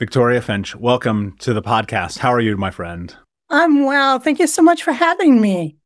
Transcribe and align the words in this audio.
Victoria 0.00 0.40
Finch, 0.40 0.74
welcome 0.76 1.36
to 1.40 1.52
the 1.52 1.60
podcast. 1.60 2.20
How 2.20 2.32
are 2.32 2.40
you, 2.40 2.56
my 2.56 2.70
friend? 2.70 3.14
I'm 3.50 3.84
well. 3.84 4.18
Thank 4.18 4.38
you 4.38 4.46
so 4.46 4.62
much 4.62 4.82
for 4.82 4.92
having 4.92 5.42
me. 5.42 5.76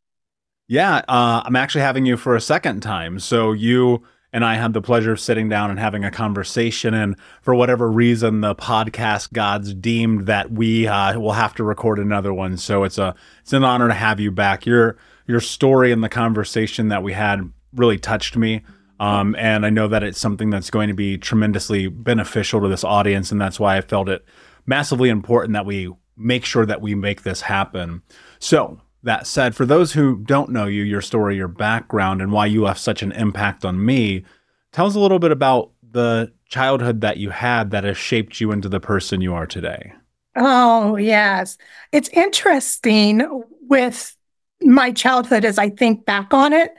Yeah, 0.68 0.98
uh, 1.09 1.42
I'm 1.45 1.56
actually 1.56 1.80
having 1.80 2.06
you 2.06 2.16
for 2.16 2.37
a 2.37 2.40
second 2.40 2.80
time. 2.80 3.18
So 3.18 3.50
you 3.50 4.04
and 4.32 4.45
I 4.45 4.54
had 4.54 4.73
the 4.73 4.80
pleasure 4.80 5.10
of 5.10 5.18
sitting 5.18 5.48
down 5.48 5.68
and 5.68 5.80
having 5.80 6.04
a 6.04 6.12
conversation. 6.12 6.95
And 6.95 7.16
for 7.42 7.56
whatever 7.56 7.90
reason, 7.90 8.40
the 8.40 8.54
podcast 8.54 9.32
gods 9.32 9.74
deemed 9.74 10.26
that 10.26 10.52
we 10.52 10.87
uh, 10.87 11.18
will 11.18 11.32
have 11.32 11.56
to 11.56 11.65
record 11.65 11.98
another 11.98 12.32
one. 12.32 12.56
So 12.56 12.84
it's 12.84 12.98
a 12.98 13.16
it's 13.42 13.52
an 13.52 13.65
honor 13.65 13.88
to 13.88 13.95
have 13.95 14.20
you 14.20 14.30
back. 14.30 14.65
Your 14.65 14.96
your 15.26 15.40
story 15.40 15.90
and 15.90 16.04
the 16.04 16.09
conversation 16.09 16.87
that 16.87 17.02
we 17.02 17.15
had 17.15 17.51
really 17.74 17.98
touched 17.98 18.37
me. 18.37 18.62
Um, 19.01 19.34
and 19.39 19.66
I 19.66 19.71
know 19.71 19.89
that 19.89 20.03
it's 20.03 20.21
something 20.21 20.51
that's 20.51 20.71
going 20.71 20.89
to 20.89 20.95
be 20.95 21.19
tremendously 21.19 21.89
beneficial 21.89 22.61
to 22.61 22.69
this 22.69 22.85
audience. 22.85 23.33
And 23.33 23.41
that's 23.41 23.59
why 23.59 23.77
I 23.77 23.80
felt 23.80 24.09
it 24.09 24.25
massively 24.66 25.09
important 25.09 25.55
that 25.55 25.66
we 25.66 25.91
make 26.16 26.45
sure 26.45 26.65
that 26.65 26.80
we 26.80 26.95
make 26.95 27.23
this 27.23 27.43
happen. 27.43 28.02
So, 28.38 28.80
that 29.02 29.27
said, 29.27 29.55
for 29.55 29.66
those 29.66 29.93
who 29.93 30.16
don't 30.16 30.51
know 30.51 30.65
you, 30.65 30.83
your 30.83 31.02
story, 31.02 31.37
your 31.37 31.49
background, 31.49 32.23
and 32.23 32.33
why 32.33 32.46
you 32.46 32.63
left 32.63 32.80
such 32.80 33.02
an 33.02 33.13
impact 33.13 33.63
on 33.65 33.85
me, 33.85 34.24
tell 34.73 34.87
us 34.87 34.95
a 34.95 35.01
little 35.01 35.18
bit 35.18 35.30
about 35.30 35.73
the 35.83 36.33
childhood 36.49 37.02
that 37.02 37.18
you 37.18 37.30
had 37.30 37.71
that 37.71 37.85
has 37.85 37.99
shaped 37.99 38.40
you 38.40 38.51
into 38.51 38.68
the 38.68 38.80
person 38.80 39.21
you 39.21 39.35
are 39.35 39.46
today. 39.46 39.93
Oh, 40.37 40.96
yes. 40.96 41.59
It's 41.93 42.09
interesting 42.09 43.45
with 43.68 44.16
my 44.63 44.90
childhood 44.90 45.45
as 45.45 45.59
I 45.59 45.68
think 45.68 46.07
back 46.07 46.33
on 46.33 46.52
it 46.52 46.74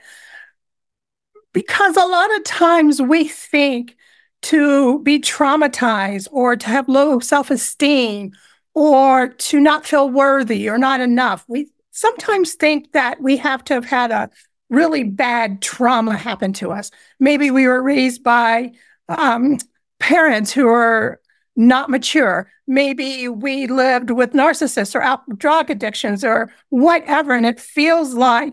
because 1.56 1.96
a 1.96 2.04
lot 2.04 2.36
of 2.36 2.44
times 2.44 3.00
we 3.00 3.26
think 3.26 3.96
to 4.42 5.02
be 5.02 5.18
traumatized 5.18 6.28
or 6.30 6.54
to 6.54 6.66
have 6.66 6.86
low 6.86 7.18
self 7.18 7.50
esteem 7.50 8.32
or 8.74 9.28
to 9.28 9.58
not 9.58 9.86
feel 9.86 10.10
worthy 10.10 10.68
or 10.68 10.76
not 10.76 11.00
enough, 11.00 11.46
we 11.48 11.70
sometimes 11.92 12.52
think 12.52 12.92
that 12.92 13.22
we 13.22 13.38
have 13.38 13.64
to 13.64 13.72
have 13.72 13.86
had 13.86 14.10
a 14.10 14.28
really 14.68 15.02
bad 15.02 15.62
trauma 15.62 16.14
happen 16.14 16.52
to 16.52 16.72
us. 16.72 16.90
Maybe 17.18 17.50
we 17.50 17.66
were 17.66 17.82
raised 17.82 18.22
by 18.22 18.72
um, 19.08 19.56
parents 19.98 20.52
who 20.52 20.68
are 20.68 21.22
not 21.56 21.88
mature. 21.88 22.50
Maybe 22.66 23.28
we 23.28 23.66
lived 23.66 24.10
with 24.10 24.34
narcissists 24.34 24.94
or 24.94 25.34
drug 25.36 25.70
addictions 25.70 26.22
or 26.22 26.52
whatever. 26.68 27.32
And 27.32 27.46
it 27.46 27.58
feels 27.58 28.12
like 28.12 28.52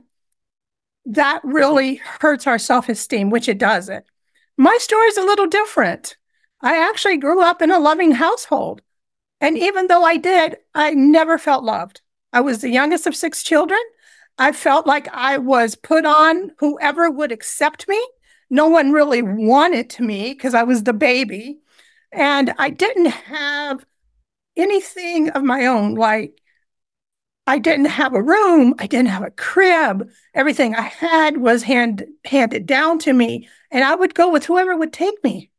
that 1.06 1.42
really 1.44 1.96
hurts 1.96 2.48
our 2.48 2.60
self 2.60 2.90
esteem, 2.90 3.30
which 3.30 3.50
it 3.50 3.58
doesn't. 3.58 4.06
My 4.58 4.78
story 4.80 5.08
is 5.08 5.18
a 5.18 5.24
little 5.24 5.48
different. 5.48 6.16
I 6.62 6.78
actually 6.78 7.18
grew 7.18 7.42
up 7.42 7.62
in 7.62 7.72
a 7.72 7.80
loving 7.80 8.14
household. 8.14 8.82
And 9.42 9.58
even 9.58 9.88
though 9.88 10.04
I 10.04 10.18
did, 10.18 10.58
I 10.74 10.92
never 10.92 11.38
felt 11.38 11.66
loved. 11.66 12.02
I 12.32 12.42
was 12.42 12.62
the 12.62 12.70
youngest 12.70 13.06
of 13.06 13.16
six 13.16 13.44
children. 13.44 13.80
I 14.38 14.52
felt 14.54 14.88
like 14.88 15.08
I 15.14 15.38
was 15.38 15.76
put 15.76 16.06
on 16.06 16.52
whoever 16.60 17.12
would 17.12 17.32
accept 17.32 17.88
me. 17.88 18.02
No 18.50 18.68
one 18.68 18.92
really 18.92 19.22
wanted 19.22 20.00
me 20.00 20.34
because 20.34 20.54
I 20.54 20.64
was 20.64 20.84
the 20.84 20.94
baby. 20.94 21.60
And 22.12 22.54
I 22.58 22.70
didn't 22.70 23.08
have 23.08 23.86
anything 24.56 25.30
of 25.32 25.44
my 25.44 25.66
own. 25.66 25.96
Like 25.96 26.40
I 27.46 27.60
didn't 27.60 27.86
have 27.86 28.14
a 28.14 28.22
room. 28.22 28.74
I 28.80 28.88
didn't 28.88 29.10
have 29.10 29.24
a 29.24 29.32
crib. 29.32 30.10
Everything 30.34 30.76
I 30.76 30.82
had 30.82 31.38
was 31.38 31.64
hand, 31.64 32.06
handed 32.24 32.66
down 32.66 33.00
to 33.00 33.14
me, 33.14 33.50
and 33.70 33.84
I 33.84 33.96
would 33.96 34.16
go 34.16 34.32
with 34.32 34.46
whoever 34.46 34.78
would 34.78 34.94
take 34.94 35.22
me. 35.24 35.52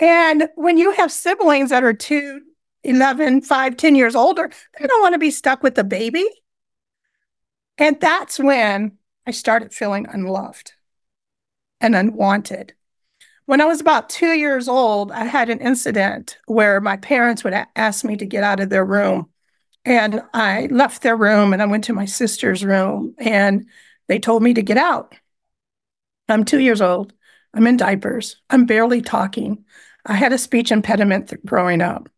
And 0.00 0.48
when 0.56 0.76
you 0.76 0.92
have 0.92 1.12
siblings 1.12 1.70
that 1.70 1.84
are 1.84 1.92
two, 1.92 2.42
11, 2.82 3.42
5, 3.42 3.76
10 3.76 3.94
years 3.94 4.16
older, 4.16 4.50
they 4.78 4.86
don't 4.86 5.02
want 5.02 5.12
to 5.12 5.18
be 5.18 5.30
stuck 5.30 5.62
with 5.62 5.74
the 5.74 5.84
baby. 5.84 6.28
And 7.76 8.00
that's 8.00 8.38
when 8.38 8.98
I 9.26 9.30
started 9.30 9.72
feeling 9.72 10.06
unloved 10.08 10.72
and 11.80 11.94
unwanted. 11.94 12.74
When 13.46 13.60
I 13.60 13.66
was 13.66 13.80
about 13.80 14.10
two 14.10 14.32
years 14.32 14.68
old, 14.68 15.12
I 15.12 15.24
had 15.24 15.48
an 15.48 15.60
incident 15.60 16.38
where 16.46 16.80
my 16.80 16.96
parents 16.96 17.44
would 17.44 17.54
ask 17.76 18.04
me 18.04 18.16
to 18.16 18.26
get 18.26 18.44
out 18.44 18.60
of 18.60 18.68
their 18.68 18.84
room 18.84 19.30
and 19.84 20.22
I 20.34 20.68
left 20.70 21.02
their 21.02 21.16
room 21.16 21.52
and 21.52 21.62
I 21.62 21.66
went 21.66 21.84
to 21.84 21.92
my 21.92 22.04
sister's 22.04 22.64
room 22.64 23.14
and 23.18 23.66
they 24.08 24.18
told 24.18 24.42
me 24.42 24.54
to 24.54 24.62
get 24.62 24.76
out. 24.76 25.14
I'm 26.28 26.44
two 26.44 26.58
years 26.58 26.80
old. 26.80 27.12
I'm 27.54 27.66
in 27.66 27.76
diapers. 27.76 28.36
I'm 28.50 28.66
barely 28.66 29.00
talking. 29.00 29.64
I 30.04 30.14
had 30.14 30.32
a 30.32 30.38
speech 30.38 30.70
impediment 30.70 31.32
growing 31.44 31.80
up. 31.80 32.08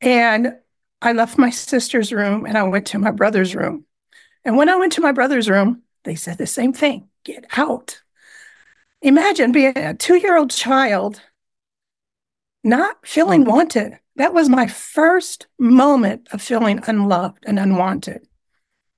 And 0.00 0.54
I 1.02 1.12
left 1.12 1.38
my 1.38 1.50
sister's 1.50 2.12
room 2.12 2.46
and 2.46 2.56
I 2.56 2.62
went 2.64 2.86
to 2.88 2.98
my 2.98 3.10
brother's 3.10 3.54
room. 3.54 3.84
And 4.44 4.56
when 4.56 4.68
I 4.68 4.76
went 4.76 4.92
to 4.94 5.00
my 5.00 5.12
brother's 5.12 5.48
room, 5.48 5.82
they 6.04 6.14
said 6.14 6.38
the 6.38 6.46
same 6.46 6.72
thing 6.72 7.08
get 7.24 7.44
out. 7.56 8.00
Imagine 9.02 9.52
being 9.52 9.76
a 9.76 9.94
two 9.94 10.16
year 10.16 10.36
old 10.36 10.50
child 10.50 11.20
not 12.64 13.06
feeling 13.06 13.44
mm. 13.44 13.48
wanted, 13.48 13.98
that 14.20 14.34
was 14.34 14.48
my 14.48 14.66
first 14.66 15.46
moment 15.58 16.28
of 16.32 16.42
feeling 16.42 16.80
unloved 16.86 17.44
and 17.46 17.58
unwanted. 17.58 18.26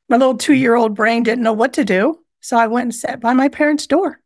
My 0.08 0.16
little 0.16 0.36
two 0.36 0.54
year 0.54 0.74
old 0.74 0.94
brain 0.94 1.22
didn't 1.22 1.44
know 1.44 1.52
what 1.52 1.72
to 1.74 1.84
do. 1.84 2.18
So 2.40 2.56
I 2.56 2.66
went 2.66 2.86
and 2.86 2.94
sat 2.94 3.20
by 3.20 3.32
my 3.32 3.48
parents' 3.48 3.86
door. 3.86 4.20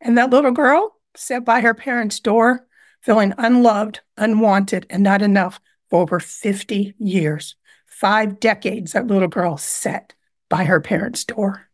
And 0.00 0.16
that 0.16 0.30
little 0.30 0.52
girl 0.52 0.96
sat 1.14 1.44
by 1.44 1.60
her 1.60 1.74
parents' 1.74 2.18
door, 2.18 2.66
feeling 3.02 3.34
unloved, 3.36 4.00
unwanted, 4.16 4.86
and 4.88 5.02
not 5.02 5.20
enough 5.20 5.60
for 5.90 6.00
over 6.00 6.18
50 6.18 6.94
years. 6.98 7.54
Five 7.86 8.40
decades, 8.40 8.92
that 8.92 9.06
little 9.06 9.28
girl 9.28 9.58
sat 9.58 10.14
by 10.48 10.64
her 10.64 10.80
parents' 10.80 11.24
door. 11.24 11.68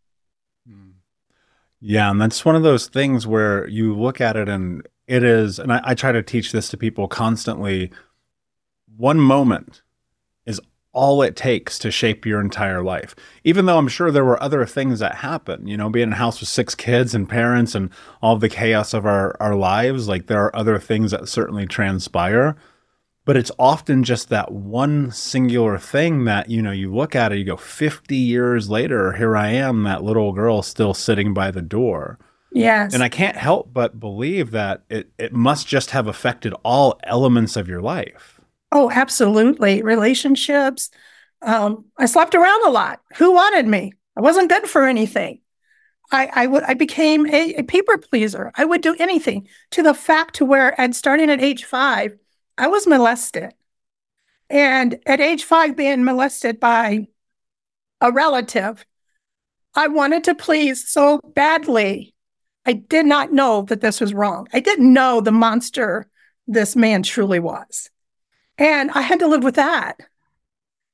Hmm. 0.68 0.90
Yeah, 1.80 2.10
and 2.10 2.20
that's 2.20 2.44
one 2.44 2.56
of 2.56 2.64
those 2.64 2.88
things 2.88 3.26
where 3.26 3.68
you 3.68 3.96
look 3.96 4.20
at 4.20 4.36
it 4.36 4.48
and 4.48 4.86
it 5.06 5.22
is, 5.22 5.58
and 5.58 5.72
I, 5.72 5.80
I 5.84 5.94
try 5.94 6.10
to 6.10 6.22
teach 6.22 6.52
this 6.52 6.68
to 6.70 6.76
people 6.76 7.06
constantly 7.06 7.92
one 8.96 9.20
moment 9.20 9.82
is 10.46 10.60
all 10.92 11.22
it 11.22 11.36
takes 11.36 11.78
to 11.78 11.90
shape 11.90 12.26
your 12.26 12.40
entire 12.40 12.82
life. 12.82 13.14
Even 13.44 13.66
though 13.66 13.78
I'm 13.78 13.88
sure 13.88 14.10
there 14.10 14.24
were 14.24 14.42
other 14.42 14.66
things 14.66 14.98
that 14.98 15.16
happen, 15.16 15.66
you 15.66 15.76
know, 15.76 15.88
being 15.88 16.08
in 16.08 16.12
a 16.12 16.16
house 16.16 16.40
with 16.40 16.48
six 16.48 16.74
kids 16.74 17.14
and 17.14 17.28
parents 17.28 17.74
and 17.74 17.90
all 18.20 18.36
the 18.36 18.48
chaos 18.48 18.92
of 18.92 19.06
our, 19.06 19.36
our 19.40 19.54
lives, 19.54 20.08
like 20.08 20.26
there 20.26 20.44
are 20.44 20.54
other 20.54 20.78
things 20.78 21.10
that 21.12 21.28
certainly 21.28 21.66
transpire. 21.66 22.56
But 23.24 23.36
it's 23.36 23.52
often 23.58 24.02
just 24.02 24.30
that 24.30 24.50
one 24.50 25.12
singular 25.12 25.78
thing 25.78 26.24
that, 26.24 26.50
you 26.50 26.60
know, 26.60 26.72
you 26.72 26.92
look 26.92 27.14
at 27.14 27.32
it, 27.32 27.38
you 27.38 27.44
go, 27.44 27.56
50 27.56 28.16
years 28.16 28.68
later, 28.68 29.12
here 29.12 29.36
I 29.36 29.50
am, 29.50 29.84
that 29.84 30.02
little 30.02 30.32
girl 30.32 30.60
still 30.60 30.92
sitting 30.92 31.32
by 31.32 31.52
the 31.52 31.62
door. 31.62 32.18
Yes. 32.52 32.92
And 32.92 33.02
I 33.02 33.08
can't 33.08 33.36
help 33.36 33.72
but 33.72 34.00
believe 34.00 34.50
that 34.50 34.82
it, 34.90 35.10
it 35.18 35.32
must 35.32 35.66
just 35.66 35.92
have 35.92 36.06
affected 36.06 36.52
all 36.64 36.98
elements 37.04 37.56
of 37.56 37.68
your 37.68 37.80
life. 37.80 38.31
Oh, 38.72 38.90
absolutely. 38.90 39.82
Relationships. 39.82 40.90
Um, 41.42 41.84
I 41.98 42.06
slept 42.06 42.34
around 42.34 42.66
a 42.66 42.70
lot. 42.70 43.00
Who 43.16 43.32
wanted 43.32 43.66
me? 43.66 43.92
I 44.16 44.22
wasn't 44.22 44.48
good 44.48 44.66
for 44.66 44.84
anything. 44.86 45.40
I, 46.10 46.46
I, 46.68 46.74
became 46.74 47.26
a, 47.26 47.54
a 47.54 47.62
people 47.62 47.96
pleaser. 47.96 48.52
I 48.54 48.66
would 48.66 48.82
do 48.82 48.94
anything 48.98 49.48
to 49.70 49.82
the 49.82 49.94
fact 49.94 50.34
to 50.36 50.44
where 50.44 50.78
and 50.78 50.94
starting 50.94 51.30
at 51.30 51.40
age 51.40 51.64
five, 51.64 52.14
I 52.58 52.66
was 52.66 52.86
molested. 52.86 53.54
And 54.50 54.98
at 55.06 55.20
age 55.20 55.44
five, 55.44 55.74
being 55.74 56.04
molested 56.04 56.60
by 56.60 57.06
a 58.02 58.12
relative, 58.12 58.84
I 59.74 59.88
wanted 59.88 60.24
to 60.24 60.34
please 60.34 60.86
so 60.86 61.18
badly. 61.34 62.14
I 62.66 62.74
did 62.74 63.06
not 63.06 63.32
know 63.32 63.62
that 63.62 63.80
this 63.80 63.98
was 63.98 64.12
wrong. 64.12 64.48
I 64.52 64.60
didn't 64.60 64.92
know 64.92 65.22
the 65.22 65.32
monster 65.32 66.06
this 66.46 66.76
man 66.76 67.02
truly 67.02 67.40
was. 67.40 67.88
And 68.58 68.90
I 68.90 69.02
had 69.02 69.20
to 69.20 69.28
live 69.28 69.44
with 69.44 69.56
that. 69.56 69.98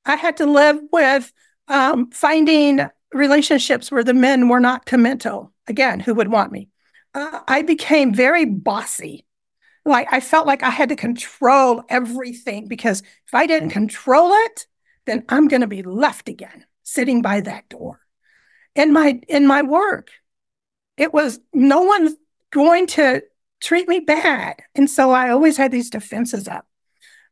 I 0.04 0.16
had 0.16 0.38
to 0.38 0.46
live 0.46 0.80
with 0.92 1.32
um, 1.68 2.10
finding 2.10 2.88
relationships 3.12 3.90
where 3.90 4.04
the 4.04 4.14
men 4.14 4.48
were 4.48 4.60
not 4.60 4.86
committal. 4.86 5.52
Again, 5.66 6.00
who 6.00 6.14
would 6.14 6.28
want 6.28 6.52
me? 6.52 6.68
Uh, 7.14 7.40
I 7.48 7.62
became 7.62 8.14
very 8.14 8.44
bossy. 8.44 9.26
like 9.84 10.08
I 10.12 10.20
felt 10.20 10.46
like 10.46 10.62
I 10.62 10.70
had 10.70 10.90
to 10.90 10.96
control 10.96 11.82
everything 11.88 12.68
because 12.68 13.00
if 13.02 13.34
I 13.34 13.46
didn't 13.46 13.70
control 13.70 14.32
it, 14.32 14.66
then 15.06 15.24
I'm 15.28 15.48
going 15.48 15.62
to 15.62 15.66
be 15.66 15.82
left 15.82 16.28
again 16.28 16.66
sitting 16.84 17.22
by 17.22 17.40
that 17.42 17.68
door. 17.68 18.00
In 18.74 18.92
my 18.92 19.20
in 19.28 19.46
my 19.46 19.62
work, 19.62 20.10
it 20.98 21.14
was 21.14 21.40
no 21.54 21.82
one's 21.82 22.14
going 22.52 22.86
to 22.88 23.22
treat 23.60 23.88
me 23.88 24.00
bad. 24.00 24.56
And 24.76 24.88
so 24.90 25.10
I 25.12 25.30
always 25.30 25.56
had 25.56 25.72
these 25.72 25.90
defenses 25.90 26.48
up. 26.48 26.67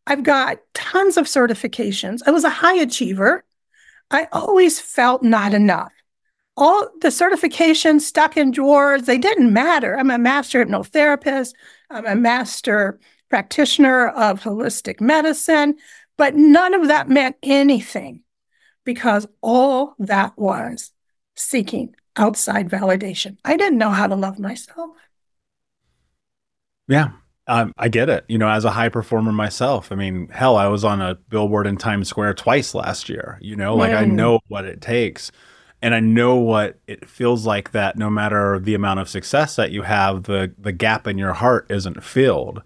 I've 0.07 0.23
got 0.23 0.59
tons 0.75 1.17
of 1.17 1.27
certifications. 1.27 2.21
I 2.27 2.31
was 2.31 2.45
a 2.45 2.51
high 2.51 2.77
achiever. 2.77 3.45
I 4.11 4.29
always 4.33 4.81
felt 4.81 5.23
not 5.23 5.53
enough. 5.53 5.93
All 6.57 6.89
the 7.01 7.09
certifications 7.09 8.03
stuck 8.03 8.37
in 8.37 8.51
drawers, 8.51 9.03
they 9.03 9.19
didn't 9.19 9.53
matter. 9.53 9.99
I'm 9.99 10.11
a 10.11 10.19
master 10.19 10.65
hypnotherapist. 10.65 11.53
I'm 11.91 12.07
a 12.07 12.15
master 12.15 12.99
practitioner 13.29 14.09
of 14.09 14.43
holistic 14.43 15.01
medicine, 15.01 15.77
but 16.17 16.35
none 16.35 16.73
of 16.73 16.89
that 16.89 17.09
meant 17.09 17.37
anything 17.43 18.23
because 18.85 19.27
all 19.43 19.95
that 19.99 20.39
was 20.39 20.93
seeking 21.35 21.95
outside 22.17 22.71
validation. 22.71 23.37
I 23.45 23.57
didn't 23.57 23.79
know 23.79 23.91
how 23.91 24.07
to 24.07 24.15
love 24.15 24.39
myself. 24.39 24.91
Yeah, 26.89 27.11
um, 27.49 27.73
I 27.79 27.89
get 27.89 28.09
it. 28.09 28.25
You 28.29 28.39
know, 28.39 28.49
as 28.49 28.65
a 28.65 28.71
high 28.71 28.89
performer 28.89 29.33
myself, 29.33 29.93
I 29.93 29.95
mean, 29.95 30.29
hell, 30.29 30.57
I 30.57 30.67
was 30.67 30.85
on 30.85 31.01
a 31.01 31.15
billboard 31.29 31.67
in 31.67 31.77
Times 31.77 32.09
Square 32.09 32.35
twice 32.35 32.75
last 32.75 33.09
year. 33.09 33.39
You 33.41 33.57
know, 33.57 33.77
like 33.77 33.93
mm. 33.93 33.99
I 33.99 34.05
know 34.05 34.41
what 34.49 34.65
it 34.65 34.81
takes. 34.81 35.31
And 35.83 35.95
I 35.95 36.01
know 36.01 36.37
what 36.37 36.79
it 36.87 37.09
feels 37.09 37.47
like 37.47 37.73
that 37.73 37.97
no 37.97 38.11
matter 38.11 38.59
the 38.59 38.75
amount 38.75 39.01
of 39.01 39.09
success 39.09 39.57
that 39.57 39.71
you 39.71 39.83
have, 39.83 40.25
the 40.25 40.53
the 40.59 40.73
gap 40.73 41.07
in 41.07 41.19
your 41.19 41.35
heart 41.35 41.67
isn't 41.71 42.03
filled. 42.03 42.63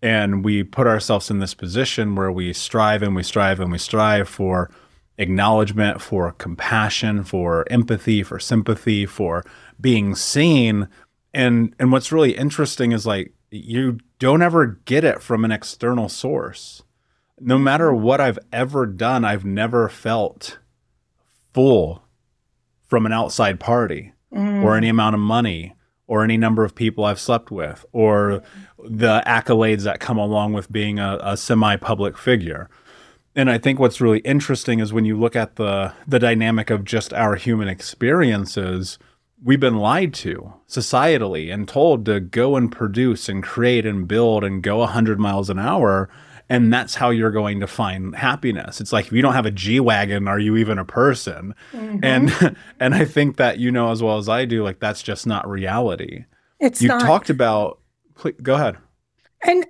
And 0.00 0.44
we 0.44 0.62
put 0.62 0.86
ourselves 0.86 1.30
in 1.30 1.40
this 1.40 1.54
position 1.54 2.14
where 2.14 2.30
we 2.30 2.52
strive 2.52 3.02
and 3.02 3.14
we 3.16 3.22
strive 3.22 3.58
and 3.60 3.72
we 3.72 3.78
strive 3.78 4.28
for 4.28 4.70
acknowledgement, 5.18 6.00
for 6.00 6.32
compassion, 6.32 7.24
for 7.24 7.66
empathy, 7.70 8.22
for 8.22 8.38
sympathy, 8.38 9.06
for 9.06 9.44
being 9.80 10.14
seen. 10.14 10.88
And 11.34 11.74
and 11.78 11.92
what's 11.92 12.12
really 12.12 12.36
interesting 12.36 12.92
is 12.92 13.04
like 13.04 13.32
you 13.50 13.98
don't 14.24 14.40
ever 14.40 14.80
get 14.86 15.04
it 15.04 15.20
from 15.20 15.44
an 15.44 15.52
external 15.52 16.08
source. 16.08 16.82
No 17.38 17.58
matter 17.58 17.92
what 17.92 18.22
I've 18.22 18.38
ever 18.54 18.86
done, 18.86 19.22
I've 19.22 19.44
never 19.44 19.86
felt 19.90 20.56
full 21.52 22.02
from 22.86 23.04
an 23.04 23.12
outside 23.12 23.60
party 23.60 24.14
mm. 24.32 24.62
or 24.62 24.78
any 24.78 24.88
amount 24.88 25.12
of 25.12 25.20
money 25.20 25.74
or 26.06 26.24
any 26.24 26.38
number 26.38 26.64
of 26.64 26.74
people 26.74 27.04
I've 27.04 27.20
slept 27.20 27.50
with 27.50 27.84
or 27.92 28.42
the 28.82 29.22
accolades 29.26 29.82
that 29.82 30.00
come 30.00 30.16
along 30.16 30.54
with 30.54 30.72
being 30.72 30.98
a, 30.98 31.18
a 31.20 31.36
semi 31.36 31.76
public 31.76 32.16
figure. 32.16 32.70
And 33.36 33.50
I 33.50 33.58
think 33.58 33.78
what's 33.78 34.00
really 34.00 34.20
interesting 34.20 34.80
is 34.80 34.90
when 34.90 35.04
you 35.04 35.20
look 35.20 35.36
at 35.36 35.56
the 35.56 35.92
the 36.08 36.18
dynamic 36.18 36.70
of 36.70 36.84
just 36.84 37.12
our 37.12 37.34
human 37.34 37.68
experiences, 37.68 38.98
we've 39.44 39.60
been 39.60 39.76
lied 39.76 40.14
to 40.14 40.52
societally 40.68 41.52
and 41.52 41.68
told 41.68 42.06
to 42.06 42.18
go 42.18 42.56
and 42.56 42.72
produce 42.72 43.28
and 43.28 43.42
create 43.42 43.86
and 43.86 44.08
build 44.08 44.42
and 44.42 44.62
go 44.62 44.78
100 44.78 45.20
miles 45.20 45.50
an 45.50 45.58
hour 45.58 46.08
and 46.48 46.72
that's 46.72 46.94
how 46.94 47.10
you're 47.10 47.30
going 47.30 47.60
to 47.60 47.66
find 47.66 48.16
happiness 48.16 48.80
it's 48.80 48.92
like 48.92 49.06
if 49.06 49.12
you 49.12 49.22
don't 49.22 49.34
have 49.34 49.46
a 49.46 49.50
g-wagon 49.50 50.26
are 50.26 50.38
you 50.38 50.56
even 50.56 50.78
a 50.78 50.84
person 50.84 51.54
mm-hmm. 51.72 51.98
and 52.02 52.56
and 52.80 52.94
i 52.94 53.04
think 53.04 53.36
that 53.36 53.58
you 53.58 53.70
know 53.70 53.90
as 53.90 54.02
well 54.02 54.18
as 54.18 54.28
i 54.28 54.44
do 54.44 54.64
like 54.64 54.80
that's 54.80 55.02
just 55.02 55.26
not 55.26 55.48
reality 55.48 56.24
it's 56.58 56.82
you 56.82 56.88
not. 56.88 57.02
talked 57.02 57.30
about 57.30 57.80
please, 58.14 58.34
go 58.42 58.54
ahead 58.54 58.76
and 59.42 59.66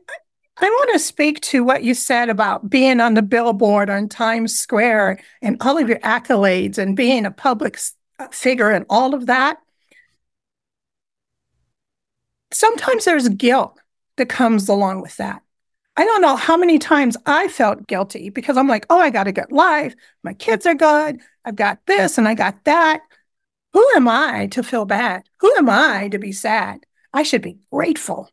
I 0.56 0.68
want 0.68 0.90
to 0.92 1.00
speak 1.00 1.40
to 1.40 1.64
what 1.64 1.82
you 1.82 1.94
said 1.94 2.28
about 2.28 2.70
being 2.70 3.00
on 3.00 3.14
the 3.14 3.22
billboard 3.22 3.90
on 3.90 4.08
Times 4.08 4.56
Square 4.56 5.20
and 5.42 5.56
all 5.60 5.76
of 5.76 5.88
your 5.88 5.98
accolades 5.98 6.78
and 6.78 6.96
being 6.96 7.26
a 7.26 7.32
public 7.32 7.76
uh, 8.20 8.28
figure 8.28 8.70
and 8.70 8.86
all 8.88 9.14
of 9.14 9.26
that. 9.26 9.58
Sometimes 12.54 13.04
there's 13.04 13.28
guilt 13.30 13.80
that 14.16 14.28
comes 14.28 14.68
along 14.68 15.02
with 15.02 15.16
that. 15.16 15.42
I 15.96 16.04
don't 16.04 16.22
know 16.22 16.36
how 16.36 16.56
many 16.56 16.78
times 16.78 17.16
I 17.26 17.48
felt 17.48 17.88
guilty 17.88 18.30
because 18.30 18.56
I'm 18.56 18.68
like, 18.68 18.86
oh, 18.88 18.98
I 18.98 19.10
got 19.10 19.26
a 19.26 19.32
good 19.32 19.50
life. 19.50 19.94
My 20.22 20.34
kids 20.34 20.64
are 20.64 20.74
good. 20.74 21.20
I've 21.44 21.56
got 21.56 21.80
this 21.86 22.16
and 22.16 22.28
I 22.28 22.34
got 22.34 22.64
that. 22.64 23.00
Who 23.72 23.84
am 23.96 24.06
I 24.06 24.46
to 24.52 24.62
feel 24.62 24.84
bad? 24.84 25.24
Who 25.40 25.52
am 25.56 25.68
I 25.68 26.08
to 26.08 26.18
be 26.20 26.30
sad? 26.30 26.86
I 27.12 27.24
should 27.24 27.42
be 27.42 27.58
grateful. 27.72 28.30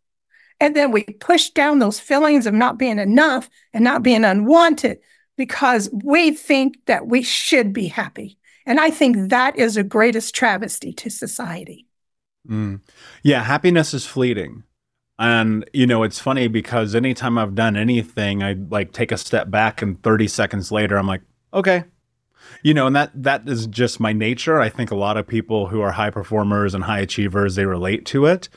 And 0.60 0.76
then 0.76 0.92
we 0.92 1.02
push 1.02 1.50
down 1.50 1.80
those 1.80 2.00
feelings 2.00 2.46
of 2.46 2.54
not 2.54 2.78
being 2.78 3.00
enough 3.00 3.50
and 3.74 3.84
not 3.84 4.04
being 4.04 4.24
unwanted 4.24 5.00
because 5.36 5.90
we 5.92 6.30
think 6.30 6.78
that 6.86 7.08
we 7.08 7.24
should 7.24 7.74
be 7.74 7.88
happy. 7.88 8.38
And 8.68 8.80
I 8.80 8.92
think 8.92 9.30
that 9.30 9.58
is 9.58 9.74
the 9.74 9.84
greatest 9.84 10.36
travesty 10.36 10.94
to 10.94 11.10
society. 11.10 11.88
Mm. 12.50 12.82
Yeah, 13.24 13.44
happiness 13.44 13.94
is 13.94 14.06
fleeting. 14.06 14.64
And 15.20 15.70
you 15.74 15.86
know, 15.86 16.04
it's 16.04 16.20
funny 16.20 16.48
because 16.48 16.96
anytime 16.96 17.38
I've 17.38 17.54
done 17.54 17.78
anything, 17.78 18.42
I 18.42 18.54
like 18.54 18.92
take 18.92 19.12
a 19.12 19.18
step 19.18 19.52
back 19.52 19.82
and 19.82 20.02
30 20.02 20.28
seconds 20.28 20.72
later 20.72 20.98
I'm 20.98 21.08
like, 21.08 21.22
okay. 21.54 21.84
You 22.64 22.74
know, 22.74 22.88
and 22.88 22.96
that 22.96 23.12
that 23.14 23.48
is 23.48 23.68
just 23.68 24.00
my 24.00 24.14
nature. 24.14 24.60
I 24.60 24.70
think 24.70 24.90
a 24.90 24.96
lot 24.96 25.18
of 25.18 25.28
people 25.28 25.68
who 25.68 25.82
are 25.82 25.92
high 25.92 26.10
performers 26.10 26.74
and 26.74 26.84
high 26.84 27.00
achievers, 27.00 27.56
they 27.56 27.66
relate 27.66 28.06
to 28.08 28.26
it. 28.26 28.50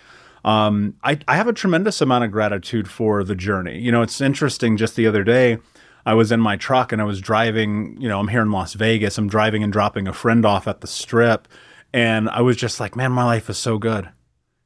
Um, 0.45 0.95
I, 1.03 1.19
I 1.27 1.37
have 1.37 1.49
a 1.49 1.53
tremendous 1.53 2.01
amount 2.01 2.25
of 2.25 2.31
gratitude 2.31 2.89
for 2.89 3.25
the 3.25 3.35
journey. 3.35 3.79
You 3.79 3.93
know, 3.93 4.03
it's 4.03 4.21
interesting 4.21 4.77
just 4.77 4.97
the 4.97 5.07
other 5.07 5.25
day, 5.25 5.59
I 6.07 6.15
was 6.15 6.31
in 6.33 6.41
my 6.41 6.57
truck 6.57 6.93
and 6.93 7.01
I 7.01 7.05
was 7.05 7.21
driving, 7.21 7.97
you 7.99 8.09
know, 8.09 8.21
I'm 8.21 8.29
here 8.29 8.43
in 8.43 8.51
Las 8.51 8.75
Vegas. 8.75 9.17
I'm 9.17 9.29
driving 9.29 9.63
and 9.63 9.73
dropping 9.73 10.07
a 10.07 10.13
friend 10.13 10.45
off 10.45 10.69
at 10.69 10.83
the 10.83 10.87
strip 10.87 11.49
and 11.95 12.29
I 12.29 12.41
was 12.41 12.57
just 12.57 12.81
like, 12.81 12.97
man, 12.97 13.13
my 13.13 13.25
life 13.25 13.49
is 13.49 13.57
so 13.57 13.79
good. 13.79 14.09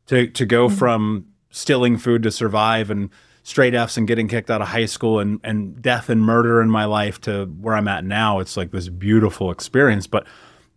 To 0.07 0.27
to 0.29 0.47
go 0.47 0.67
mm-hmm. 0.67 0.77
from 0.77 1.27
stealing 1.51 1.99
food 1.99 2.23
to 2.23 2.31
survive 2.31 2.91
and 2.91 3.11
straight 3.43 3.75
F's 3.75 3.99
and 3.99 4.09
getting 4.09 4.29
kicked 4.29 4.51
out 4.51 4.63
of 4.63 4.69
high 4.69 4.87
school 4.87 5.21
and 5.21 5.39
and 5.45 5.81
death 5.83 6.09
and 6.09 6.23
murder 6.23 6.63
in 6.63 6.71
my 6.71 6.87
life 6.87 7.21
to 7.23 7.45
where 7.61 7.75
I'm 7.75 7.87
at 7.87 8.05
now, 8.05 8.39
it's 8.41 8.57
like 8.57 8.71
this 8.71 8.89
beautiful 8.89 9.51
experience. 9.51 10.07
But 10.07 10.27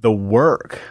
the 0.02 0.12
work, 0.12 0.82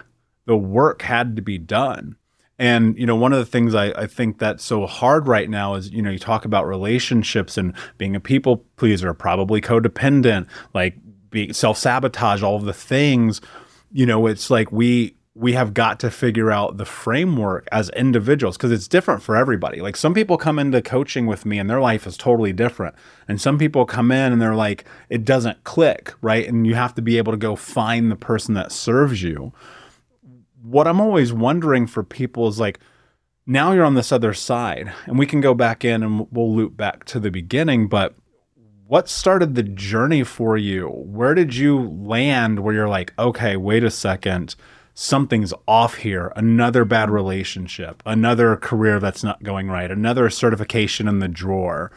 the 0.47 0.57
work 0.57 1.03
had 1.03 1.37
to 1.37 1.43
be 1.43 1.59
done. 1.59 2.17
And 2.59 2.97
you 2.99 3.05
know, 3.05 3.17
one 3.17 3.35
of 3.35 3.39
the 3.39 3.45
things 3.45 3.75
I, 3.75 3.89
I 3.91 4.07
think 4.07 4.39
that's 4.39 4.65
so 4.65 4.87
hard 4.87 5.29
right 5.29 5.51
now 5.51 5.75
is, 5.75 5.91
you 5.91 6.01
know, 6.01 6.11
you 6.11 6.19
talk 6.19 6.47
about 6.47 6.67
relationships 6.67 7.59
and 7.59 7.75
being 7.99 8.17
a 8.17 8.21
people 8.21 8.65
pleaser, 8.77 9.13
probably 9.13 9.61
codependent, 9.61 10.47
like 10.73 10.97
being 11.29 11.53
self 11.53 11.77
sabotage, 11.77 12.43
all 12.43 12.57
of 12.57 12.65
the 12.65 12.73
things. 12.73 13.43
You 13.93 14.07
know, 14.07 14.27
it's 14.27 14.49
like 14.49 14.73
we 14.73 15.17
we 15.41 15.55
have 15.55 15.73
got 15.73 15.99
to 15.99 16.11
figure 16.11 16.51
out 16.51 16.77
the 16.77 16.85
framework 16.85 17.67
as 17.73 17.89
individuals 17.91 18.59
because 18.59 18.71
it's 18.71 18.87
different 18.87 19.23
for 19.23 19.37
everybody. 19.37 19.81
Like 19.81 19.97
some 19.97 20.13
people 20.13 20.37
come 20.37 20.59
into 20.59 20.83
coaching 20.83 21.27
with 21.27 21.47
me 21.47 21.59
and 21.59 21.69
their 21.69 21.81
life 21.81 22.07
is 22.07 22.19
totally 22.19 22.53
different. 22.53 22.95
And 23.27 23.41
some 23.41 23.57
people 23.57 23.87
come 23.87 24.13
in 24.13 24.35
and 24.35 24.43
they're 24.43 24.55
like, 24.55 24.85
it 25.09 25.25
doesn't 25.25 25.65
click, 25.65 26.13
right? 26.21 26.47
And 26.47 26.67
you 26.67 26.75
have 26.75 26.95
to 26.97 27.03
be 27.03 27.17
able 27.17 27.33
to 27.33 27.39
go 27.39 27.57
find 27.57 28.11
the 28.11 28.17
person 28.17 28.53
that 28.55 28.71
serves 28.71 29.23
you. 29.23 29.55
What 30.63 30.87
I'm 30.87 31.01
always 31.01 31.33
wondering 31.33 31.87
for 31.87 32.03
people 32.03 32.47
is 32.47 32.61
like, 32.61 32.79
now 33.47 33.73
you're 33.73 33.87
on 33.87 33.95
this 33.95 34.13
other 34.13 34.35
side 34.35 34.93
and 35.07 35.19
we 35.19 35.25
can 35.25 35.41
go 35.41 35.55
back 35.55 35.87
in 35.87 36.03
and 36.03 36.27
we'll 36.31 36.55
loop 36.55 36.77
back 36.77 37.05
to 37.07 37.19
the 37.19 37.31
beginning, 37.31 37.89
but 37.89 38.15
what 38.87 39.09
started 39.09 39.55
the 39.55 39.63
journey 39.63 40.23
for 40.23 40.59
you? 40.59 40.89
Where 40.89 41.33
did 41.33 41.55
you 41.55 41.81
land 41.81 42.61
where 42.61 42.75
you're 42.75 42.89
like, 42.89 43.15
okay, 43.19 43.57
wait 43.57 43.85
a 43.85 43.91
second 43.91 44.55
something's 45.01 45.53
off 45.67 45.95
here, 45.95 46.31
another 46.37 46.85
bad 46.85 47.11
relationship, 47.11 48.03
another 48.05 48.55
career 48.55 49.01
that's 49.01 49.25
not 49.25 49.43
going 49.43 49.67
right, 49.69 49.91
another 49.91 50.29
certification 50.29 51.09
in 51.09 51.21
the 51.21 51.29
drawer. 51.29 51.91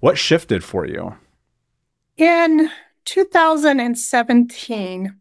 What 0.00 0.18
shifted 0.18 0.64
for 0.64 0.84
you? 0.84 1.14
In 2.16 2.68
2017, 3.04 5.14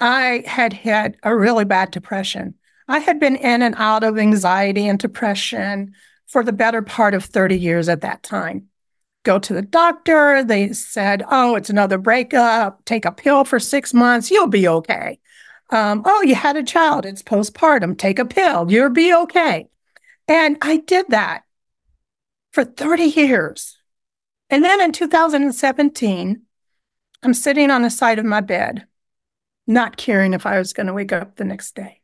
I 0.00 0.42
had 0.44 0.72
had 0.72 1.16
a 1.22 1.36
really 1.36 1.64
bad 1.64 1.92
depression. 1.92 2.54
I 2.88 2.98
had 2.98 3.20
been 3.20 3.36
in 3.36 3.62
and 3.62 3.76
out 3.78 4.02
of 4.02 4.18
anxiety 4.18 4.88
and 4.88 4.98
depression 4.98 5.94
for 6.26 6.42
the 6.42 6.52
better 6.52 6.82
part 6.82 7.14
of 7.14 7.24
30 7.24 7.56
years 7.56 7.88
at 7.88 8.00
that 8.00 8.24
time. 8.24 8.66
Go 9.22 9.38
to 9.38 9.54
the 9.54 9.62
doctor. 9.62 10.42
They 10.42 10.72
said, 10.72 11.22
Oh, 11.30 11.54
it's 11.54 11.70
another 11.70 11.98
breakup. 11.98 12.84
Take 12.84 13.04
a 13.04 13.12
pill 13.12 13.44
for 13.44 13.60
six 13.60 13.94
months. 13.94 14.32
You'll 14.32 14.48
be 14.48 14.66
okay. 14.66 15.20
Um, 15.70 16.02
oh, 16.04 16.22
you 16.22 16.34
had 16.34 16.56
a 16.56 16.62
child, 16.62 17.06
it's 17.06 17.22
postpartum, 17.22 17.96
take 17.96 18.18
a 18.18 18.24
pill, 18.24 18.70
you'll 18.70 18.90
be 18.90 19.14
okay. 19.14 19.68
And 20.28 20.56
I 20.62 20.78
did 20.78 21.06
that 21.08 21.44
for 22.52 22.64
30 22.64 23.04
years. 23.04 23.78
And 24.50 24.62
then 24.62 24.80
in 24.80 24.92
2017, 24.92 26.42
I'm 27.22 27.34
sitting 27.34 27.70
on 27.70 27.82
the 27.82 27.90
side 27.90 28.18
of 28.18 28.24
my 28.24 28.40
bed, 28.40 28.86
not 29.66 29.96
caring 29.96 30.34
if 30.34 30.46
I 30.46 30.58
was 30.58 30.72
going 30.72 30.86
to 30.86 30.92
wake 30.92 31.12
up 31.12 31.36
the 31.36 31.44
next 31.44 31.74
day. 31.74 32.00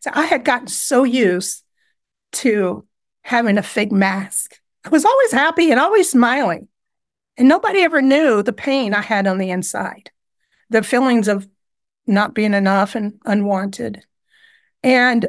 So 0.00 0.10
I 0.14 0.26
had 0.26 0.44
gotten 0.44 0.68
so 0.68 1.04
used 1.04 1.64
to 2.32 2.86
having 3.22 3.58
a 3.58 3.62
fake 3.62 3.92
mask 3.92 4.60
I 4.84 4.88
was 4.88 5.04
always 5.04 5.32
happy 5.32 5.70
and 5.70 5.78
always 5.78 6.10
smiling. 6.10 6.68
And 7.36 7.48
nobody 7.48 7.80
ever 7.80 8.02
knew 8.02 8.42
the 8.42 8.52
pain 8.52 8.94
I 8.94 9.02
had 9.02 9.26
on 9.26 9.38
the 9.38 9.50
inside, 9.50 10.10
the 10.68 10.82
feelings 10.82 11.28
of 11.28 11.48
not 12.10 12.34
being 12.34 12.54
enough 12.54 12.94
and 12.94 13.20
unwanted. 13.24 14.04
And 14.82 15.26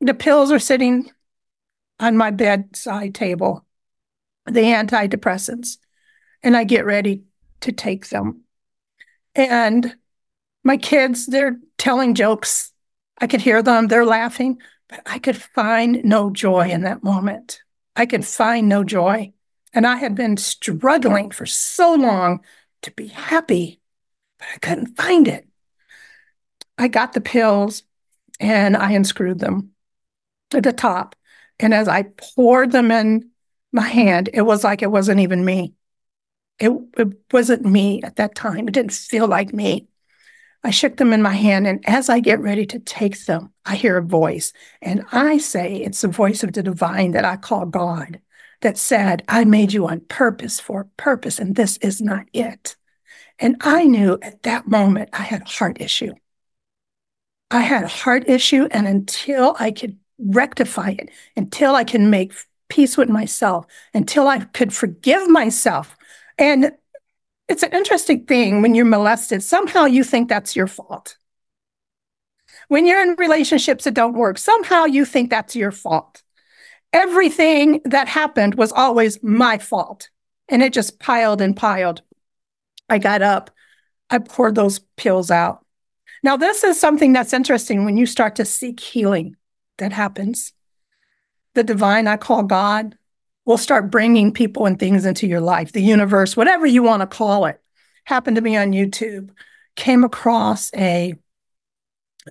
the 0.00 0.14
pills 0.14 0.52
are 0.52 0.58
sitting 0.58 1.10
on 1.98 2.16
my 2.16 2.30
bedside 2.30 3.14
table, 3.14 3.64
the 4.46 4.60
antidepressants, 4.60 5.78
and 6.42 6.56
I 6.56 6.64
get 6.64 6.84
ready 6.84 7.24
to 7.60 7.72
take 7.72 8.08
them. 8.08 8.42
And 9.34 9.96
my 10.62 10.76
kids, 10.76 11.26
they're 11.26 11.58
telling 11.78 12.14
jokes. 12.14 12.72
I 13.18 13.26
could 13.26 13.40
hear 13.40 13.62
them, 13.62 13.86
they're 13.86 14.04
laughing, 14.04 14.58
but 14.88 15.00
I 15.06 15.18
could 15.18 15.36
find 15.36 16.04
no 16.04 16.30
joy 16.30 16.68
in 16.68 16.82
that 16.82 17.02
moment. 17.02 17.60
I 17.96 18.06
could 18.06 18.24
find 18.24 18.68
no 18.68 18.84
joy. 18.84 19.32
And 19.72 19.86
I 19.86 19.96
had 19.96 20.14
been 20.14 20.36
struggling 20.36 21.30
for 21.30 21.46
so 21.46 21.94
long 21.94 22.44
to 22.82 22.90
be 22.92 23.08
happy, 23.08 23.80
but 24.38 24.48
I 24.54 24.58
couldn't 24.58 24.96
find 24.96 25.26
it. 25.26 25.48
I 26.78 26.88
got 26.88 27.12
the 27.12 27.20
pills 27.20 27.82
and 28.40 28.76
I 28.76 28.92
unscrewed 28.92 29.38
them 29.38 29.70
to 30.50 30.60
the 30.60 30.72
top. 30.72 31.16
And 31.60 31.72
as 31.72 31.88
I 31.88 32.02
poured 32.34 32.72
them 32.72 32.90
in 32.90 33.30
my 33.72 33.86
hand, 33.86 34.30
it 34.32 34.42
was 34.42 34.64
like 34.64 34.82
it 34.82 34.90
wasn't 34.90 35.20
even 35.20 35.44
me. 35.44 35.74
It, 36.58 36.70
it 36.96 37.08
wasn't 37.32 37.64
me 37.64 38.02
at 38.02 38.16
that 38.16 38.34
time. 38.34 38.68
It 38.68 38.74
didn't 38.74 38.92
feel 38.92 39.26
like 39.26 39.52
me. 39.52 39.88
I 40.62 40.70
shook 40.70 40.96
them 40.96 41.12
in 41.12 41.20
my 41.20 41.34
hand, 41.34 41.66
and 41.66 41.86
as 41.86 42.08
I 42.08 42.20
get 42.20 42.40
ready 42.40 42.64
to 42.66 42.78
take 42.78 43.26
them, 43.26 43.52
I 43.66 43.74
hear 43.74 43.98
a 43.98 44.02
voice. 44.02 44.54
And 44.80 45.04
I 45.12 45.36
say 45.36 45.76
it's 45.76 46.00
the 46.00 46.08
voice 46.08 46.42
of 46.42 46.54
the 46.54 46.62
divine 46.62 47.10
that 47.10 47.24
I 47.24 47.36
call 47.36 47.66
God 47.66 48.20
that 48.62 48.78
said, 48.78 49.22
I 49.28 49.44
made 49.44 49.74
you 49.74 49.86
on 49.86 50.00
purpose 50.00 50.58
for 50.58 50.80
a 50.80 51.02
purpose, 51.02 51.38
and 51.38 51.54
this 51.54 51.76
is 51.78 52.00
not 52.00 52.24
it. 52.32 52.76
And 53.38 53.56
I 53.60 53.84
knew 53.84 54.18
at 54.22 54.42
that 54.44 54.66
moment 54.66 55.10
I 55.12 55.22
had 55.22 55.42
a 55.42 55.50
heart 55.50 55.82
issue. 55.82 56.14
I 57.50 57.60
had 57.60 57.84
a 57.84 57.88
heart 57.88 58.28
issue, 58.28 58.66
and 58.70 58.86
until 58.86 59.56
I 59.58 59.70
could 59.70 59.98
rectify 60.18 60.90
it, 60.90 61.10
until 61.36 61.74
I 61.74 61.84
can 61.84 62.10
make 62.10 62.32
peace 62.68 62.96
with 62.96 63.08
myself, 63.08 63.66
until 63.92 64.26
I 64.28 64.40
could 64.40 64.72
forgive 64.72 65.28
myself. 65.28 65.96
And 66.38 66.72
it's 67.48 67.62
an 67.62 67.72
interesting 67.72 68.24
thing 68.24 68.62
when 68.62 68.74
you're 68.74 68.84
molested, 68.84 69.42
somehow 69.42 69.84
you 69.84 70.02
think 70.02 70.28
that's 70.28 70.56
your 70.56 70.66
fault. 70.66 71.16
When 72.68 72.86
you're 72.86 73.02
in 73.02 73.16
relationships 73.16 73.84
that 73.84 73.94
don't 73.94 74.14
work, 74.14 74.38
somehow 74.38 74.84
you 74.84 75.04
think 75.04 75.30
that's 75.30 75.54
your 75.54 75.70
fault. 75.70 76.22
Everything 76.92 77.80
that 77.84 78.08
happened 78.08 78.54
was 78.54 78.72
always 78.72 79.22
my 79.22 79.58
fault. 79.58 80.08
And 80.48 80.62
it 80.62 80.72
just 80.72 80.98
piled 80.98 81.40
and 81.40 81.56
piled. 81.56 82.02
I 82.88 82.98
got 82.98 83.22
up, 83.22 83.50
I 84.10 84.18
poured 84.18 84.54
those 84.54 84.78
pills 84.96 85.30
out. 85.30 85.63
Now, 86.24 86.38
this 86.38 86.64
is 86.64 86.80
something 86.80 87.12
that's 87.12 87.34
interesting 87.34 87.84
when 87.84 87.98
you 87.98 88.06
start 88.06 88.36
to 88.36 88.46
seek 88.46 88.80
healing 88.80 89.36
that 89.76 89.92
happens. 89.92 90.54
The 91.52 91.62
divine, 91.62 92.06
I 92.06 92.16
call 92.16 92.44
God, 92.44 92.96
will 93.44 93.58
start 93.58 93.90
bringing 93.90 94.32
people 94.32 94.64
and 94.64 94.78
things 94.78 95.04
into 95.04 95.26
your 95.26 95.42
life, 95.42 95.72
the 95.72 95.82
universe, 95.82 96.34
whatever 96.34 96.64
you 96.64 96.82
want 96.82 97.02
to 97.02 97.06
call 97.06 97.44
it. 97.44 97.60
Happened 98.04 98.36
to 98.36 98.42
me 98.42 98.56
on 98.56 98.72
YouTube. 98.72 99.32
Came 99.76 100.02
across 100.02 100.72
a 100.74 101.14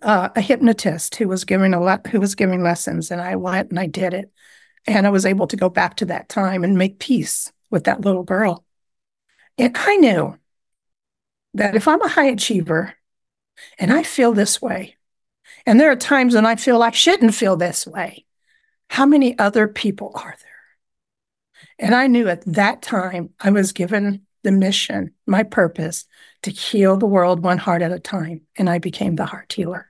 uh, 0.01 0.29
a 0.35 0.41
hypnotist 0.41 1.13
who 1.15 1.27
was 1.27 1.45
giving 1.45 1.75
a 1.75 1.79
le- 1.79 2.01
who 2.09 2.19
was 2.19 2.33
giving 2.33 2.63
lessons, 2.63 3.11
and 3.11 3.21
I 3.21 3.35
went 3.35 3.69
and 3.69 3.79
I 3.79 3.85
did 3.85 4.15
it, 4.15 4.31
and 4.87 5.05
I 5.05 5.11
was 5.11 5.23
able 5.23 5.45
to 5.45 5.55
go 5.55 5.69
back 5.69 5.97
to 5.97 6.05
that 6.05 6.29
time 6.29 6.63
and 6.63 6.79
make 6.79 6.97
peace 6.97 7.53
with 7.69 7.83
that 7.83 8.01
little 8.01 8.23
girl. 8.23 8.65
And 9.59 9.77
I 9.77 9.97
knew 9.97 10.35
that 11.53 11.75
if 11.75 11.87
I'm 11.87 12.01
a 12.01 12.07
high 12.07 12.29
achiever 12.29 12.95
and 13.77 13.91
I 13.91 14.03
feel 14.03 14.33
this 14.33 14.61
way, 14.61 14.97
and 15.65 15.79
there 15.79 15.91
are 15.91 15.95
times 15.95 16.35
when 16.35 16.45
I 16.45 16.55
feel 16.55 16.81
I 16.81 16.91
shouldn't 16.91 17.35
feel 17.35 17.55
this 17.55 17.87
way, 17.87 18.25
how 18.89 19.05
many 19.05 19.37
other 19.39 19.67
people 19.67 20.11
are 20.15 20.35
there? 20.41 20.49
And 21.79 21.95
I 21.95 22.07
knew 22.07 22.27
at 22.27 22.45
that 22.45 22.81
time 22.81 23.29
I 23.39 23.49
was 23.49 23.71
given 23.71 24.21
the 24.43 24.51
mission, 24.51 25.11
my 25.25 25.43
purpose 25.43 26.05
to 26.43 26.51
heal 26.51 26.97
the 26.97 27.05
world 27.05 27.41
one 27.41 27.57
heart 27.57 27.81
at 27.81 27.91
a 27.91 27.99
time. 27.99 28.41
And 28.57 28.69
I 28.69 28.77
became 28.77 29.15
the 29.15 29.25
heart 29.25 29.53
healer. 29.53 29.89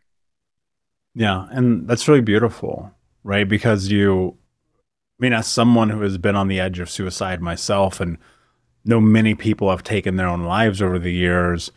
Yeah. 1.16 1.48
And 1.52 1.88
that's 1.88 2.08
really 2.08 2.22
beautiful, 2.22 2.92
right? 3.24 3.48
Because 3.48 3.90
you, 3.90 4.38
I 5.20 5.24
mean, 5.24 5.34
as 5.34 5.48
someone 5.48 5.90
who 5.90 6.02
has 6.02 6.18
been 6.18 6.36
on 6.36 6.48
the 6.48 6.60
edge 6.60 6.80
of 6.80 6.90
suicide 6.90 7.42
myself 7.42 8.00
and 8.00 8.18
know 8.86 9.02
many 9.02 9.36
people 9.36 9.70
have 9.70 9.84
taken 9.84 10.16
their 10.16 10.28
own 10.28 10.44
lives 10.44 10.82
over 10.82 11.00
the 11.00 11.14
years, 11.14 11.72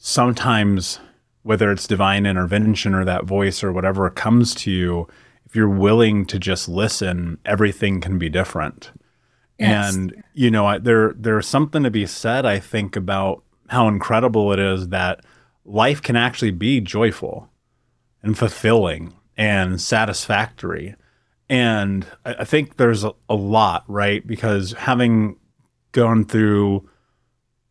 sometimes, 0.00 0.98
whether 1.42 1.70
it's 1.70 1.86
divine 1.86 2.26
intervention 2.26 2.94
or 2.94 3.04
that 3.04 3.24
voice 3.24 3.62
or 3.62 3.70
whatever 3.70 4.08
comes 4.10 4.54
to 4.56 4.70
you, 4.70 5.06
if 5.46 5.54
you're 5.54 5.68
willing 5.68 6.26
to 6.26 6.38
just 6.38 6.68
listen, 6.68 7.38
everything 7.44 8.00
can 8.00 8.18
be 8.18 8.28
different. 8.28 8.90
Yes. 9.58 9.94
And 9.94 10.24
you 10.32 10.50
know, 10.50 10.66
I, 10.66 10.78
there 10.78 11.12
there's 11.16 11.46
something 11.46 11.82
to 11.82 11.90
be 11.90 12.06
said, 12.06 12.46
I 12.46 12.58
think, 12.58 12.96
about 12.96 13.44
how 13.68 13.86
incredible 13.88 14.52
it 14.52 14.58
is 14.58 14.88
that 14.88 15.20
life 15.64 16.02
can 16.02 16.16
actually 16.16 16.50
be 16.50 16.80
joyful 16.80 17.50
and 18.22 18.36
fulfilling 18.36 19.14
and 19.36 19.80
satisfactory. 19.80 20.96
And 21.48 22.06
I, 22.24 22.36
I 22.40 22.44
think 22.44 22.76
there's 22.76 23.04
a, 23.04 23.12
a 23.28 23.34
lot, 23.34 23.84
right? 23.86 24.26
Because 24.26 24.72
having 24.72 25.36
gone 25.92 26.24
through 26.24 26.88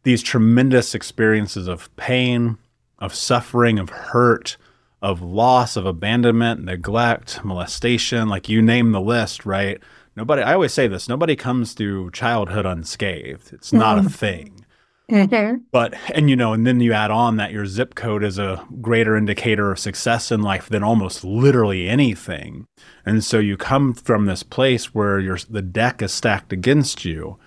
these 0.03 0.23
tremendous 0.23 0.95
experiences 0.95 1.67
of 1.67 1.93
pain, 1.95 2.57
of 2.99 3.13
suffering, 3.13 3.79
of 3.79 3.89
hurt, 3.89 4.57
of 5.01 5.21
loss, 5.21 5.75
of 5.75 5.85
abandonment, 5.85 6.63
neglect, 6.63 7.43
molestation, 7.43 8.27
like 8.27 8.49
you 8.49 8.61
name 8.61 8.91
the 8.91 9.01
list, 9.01 9.45
right? 9.45 9.81
nobody 10.19 10.41
i 10.41 10.53
always 10.53 10.73
say 10.73 10.87
this 10.87 11.07
nobody 11.07 11.35
comes 11.35 11.73
through 11.73 12.11
childhood 12.11 12.65
unscathed 12.65 13.53
it's 13.53 13.71
not 13.71 13.97
mm-hmm. 13.97 14.07
a 14.07 14.09
thing 14.09 14.65
mm-hmm. 15.09 15.57
but 15.71 15.93
and 16.13 16.29
you 16.29 16.35
know 16.35 16.51
and 16.51 16.67
then 16.67 16.81
you 16.81 16.91
add 16.91 17.09
on 17.09 17.37
that 17.37 17.53
your 17.53 17.65
zip 17.65 17.95
code 17.95 18.23
is 18.23 18.37
a 18.37 18.63
greater 18.81 19.15
indicator 19.15 19.71
of 19.71 19.79
success 19.79 20.29
in 20.29 20.41
life 20.41 20.67
than 20.67 20.83
almost 20.83 21.23
literally 21.23 21.87
anything 21.87 22.67
and 23.05 23.23
so 23.23 23.39
you 23.39 23.55
come 23.55 23.93
from 23.93 24.25
this 24.25 24.43
place 24.43 24.93
where 24.93 25.19
your 25.19 25.37
the 25.49 25.61
deck 25.61 26.01
is 26.01 26.11
stacked 26.11 26.51
against 26.51 27.05
you 27.05 27.39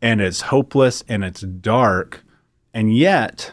and 0.00 0.20
it's 0.20 0.42
hopeless 0.42 1.02
and 1.08 1.24
it's 1.24 1.40
dark 1.40 2.24
and 2.72 2.96
yet 2.96 3.52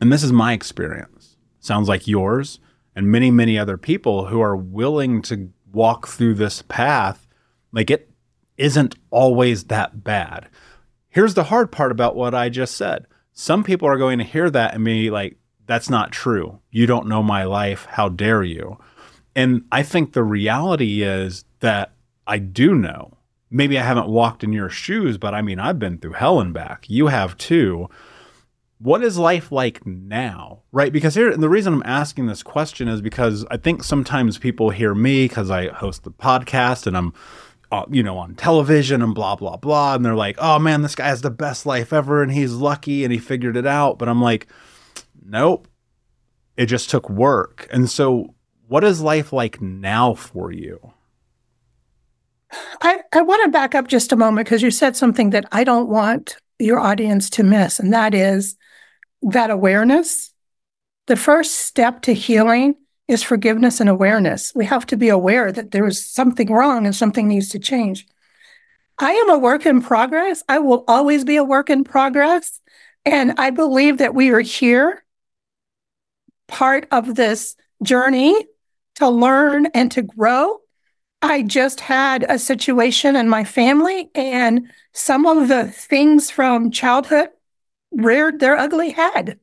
and 0.00 0.12
this 0.12 0.22
is 0.22 0.32
my 0.32 0.52
experience 0.52 1.36
sounds 1.58 1.88
like 1.88 2.06
yours 2.06 2.60
and 2.94 3.06
many 3.06 3.30
many 3.30 3.58
other 3.58 3.76
people 3.76 4.26
who 4.26 4.40
are 4.40 4.56
willing 4.56 5.22
to 5.22 5.50
walk 5.72 6.08
through 6.08 6.34
this 6.34 6.62
path 6.62 7.26
like 7.72 7.90
it 7.90 8.10
isn't 8.60 8.94
always 9.10 9.64
that 9.64 10.04
bad. 10.04 10.48
Here's 11.08 11.34
the 11.34 11.44
hard 11.44 11.72
part 11.72 11.90
about 11.90 12.14
what 12.14 12.34
I 12.34 12.50
just 12.50 12.76
said. 12.76 13.06
Some 13.32 13.64
people 13.64 13.88
are 13.88 13.96
going 13.96 14.18
to 14.18 14.24
hear 14.24 14.50
that 14.50 14.74
and 14.74 14.84
be 14.84 15.10
like, 15.10 15.38
that's 15.66 15.88
not 15.88 16.12
true. 16.12 16.60
You 16.70 16.86
don't 16.86 17.08
know 17.08 17.22
my 17.22 17.44
life. 17.44 17.86
How 17.86 18.08
dare 18.08 18.42
you? 18.42 18.78
And 19.34 19.64
I 19.72 19.82
think 19.82 20.12
the 20.12 20.22
reality 20.22 21.02
is 21.02 21.44
that 21.60 21.92
I 22.26 22.38
do 22.38 22.74
know. 22.74 23.16
Maybe 23.50 23.78
I 23.78 23.82
haven't 23.82 24.08
walked 24.08 24.44
in 24.44 24.52
your 24.52 24.68
shoes, 24.68 25.18
but 25.18 25.34
I 25.34 25.42
mean, 25.42 25.58
I've 25.58 25.78
been 25.78 25.98
through 25.98 26.12
hell 26.12 26.40
and 26.40 26.54
back. 26.54 26.88
You 26.88 27.08
have 27.08 27.36
too. 27.36 27.88
What 28.78 29.02
is 29.02 29.18
life 29.18 29.52
like 29.52 29.84
now? 29.84 30.62
Right? 30.72 30.92
Because 30.92 31.14
here, 31.14 31.36
the 31.36 31.48
reason 31.48 31.74
I'm 31.74 31.82
asking 31.84 32.26
this 32.26 32.42
question 32.42 32.88
is 32.88 33.02
because 33.02 33.44
I 33.50 33.56
think 33.56 33.82
sometimes 33.82 34.38
people 34.38 34.70
hear 34.70 34.94
me 34.94 35.26
because 35.26 35.50
I 35.50 35.68
host 35.68 36.04
the 36.04 36.10
podcast 36.10 36.86
and 36.86 36.96
I'm 36.96 37.12
uh, 37.72 37.84
you 37.90 38.02
know, 38.02 38.18
on 38.18 38.34
television 38.34 39.00
and 39.02 39.14
blah, 39.14 39.36
blah, 39.36 39.56
blah. 39.56 39.94
And 39.94 40.04
they're 40.04 40.14
like, 40.14 40.36
oh 40.38 40.58
man, 40.58 40.82
this 40.82 40.94
guy 40.94 41.06
has 41.06 41.22
the 41.22 41.30
best 41.30 41.66
life 41.66 41.92
ever 41.92 42.22
and 42.22 42.32
he's 42.32 42.52
lucky 42.54 43.04
and 43.04 43.12
he 43.12 43.18
figured 43.18 43.56
it 43.56 43.66
out. 43.66 43.98
But 43.98 44.08
I'm 44.08 44.20
like, 44.20 44.48
nope, 45.24 45.68
it 46.56 46.66
just 46.66 46.90
took 46.90 47.08
work. 47.08 47.68
And 47.72 47.88
so, 47.88 48.34
what 48.66 48.84
is 48.84 49.00
life 49.00 49.32
like 49.32 49.60
now 49.60 50.14
for 50.14 50.52
you? 50.52 50.92
I, 52.82 52.99
I 53.12 53.22
want 53.22 53.42
to 53.44 53.50
back 53.50 53.74
up 53.74 53.88
just 53.88 54.12
a 54.12 54.16
moment 54.16 54.46
because 54.46 54.62
you 54.62 54.70
said 54.70 54.96
something 54.96 55.30
that 55.30 55.46
I 55.50 55.64
don't 55.64 55.88
want 55.88 56.36
your 56.58 56.78
audience 56.78 57.28
to 57.30 57.42
miss, 57.42 57.80
and 57.80 57.92
that 57.92 58.14
is 58.14 58.56
that 59.22 59.50
awareness. 59.50 60.32
The 61.06 61.16
first 61.16 61.56
step 61.56 62.02
to 62.02 62.14
healing 62.14 62.76
is 63.08 63.22
forgiveness 63.22 63.80
and 63.80 63.90
awareness. 63.90 64.52
We 64.54 64.64
have 64.66 64.86
to 64.86 64.96
be 64.96 65.08
aware 65.08 65.50
that 65.50 65.72
there 65.72 65.86
is 65.86 66.04
something 66.04 66.52
wrong 66.52 66.86
and 66.86 66.94
something 66.94 67.26
needs 67.26 67.48
to 67.48 67.58
change. 67.58 68.06
I 68.98 69.12
am 69.12 69.30
a 69.30 69.38
work 69.38 69.66
in 69.66 69.82
progress. 69.82 70.44
I 70.48 70.60
will 70.60 70.84
always 70.86 71.24
be 71.24 71.36
a 71.36 71.42
work 71.42 71.68
in 71.70 71.82
progress. 71.82 72.60
And 73.04 73.34
I 73.38 73.50
believe 73.50 73.98
that 73.98 74.14
we 74.14 74.30
are 74.30 74.40
here, 74.40 75.04
part 76.46 76.86
of 76.92 77.16
this 77.16 77.56
journey 77.82 78.46
to 78.96 79.08
learn 79.08 79.66
and 79.74 79.90
to 79.92 80.02
grow. 80.02 80.58
I 81.22 81.42
just 81.42 81.80
had 81.80 82.24
a 82.28 82.38
situation 82.38 83.14
in 83.14 83.28
my 83.28 83.44
family, 83.44 84.10
and 84.14 84.70
some 84.92 85.26
of 85.26 85.48
the 85.48 85.66
things 85.66 86.30
from 86.30 86.70
childhood 86.70 87.28
reared 87.92 88.40
their 88.40 88.56
ugly 88.56 88.90
head. 88.90 89.38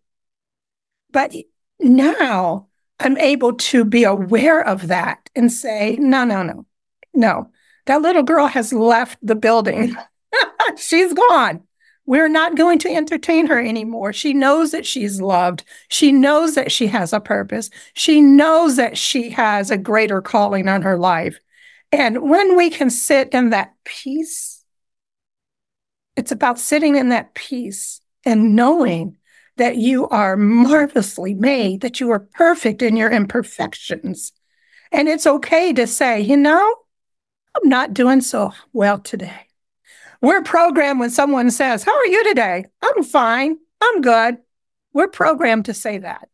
But 1.11 1.33
now 1.79 2.67
I'm 2.99 3.17
able 3.17 3.53
to 3.53 3.85
be 3.85 4.03
aware 4.03 4.61
of 4.61 4.87
that 4.87 5.29
and 5.35 5.51
say, 5.51 5.97
no, 5.99 6.23
no, 6.25 6.43
no, 6.43 6.65
no. 7.13 7.51
That 7.85 8.01
little 8.01 8.23
girl 8.23 8.47
has 8.47 8.73
left 8.73 9.19
the 9.21 9.35
building. 9.35 9.95
She's 10.77 11.13
gone. 11.13 11.63
We're 12.05 12.29
not 12.29 12.55
going 12.55 12.79
to 12.79 12.93
entertain 12.93 13.47
her 13.47 13.59
anymore. 13.59 14.13
She 14.13 14.33
knows 14.33 14.71
that 14.71 14.85
she's 14.85 15.19
loved. 15.19 15.65
She 15.89 16.13
knows 16.13 16.55
that 16.55 16.71
she 16.71 16.87
has 16.87 17.11
a 17.11 17.19
purpose. 17.19 17.69
She 17.95 18.21
knows 18.21 18.77
that 18.77 18.97
she 18.97 19.31
has 19.31 19.69
a 19.69 19.77
greater 19.77 20.21
calling 20.21 20.69
on 20.69 20.83
her 20.83 20.97
life. 20.97 21.37
And 21.91 22.29
when 22.29 22.57
we 22.57 22.69
can 22.69 22.89
sit 22.89 23.29
in 23.29 23.51
that 23.51 23.73
peace, 23.83 24.63
it's 26.15 26.31
about 26.31 26.59
sitting 26.59 26.95
in 26.95 27.09
that 27.09 27.33
peace 27.33 28.01
and 28.25 28.55
knowing 28.55 29.17
that 29.57 29.77
you 29.77 30.07
are 30.09 30.35
marvelously 30.35 31.33
made, 31.33 31.81
that 31.81 31.99
you 31.99 32.09
are 32.11 32.19
perfect 32.19 32.81
in 32.81 32.97
your 32.97 33.09
imperfections. 33.09 34.31
And 34.91 35.07
it's 35.07 35.27
okay 35.27 35.73
to 35.73 35.87
say, 35.87 36.21
you 36.21 36.37
know, 36.37 36.75
I'm 37.55 37.69
not 37.69 37.93
doing 37.93 38.21
so 38.21 38.53
well 38.73 38.99
today. 38.99 39.47
We're 40.21 40.43
programmed 40.43 40.99
when 40.99 41.09
someone 41.09 41.51
says, 41.51 41.83
How 41.83 41.95
are 41.95 42.07
you 42.07 42.23
today? 42.23 42.65
I'm 42.81 43.03
fine. 43.03 43.57
I'm 43.81 44.01
good. 44.01 44.37
We're 44.93 45.07
programmed 45.07 45.65
to 45.65 45.73
say 45.73 45.99
that, 45.99 46.29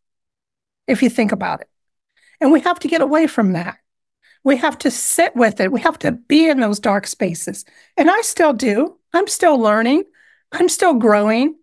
if 0.88 1.04
you 1.04 1.10
think 1.10 1.32
about 1.32 1.62
it. 1.62 1.70
And 2.40 2.52
we 2.52 2.62
have 2.62 2.80
to 2.80 2.88
get 2.88 3.02
away 3.02 3.28
from 3.28 3.54
that. 3.54 3.78
We 4.44 4.58
have 4.58 4.78
to 4.80 4.92
sit 4.92 5.36
with 5.36 5.60
it. 5.60 5.72
We 5.72 5.82
have 5.82 5.98
to 6.00 6.12
be 6.12 6.50
in 6.50 6.60
those 6.60 6.80
dark 6.80 7.08
spaces. 7.08 7.66
And 7.98 8.10
I 8.10 8.22
still 8.22 8.54
do. 8.54 8.98
I'm 9.14 9.28
still 9.28 9.58
learning. 9.58 10.04
I'm 10.52 10.70
still 10.70 10.96
growing. 10.96 11.56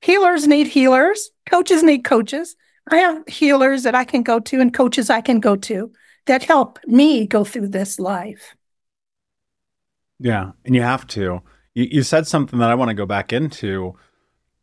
Healers 0.00 0.46
need 0.46 0.66
healers. 0.66 1.30
Coaches 1.48 1.82
need 1.82 2.04
coaches. 2.04 2.56
I 2.90 2.96
have 2.96 3.26
healers 3.28 3.84
that 3.84 3.94
I 3.94 4.04
can 4.04 4.22
go 4.22 4.40
to 4.40 4.60
and 4.60 4.74
coaches 4.74 5.10
I 5.10 5.20
can 5.20 5.40
go 5.40 5.56
to 5.56 5.92
that 6.26 6.42
help 6.42 6.78
me 6.86 7.26
go 7.26 7.44
through 7.44 7.68
this 7.68 7.98
life. 7.98 8.56
Yeah. 10.18 10.52
And 10.64 10.74
you 10.74 10.82
have 10.82 11.06
to. 11.08 11.42
You, 11.74 11.88
you 11.90 12.02
said 12.02 12.26
something 12.26 12.58
that 12.58 12.70
I 12.70 12.74
want 12.74 12.88
to 12.88 12.94
go 12.94 13.06
back 13.06 13.32
into. 13.32 13.96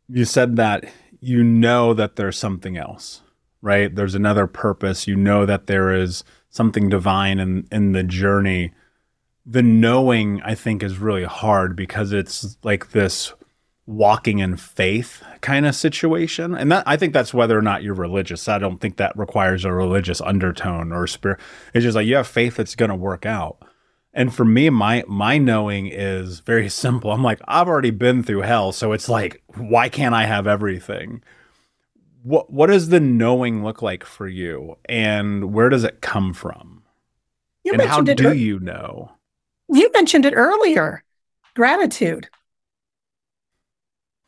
You 0.08 0.24
said 0.24 0.56
that 0.56 0.84
you 1.20 1.44
know 1.44 1.94
that 1.94 2.16
there's 2.16 2.38
something 2.38 2.76
else, 2.76 3.22
right? 3.62 3.94
There's 3.94 4.14
another 4.14 4.46
purpose. 4.46 5.06
You 5.06 5.16
know 5.16 5.46
that 5.46 5.66
there 5.66 5.92
is 5.94 6.24
something 6.50 6.88
divine 6.88 7.38
in, 7.38 7.66
in 7.72 7.92
the 7.92 8.02
journey. 8.02 8.72
The 9.46 9.62
knowing, 9.62 10.42
I 10.42 10.54
think, 10.54 10.82
is 10.82 10.98
really 10.98 11.24
hard 11.24 11.74
because 11.74 12.12
it's 12.12 12.58
like 12.62 12.90
this 12.90 13.32
walking 13.86 14.38
in 14.38 14.56
faith 14.56 15.22
kind 15.40 15.66
of 15.66 15.74
situation. 15.74 16.54
And 16.54 16.70
that 16.70 16.84
I 16.86 16.96
think 16.96 17.12
that's 17.12 17.34
whether 17.34 17.58
or 17.58 17.62
not 17.62 17.82
you're 17.82 17.94
religious. 17.94 18.48
I 18.48 18.58
don't 18.58 18.80
think 18.80 18.96
that 18.96 19.16
requires 19.16 19.64
a 19.64 19.72
religious 19.72 20.20
undertone 20.20 20.92
or 20.92 21.06
spirit. 21.06 21.40
It's 21.74 21.82
just 21.82 21.96
like 21.96 22.06
you 22.06 22.16
have 22.16 22.28
faith 22.28 22.56
that's 22.56 22.76
going 22.76 22.90
to 22.90 22.94
work 22.94 23.26
out. 23.26 23.58
And 24.12 24.34
for 24.34 24.44
me, 24.44 24.70
my 24.70 25.04
my 25.06 25.38
knowing 25.38 25.86
is 25.86 26.40
very 26.40 26.68
simple. 26.84 27.10
I'm 27.10 27.22
like, 27.22 27.40
I've 27.46 27.68
already 27.68 27.90
been 27.90 28.22
through 28.22 28.42
hell, 28.42 28.72
so 28.72 28.92
it's 28.92 29.08
like, 29.08 29.42
why 29.56 29.88
can't 29.88 30.14
I 30.14 30.26
have 30.26 30.46
everything? 30.46 31.22
What 32.22 32.52
what 32.52 32.66
does 32.66 32.88
the 32.88 33.00
knowing 33.00 33.64
look 33.64 33.82
like 33.82 34.04
for 34.04 34.28
you, 34.28 34.76
and 34.84 35.52
where 35.52 35.68
does 35.68 35.84
it 35.84 36.00
come 36.00 36.34
from? 36.34 36.82
You 37.64 37.72
and 37.72 37.82
how 37.82 38.00
do 38.00 38.34
you 38.34 38.58
know? 38.58 39.12
You 39.68 39.90
mentioned 39.92 40.24
it 40.24 40.34
earlier. 40.34 41.04
Gratitude. 41.54 42.28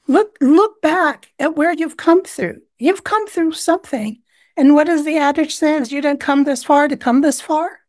Look 0.07 0.37
look 0.41 0.81
back 0.83 1.33
at 1.39 1.57
where 1.57 1.73
you've 1.73 1.97
come 1.97 2.23
through. 2.23 2.63
You've 2.78 3.05
come 3.05 3.26
through 3.26 3.52
something. 3.52 4.21
And 4.57 4.75
what 4.75 4.87
does 4.87 5.05
the 5.05 5.17
adage 5.17 5.55
say? 5.55 5.76
Is 5.76 5.93
you 5.93 6.02
didn't 6.02 6.21
come 6.21 6.45
this 6.45 6.63
far 6.63 6.89
to 6.89 6.97
come 6.97 7.21
this 7.21 7.41
far? 7.41 7.81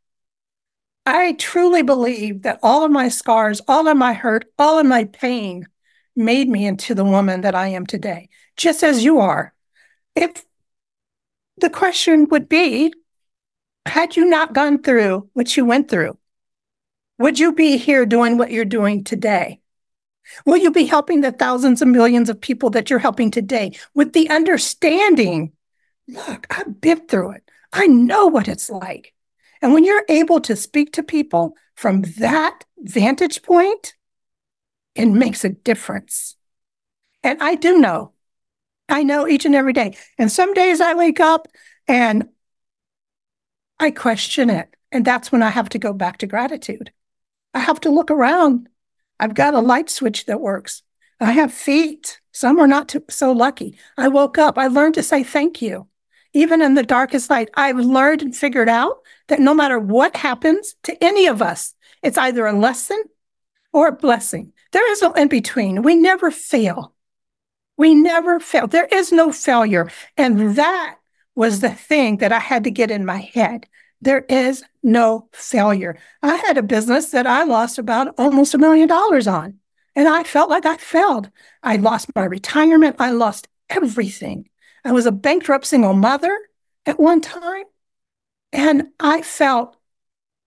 I 1.05 1.33
truly 1.33 1.81
believe 1.81 2.43
that 2.43 2.59
all 2.63 2.85
of 2.85 2.91
my 2.91 3.09
scars, 3.09 3.61
all 3.67 3.87
of 3.87 3.97
my 3.97 4.13
hurt, 4.13 4.45
all 4.57 4.79
of 4.79 4.85
my 4.85 5.03
pain 5.05 5.67
made 6.15 6.47
me 6.47 6.65
into 6.65 6.95
the 6.95 7.03
woman 7.03 7.41
that 7.41 7.55
I 7.55 7.69
am 7.69 7.85
today, 7.85 8.29
just 8.55 8.83
as 8.83 9.03
you 9.03 9.19
are. 9.19 9.53
If 10.15 10.45
the 11.57 11.69
question 11.69 12.27
would 12.29 12.47
be, 12.49 12.93
had 13.85 14.15
you 14.15 14.25
not 14.25 14.53
gone 14.53 14.81
through 14.81 15.29
what 15.33 15.55
you 15.57 15.65
went 15.65 15.89
through, 15.89 16.17
would 17.19 17.39
you 17.39 17.53
be 17.53 17.77
here 17.77 18.05
doing 18.05 18.37
what 18.37 18.51
you're 18.51 18.65
doing 18.65 19.03
today? 19.03 19.59
Will 20.45 20.57
you 20.57 20.71
be 20.71 20.85
helping 20.85 21.21
the 21.21 21.31
thousands 21.31 21.81
and 21.81 21.91
millions 21.91 22.29
of 22.29 22.39
people 22.39 22.69
that 22.71 22.89
you're 22.89 22.99
helping 22.99 23.29
today 23.29 23.77
with 23.93 24.13
the 24.13 24.29
understanding? 24.29 25.51
Look, 26.07 26.47
I've 26.49 26.79
been 26.79 27.07
through 27.07 27.31
it. 27.31 27.51
I 27.71 27.87
know 27.87 28.27
what 28.27 28.47
it's 28.47 28.69
like. 28.69 29.13
And 29.61 29.73
when 29.73 29.83
you're 29.83 30.05
able 30.09 30.41
to 30.41 30.55
speak 30.55 30.93
to 30.93 31.03
people 31.03 31.55
from 31.75 32.03
that 32.17 32.65
vantage 32.79 33.41
point, 33.43 33.95
it 34.95 35.07
makes 35.07 35.43
a 35.43 35.49
difference. 35.49 36.35
And 37.23 37.41
I 37.41 37.55
do 37.55 37.79
know, 37.79 38.12
I 38.89 39.03
know 39.03 39.27
each 39.27 39.45
and 39.45 39.55
every 39.55 39.73
day. 39.73 39.97
And 40.17 40.31
some 40.31 40.53
days 40.53 40.81
I 40.81 40.93
wake 40.93 41.19
up 41.19 41.47
and 41.87 42.29
I 43.79 43.91
question 43.91 44.49
it. 44.49 44.75
And 44.91 45.03
that's 45.03 45.31
when 45.31 45.41
I 45.41 45.49
have 45.49 45.69
to 45.69 45.79
go 45.79 45.93
back 45.93 46.19
to 46.19 46.27
gratitude. 46.27 46.91
I 47.53 47.59
have 47.59 47.79
to 47.81 47.89
look 47.89 48.11
around. 48.11 48.69
I've 49.19 49.33
got 49.33 49.53
a 49.53 49.59
light 49.59 49.89
switch 49.89 50.25
that 50.25 50.41
works. 50.41 50.83
I 51.19 51.31
have 51.31 51.53
feet. 51.53 52.19
Some 52.31 52.59
are 52.59 52.67
not 52.67 52.89
too, 52.89 53.03
so 53.09 53.31
lucky. 53.31 53.77
I 53.97 54.07
woke 54.09 54.37
up. 54.37 54.57
I 54.57 54.67
learned 54.67 54.95
to 54.95 55.03
say 55.03 55.23
thank 55.23 55.61
you 55.61 55.87
even 56.33 56.61
in 56.61 56.73
the 56.73 56.83
darkest 56.83 57.29
night, 57.29 57.49
I've 57.53 57.77
learned 57.77 58.23
and 58.23 58.35
figured 58.35 58.69
out 58.69 58.97
that 59.27 59.39
no 59.39 59.53
matter 59.53 59.79
what 59.79 60.17
happens 60.17 60.75
to 60.83 61.03
any 61.03 61.27
of 61.27 61.41
us, 61.41 61.75
it's 62.01 62.17
either 62.17 62.45
a 62.45 62.57
lesson 62.57 63.01
or 63.71 63.87
a 63.87 63.95
blessing. 63.95 64.51
There 64.71 64.91
is 64.91 65.01
no 65.01 65.13
in 65.13 65.27
between. 65.27 65.83
We 65.83 65.95
never 65.95 66.31
fail. 66.31 66.92
We 67.77 67.95
never 67.95 68.39
fail. 68.39 68.67
There 68.67 68.87
is 68.91 69.11
no 69.11 69.31
failure. 69.31 69.89
And 70.17 70.55
that 70.55 70.97
was 71.35 71.59
the 71.59 71.71
thing 71.71 72.17
that 72.17 72.31
I 72.31 72.39
had 72.39 72.63
to 72.65 72.71
get 72.71 72.91
in 72.91 73.05
my 73.05 73.17
head. 73.17 73.67
There 74.01 74.25
is 74.29 74.63
no 74.83 75.29
failure. 75.31 75.97
I 76.21 76.35
had 76.35 76.57
a 76.57 76.63
business 76.63 77.11
that 77.11 77.25
I 77.25 77.43
lost 77.43 77.79
about 77.79 78.13
almost 78.17 78.53
a 78.53 78.57
million 78.57 78.87
dollars 78.87 79.27
on, 79.27 79.59
and 79.95 80.09
I 80.09 80.23
felt 80.23 80.49
like 80.49 80.65
I 80.65 80.75
failed. 80.75 81.29
I 81.63 81.77
lost 81.77 82.13
my 82.13 82.25
retirement. 82.25 82.97
I 82.99 83.11
lost 83.11 83.47
everything. 83.69 84.49
I 84.83 84.91
was 84.91 85.05
a 85.05 85.11
bankrupt 85.11 85.65
single 85.65 85.93
mother 85.93 86.37
at 86.85 86.99
one 86.99 87.21
time, 87.21 87.63
and 88.51 88.89
I 88.99 89.21
felt 89.21 89.77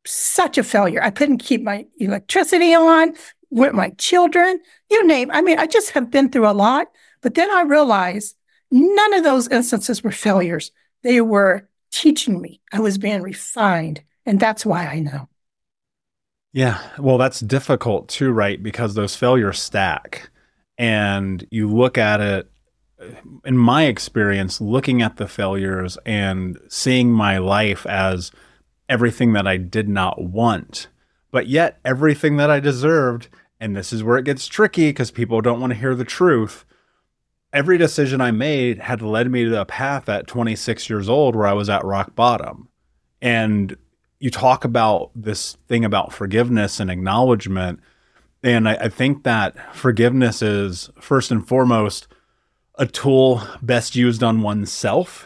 such 0.05 0.59
a 0.59 0.62
failure. 0.62 1.03
I 1.03 1.11
couldn't 1.11 1.39
keep 1.39 1.62
my 1.62 1.87
electricity 1.99 2.75
on 2.75 3.15
with 3.51 3.73
my 3.73 3.91
children, 3.91 4.61
you 4.91 5.07
name. 5.07 5.31
I 5.33 5.41
mean, 5.41 5.59
I 5.59 5.67
just 5.67 5.91
have 5.91 6.11
been 6.11 6.31
through 6.31 6.49
a 6.49 6.53
lot. 6.53 6.89
But 7.27 7.35
then 7.35 7.51
I 7.51 7.62
realized 7.62 8.37
none 8.71 9.12
of 9.15 9.25
those 9.25 9.49
instances 9.49 10.05
were 10.05 10.12
failures. 10.12 10.71
They 11.03 11.21
were 11.21 11.69
teaching 11.91 12.41
me. 12.41 12.61
I 12.73 12.79
was 12.79 12.99
being 12.99 13.21
refined, 13.21 14.01
and 14.25 14.39
that's 14.39 14.65
why 14.65 14.87
I 14.87 15.01
know. 15.01 15.29
Yeah, 16.53 16.81
well, 17.01 17.19
that's 17.19 17.41
difficult 17.41 18.09
too, 18.09 18.31
right? 18.31 18.62
Because 18.62 18.95
those 18.95 19.17
failures 19.17 19.59
stack, 19.59 20.31
and 20.79 21.45
you 21.51 21.69
look 21.69 21.99
at 21.99 22.21
it 22.21 22.49
uh, 23.03 23.07
in 23.45 23.59
my 23.59 23.87
experience, 23.87 24.61
looking 24.61 25.03
at 25.03 25.17
the 25.17 25.27
failures 25.27 25.99
and 26.07 26.57
seeing 26.69 27.11
my 27.11 27.39
life 27.39 27.87
as 27.87 28.31
everything 28.89 29.33
that 29.33 29.49
I 29.49 29.57
did 29.57 29.89
not 29.89 30.23
want, 30.23 30.87
but 31.33 31.49
yet 31.49 31.81
everything 31.85 32.37
that 32.37 32.53
I 32.53 32.61
deserved. 32.61 33.27
And 33.59 33.75
this 33.75 33.93
is 33.93 34.05
where 34.05 34.19
it 34.19 34.25
gets 34.25 34.47
tricky 34.47 34.91
because 34.91 35.11
people 35.11 35.41
don't 35.41 35.61
want 35.61 35.73
to 35.73 35.79
hear 35.81 35.97
the 35.97 36.05
truth. 36.05 36.65
Every 37.57 37.79
decision 37.79 38.21
I 38.21 38.33
made 38.33 38.81
had 38.81 39.01
led 39.01 39.31
me 39.31 39.45
to 39.45 39.59
a 39.62 39.64
path 39.64 40.11
at 40.11 40.27
26 40.27 40.90
years 40.90 41.09
old 41.09 41.35
where 41.35 41.47
I 41.47 41.55
was 41.55 41.71
at 41.71 41.87
rock 41.87 42.14
bottom. 42.14 42.69
And 43.23 43.75
you 44.21 44.31
talk 44.31 44.62
about 44.66 45.11
this 45.14 45.57
thing 45.66 45.83
about 45.83 46.12
forgiveness 46.12 46.81
and 46.81 46.90
acknowledgement. 46.90 47.81
And 48.42 48.69
I, 48.69 48.75
I 48.75 48.88
think 48.90 49.25
that 49.25 49.75
forgiveness 49.75 50.42
is 50.42 50.90
first 51.01 51.31
and 51.31 51.49
foremost 51.49 52.09
a 52.75 52.85
tool 52.85 53.40
best 53.62 53.97
used 53.97 54.23
on 54.23 54.42
oneself. 54.42 55.25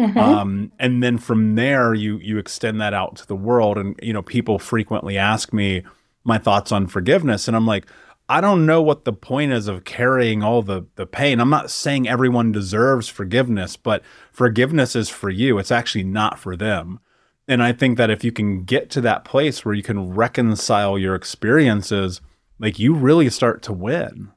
Mm-hmm. 0.00 0.18
Um, 0.18 0.72
and 0.80 1.00
then 1.00 1.16
from 1.16 1.54
there, 1.54 1.94
you 1.94 2.18
you 2.18 2.38
extend 2.38 2.80
that 2.80 2.92
out 2.92 3.14
to 3.18 3.26
the 3.28 3.36
world. 3.36 3.78
And 3.78 3.94
you 4.02 4.12
know, 4.12 4.22
people 4.22 4.58
frequently 4.58 5.16
ask 5.16 5.52
me 5.52 5.84
my 6.24 6.38
thoughts 6.38 6.72
on 6.72 6.88
forgiveness, 6.88 7.46
and 7.46 7.56
I'm 7.56 7.66
like, 7.66 7.86
I 8.28 8.40
don't 8.42 8.66
know 8.66 8.82
what 8.82 9.04
the 9.04 9.12
point 9.12 9.52
is 9.52 9.68
of 9.68 9.84
carrying 9.84 10.42
all 10.42 10.62
the 10.62 10.86
the 10.96 11.06
pain. 11.06 11.40
I'm 11.40 11.50
not 11.50 11.70
saying 11.70 12.06
everyone 12.08 12.52
deserves 12.52 13.08
forgiveness, 13.08 13.76
but 13.76 14.02
forgiveness 14.32 14.94
is 14.94 15.08
for 15.08 15.30
you. 15.30 15.58
It's 15.58 15.70
actually 15.70 16.04
not 16.04 16.38
for 16.38 16.54
them. 16.54 17.00
And 17.46 17.62
I 17.62 17.72
think 17.72 17.96
that 17.96 18.10
if 18.10 18.22
you 18.22 18.30
can 18.30 18.64
get 18.64 18.90
to 18.90 19.00
that 19.00 19.24
place 19.24 19.64
where 19.64 19.74
you 19.74 19.82
can 19.82 20.10
reconcile 20.14 20.98
your 20.98 21.14
experiences, 21.14 22.20
like 22.58 22.78
you 22.78 22.92
really 22.92 23.30
start 23.30 23.62
to 23.62 23.72
win. 23.72 24.32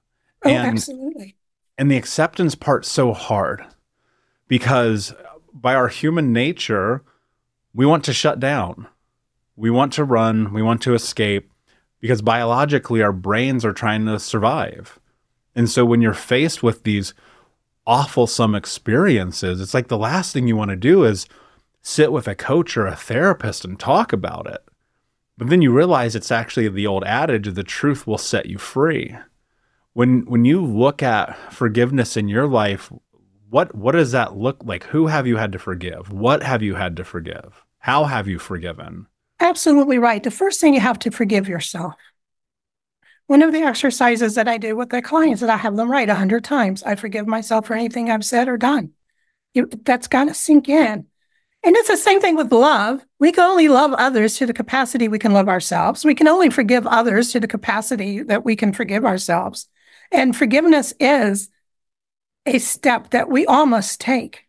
Oh, 0.45 0.49
and, 0.49 0.67
absolutely. 0.69 1.35
And 1.77 1.91
the 1.91 1.97
acceptance 1.97 2.55
part's 2.55 2.89
so 2.89 3.11
hard 3.11 3.65
because 4.47 5.13
by 5.53 5.75
our 5.75 5.89
human 5.89 6.31
nature, 6.31 7.03
we 7.73 7.85
want 7.85 8.05
to 8.05 8.13
shut 8.13 8.39
down. 8.39 8.87
We 9.57 9.69
want 9.69 9.91
to 9.93 10.05
run, 10.05 10.53
we 10.53 10.61
want 10.61 10.81
to 10.83 10.93
escape 10.93 11.50
because 12.01 12.21
biologically 12.21 13.01
our 13.01 13.13
brains 13.13 13.63
are 13.63 13.73
trying 13.73 14.05
to 14.07 14.19
survive. 14.19 14.99
And 15.55 15.69
so 15.69 15.85
when 15.85 16.01
you're 16.01 16.13
faced 16.13 16.61
with 16.63 16.83
these 16.83 17.13
awful 17.85 18.27
some 18.27 18.55
experiences, 18.55 19.61
it's 19.61 19.73
like 19.73 19.87
the 19.87 19.97
last 19.97 20.33
thing 20.33 20.47
you 20.47 20.57
want 20.57 20.71
to 20.71 20.75
do 20.75 21.05
is 21.05 21.27
sit 21.81 22.11
with 22.11 22.27
a 22.27 22.35
coach 22.35 22.75
or 22.75 22.87
a 22.87 22.95
therapist 22.95 23.63
and 23.63 23.79
talk 23.79 24.11
about 24.11 24.47
it. 24.47 24.63
But 25.37 25.49
then 25.49 25.61
you 25.61 25.71
realize 25.71 26.15
it's 26.15 26.31
actually 26.31 26.67
the 26.67 26.87
old 26.87 27.03
adage 27.03 27.53
the 27.53 27.63
truth 27.63 28.05
will 28.05 28.17
set 28.17 28.47
you 28.47 28.57
free. 28.57 29.15
When 29.93 30.21
when 30.25 30.45
you 30.45 30.63
look 30.63 31.03
at 31.03 31.35
forgiveness 31.51 32.15
in 32.15 32.27
your 32.27 32.47
life, 32.47 32.91
what 33.49 33.75
what 33.75 33.93
does 33.93 34.11
that 34.11 34.37
look 34.37 34.63
like? 34.63 34.85
Who 34.85 35.07
have 35.07 35.27
you 35.27 35.37
had 35.37 35.51
to 35.51 35.59
forgive? 35.59 36.11
What 36.11 36.43
have 36.43 36.61
you 36.61 36.75
had 36.75 36.95
to 36.97 37.03
forgive? 37.03 37.63
How 37.79 38.05
have 38.05 38.27
you 38.27 38.39
forgiven? 38.39 39.07
Absolutely 39.41 39.97
right. 39.97 40.21
The 40.21 40.31
first 40.31 40.61
thing 40.61 40.75
you 40.75 40.79
have 40.79 40.99
to 40.99 41.11
forgive 41.11 41.49
yourself. 41.49 41.95
One 43.25 43.41
of 43.41 43.51
the 43.51 43.63
exercises 43.63 44.35
that 44.35 44.47
I 44.47 44.57
do 44.59 44.75
with 44.75 44.89
the 44.89 45.01
clients 45.01 45.41
that 45.41 45.49
I 45.49 45.57
have 45.57 45.75
them 45.75 45.89
write 45.89 46.09
a 46.09 46.15
hundred 46.15 46.43
times, 46.43 46.83
I 46.83 46.95
forgive 46.95 47.27
myself 47.27 47.65
for 47.65 47.73
anything 47.73 48.09
I've 48.09 48.23
said 48.23 48.47
or 48.47 48.57
done. 48.57 48.91
You, 49.53 49.67
that's 49.83 50.07
got 50.07 50.25
to 50.25 50.35
sink 50.35 50.69
in. 50.69 51.07
And 51.63 51.75
it's 51.75 51.87
the 51.87 51.97
same 51.97 52.21
thing 52.21 52.35
with 52.35 52.51
love. 52.51 53.03
We 53.19 53.31
can 53.31 53.43
only 53.43 53.67
love 53.67 53.93
others 53.93 54.37
to 54.37 54.45
the 54.45 54.53
capacity 54.53 55.07
we 55.07 55.19
can 55.19 55.33
love 55.33 55.49
ourselves. 55.49 56.05
We 56.05 56.15
can 56.15 56.27
only 56.27 56.49
forgive 56.49 56.85
others 56.85 57.31
to 57.31 57.39
the 57.39 57.47
capacity 57.47 58.21
that 58.23 58.45
we 58.45 58.55
can 58.55 58.73
forgive 58.73 59.05
ourselves. 59.05 59.67
And 60.11 60.35
forgiveness 60.35 60.93
is 60.99 61.49
a 62.45 62.59
step 62.59 63.09
that 63.09 63.29
we 63.29 63.45
all 63.47 63.65
must 63.65 63.99
take. 63.99 64.45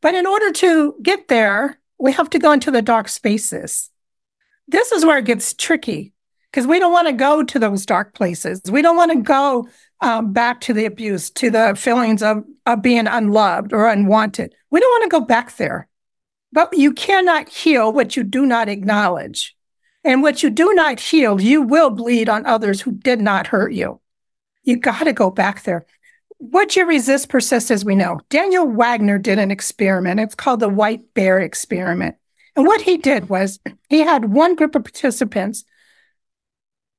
But 0.00 0.14
in 0.14 0.26
order 0.26 0.52
to 0.52 0.94
get 1.02 1.28
there, 1.28 1.80
we 1.98 2.12
have 2.12 2.30
to 2.30 2.38
go 2.38 2.52
into 2.52 2.70
the 2.70 2.82
dark 2.82 3.08
spaces. 3.08 3.90
This 4.68 4.92
is 4.92 5.04
where 5.04 5.18
it 5.18 5.24
gets 5.24 5.54
tricky 5.54 6.12
because 6.50 6.66
we 6.66 6.78
don't 6.78 6.92
want 6.92 7.08
to 7.08 7.12
go 7.12 7.42
to 7.42 7.58
those 7.58 7.86
dark 7.86 8.14
places. 8.14 8.60
We 8.70 8.82
don't 8.82 8.96
want 8.96 9.12
to 9.12 9.22
go 9.22 9.68
um, 10.00 10.32
back 10.32 10.60
to 10.62 10.72
the 10.72 10.84
abuse, 10.84 11.30
to 11.30 11.50
the 11.50 11.74
feelings 11.76 12.22
of, 12.22 12.44
of 12.66 12.82
being 12.82 13.06
unloved 13.06 13.72
or 13.72 13.88
unwanted. 13.88 14.54
We 14.70 14.80
don't 14.80 14.90
want 14.90 15.04
to 15.04 15.20
go 15.20 15.24
back 15.24 15.56
there. 15.56 15.88
But 16.52 16.76
you 16.76 16.92
cannot 16.92 17.48
heal 17.48 17.92
what 17.92 18.16
you 18.16 18.22
do 18.22 18.44
not 18.44 18.68
acknowledge. 18.68 19.56
And 20.04 20.22
what 20.22 20.42
you 20.42 20.50
do 20.50 20.74
not 20.74 21.00
heal, 21.00 21.40
you 21.40 21.62
will 21.62 21.90
bleed 21.90 22.28
on 22.28 22.44
others 22.44 22.80
who 22.80 22.92
did 22.92 23.20
not 23.20 23.46
hurt 23.46 23.72
you. 23.72 24.00
You 24.64 24.76
got 24.76 25.04
to 25.04 25.12
go 25.12 25.30
back 25.30 25.62
there. 25.62 25.86
What 26.38 26.74
you 26.74 26.84
resist 26.84 27.28
persists, 27.28 27.70
as 27.70 27.84
we 27.84 27.94
know. 27.94 28.20
Daniel 28.28 28.66
Wegner 28.66 29.22
did 29.22 29.38
an 29.38 29.52
experiment. 29.52 30.20
It's 30.20 30.34
called 30.34 30.60
the 30.60 30.68
white 30.68 31.14
bear 31.14 31.38
experiment. 31.38 32.16
And 32.54 32.66
what 32.66 32.82
he 32.82 32.96
did 32.96 33.28
was 33.28 33.60
he 33.88 34.00
had 34.00 34.32
one 34.32 34.54
group 34.54 34.74
of 34.74 34.84
participants 34.84 35.64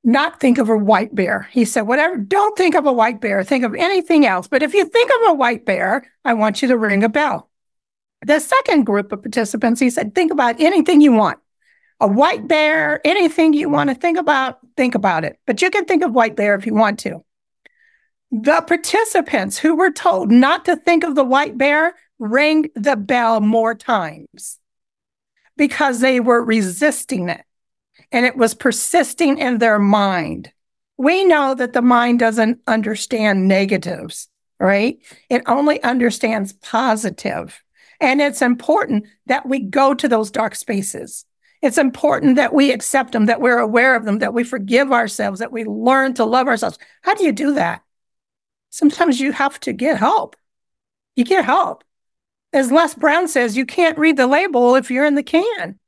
not 0.03 0.39
think 0.39 0.57
of 0.57 0.69
a 0.69 0.77
white 0.77 1.15
bear. 1.15 1.47
He 1.51 1.63
said, 1.63 1.83
whatever, 1.83 2.17
don't 2.17 2.57
think 2.57 2.75
of 2.75 2.85
a 2.85 2.91
white 2.91 3.21
bear, 3.21 3.43
think 3.43 3.63
of 3.63 3.73
anything 3.73 4.25
else. 4.25 4.47
But 4.47 4.63
if 4.63 4.73
you 4.73 4.85
think 4.85 5.09
of 5.09 5.29
a 5.29 5.33
white 5.33 5.65
bear, 5.65 6.11
I 6.25 6.33
want 6.33 6.61
you 6.61 6.67
to 6.67 6.77
ring 6.77 7.03
a 7.03 7.09
bell. 7.09 7.49
The 8.25 8.39
second 8.39 8.85
group 8.85 9.11
of 9.11 9.21
participants, 9.21 9.79
he 9.79 9.89
said, 9.89 10.15
think 10.15 10.31
about 10.31 10.59
anything 10.59 11.01
you 11.01 11.13
want. 11.13 11.39
A 11.99 12.07
white 12.07 12.47
bear, 12.47 12.99
anything 13.05 13.53
you 13.53 13.69
want 13.69 13.89
to 13.89 13.95
think 13.95 14.17
about, 14.17 14.59
think 14.75 14.95
about 14.95 15.23
it. 15.23 15.39
But 15.45 15.61
you 15.61 15.69
can 15.69 15.85
think 15.85 16.03
of 16.03 16.13
white 16.13 16.35
bear 16.35 16.55
if 16.55 16.65
you 16.65 16.73
want 16.73 16.99
to. 16.99 17.23
The 18.31 18.61
participants 18.61 19.57
who 19.57 19.75
were 19.75 19.91
told 19.91 20.31
not 20.31 20.65
to 20.65 20.75
think 20.75 21.03
of 21.03 21.15
the 21.15 21.23
white 21.23 21.57
bear 21.57 21.95
rang 22.19 22.69
the 22.75 22.95
bell 22.95 23.39
more 23.39 23.75
times 23.75 24.59
because 25.57 25.99
they 25.99 26.19
were 26.19 26.43
resisting 26.43 27.29
it 27.29 27.43
and 28.11 28.25
it 28.25 28.37
was 28.37 28.53
persisting 28.53 29.37
in 29.37 29.57
their 29.57 29.79
mind. 29.79 30.51
We 30.97 31.23
know 31.23 31.55
that 31.55 31.73
the 31.73 31.81
mind 31.81 32.19
doesn't 32.19 32.59
understand 32.67 33.47
negatives, 33.47 34.29
right? 34.59 34.99
It 35.29 35.43
only 35.47 35.81
understands 35.83 36.53
positive. 36.53 37.63
And 37.99 38.21
it's 38.21 38.41
important 38.41 39.07
that 39.25 39.47
we 39.47 39.59
go 39.59 39.93
to 39.93 40.07
those 40.07 40.31
dark 40.31 40.55
spaces. 40.55 41.25
It's 41.61 41.77
important 41.77 42.35
that 42.35 42.53
we 42.53 42.71
accept 42.71 43.13
them, 43.13 43.27
that 43.27 43.39
we're 43.39 43.59
aware 43.59 43.95
of 43.95 44.05
them, 44.05 44.19
that 44.19 44.33
we 44.33 44.43
forgive 44.43 44.91
ourselves, 44.91 45.39
that 45.39 45.53
we 45.53 45.63
learn 45.63 46.13
to 46.15 46.25
love 46.25 46.47
ourselves. 46.47 46.77
How 47.01 47.15
do 47.15 47.23
you 47.23 47.31
do 47.31 47.53
that? 47.53 47.81
Sometimes 48.69 49.19
you 49.19 49.31
have 49.31 49.59
to 49.61 49.71
get 49.71 49.97
help. 49.97 50.35
You 51.15 51.23
get 51.23 51.45
help. 51.45 51.83
As 52.53 52.71
Les 52.71 52.93
Brown 52.93 53.27
says, 53.27 53.57
you 53.57 53.65
can't 53.65 53.97
read 53.97 54.15
the 54.15 54.27
label 54.27 54.75
if 54.75 54.91
you're 54.91 55.05
in 55.05 55.15
the 55.15 55.23
can. 55.23 55.79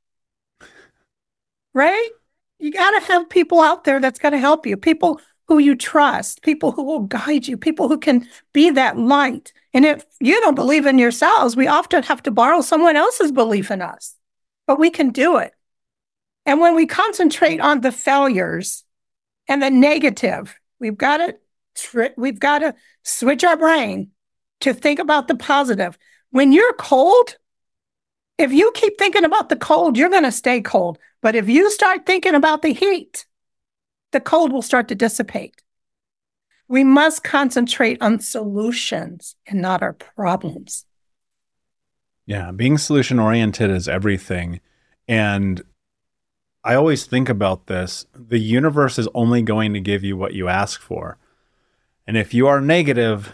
Right? 1.72 2.08
You 2.58 2.72
got 2.72 2.98
to 2.98 3.06
have 3.06 3.28
people 3.28 3.60
out 3.60 3.84
there 3.84 4.00
that's 4.00 4.18
going 4.18 4.32
to 4.32 4.38
help 4.38 4.66
you, 4.66 4.76
people 4.76 5.20
who 5.48 5.58
you 5.58 5.76
trust, 5.76 6.42
people 6.42 6.72
who 6.72 6.82
will 6.82 7.00
guide 7.00 7.46
you, 7.46 7.56
people 7.56 7.88
who 7.88 7.98
can 7.98 8.28
be 8.52 8.70
that 8.70 8.98
light. 8.98 9.52
And 9.72 9.84
if 9.84 10.04
you 10.20 10.40
don't 10.40 10.54
believe 10.54 10.86
in 10.86 10.98
yourselves, 10.98 11.56
we 11.56 11.66
often 11.68 12.02
have 12.02 12.22
to 12.24 12.30
borrow 12.30 12.60
someone 12.60 12.96
else's 12.96 13.30
belief 13.30 13.70
in 13.70 13.80
us, 13.80 14.16
but 14.66 14.78
we 14.78 14.90
can 14.90 15.10
do 15.10 15.36
it. 15.36 15.52
And 16.44 16.60
when 16.60 16.74
we 16.74 16.86
concentrate 16.86 17.60
on 17.60 17.80
the 17.80 17.92
failures 17.92 18.84
and 19.46 19.62
the 19.62 19.70
negative, 19.70 20.58
we've 20.80 20.96
got 20.96 21.18
to 21.18 21.36
we've 22.16 22.40
got 22.40 22.60
to 22.60 22.74
switch 23.02 23.44
our 23.44 23.56
brain 23.56 24.10
to 24.60 24.72
think 24.72 24.98
about 24.98 25.28
the 25.28 25.34
positive. 25.34 25.98
When 26.30 26.52
you're 26.52 26.72
cold, 26.74 27.36
if 28.38 28.52
you 28.52 28.70
keep 28.72 28.98
thinking 28.98 29.24
about 29.24 29.48
the 29.48 29.56
cold, 29.56 29.96
you're 29.96 30.10
going 30.10 30.24
to 30.24 30.32
stay 30.32 30.60
cold. 30.60 30.98
But 31.22 31.34
if 31.34 31.48
you 31.48 31.70
start 31.70 32.06
thinking 32.06 32.34
about 32.34 32.62
the 32.62 32.72
heat, 32.72 33.26
the 34.12 34.20
cold 34.20 34.52
will 34.52 34.62
start 34.62 34.88
to 34.88 34.94
dissipate. 34.94 35.62
We 36.68 36.84
must 36.84 37.22
concentrate 37.22 37.98
on 38.00 38.20
solutions 38.20 39.36
and 39.46 39.62
not 39.62 39.82
our 39.82 39.92
problems. 39.92 40.84
Yeah, 42.26 42.50
being 42.50 42.76
solution 42.76 43.20
oriented 43.20 43.70
is 43.70 43.88
everything. 43.88 44.60
And 45.06 45.62
I 46.64 46.74
always 46.74 47.06
think 47.06 47.28
about 47.28 47.68
this 47.68 48.06
the 48.12 48.40
universe 48.40 48.98
is 48.98 49.08
only 49.14 49.42
going 49.42 49.72
to 49.74 49.80
give 49.80 50.02
you 50.02 50.16
what 50.16 50.34
you 50.34 50.48
ask 50.48 50.80
for. 50.80 51.18
And 52.06 52.16
if 52.16 52.34
you 52.34 52.48
are 52.48 52.60
negative, 52.60 53.32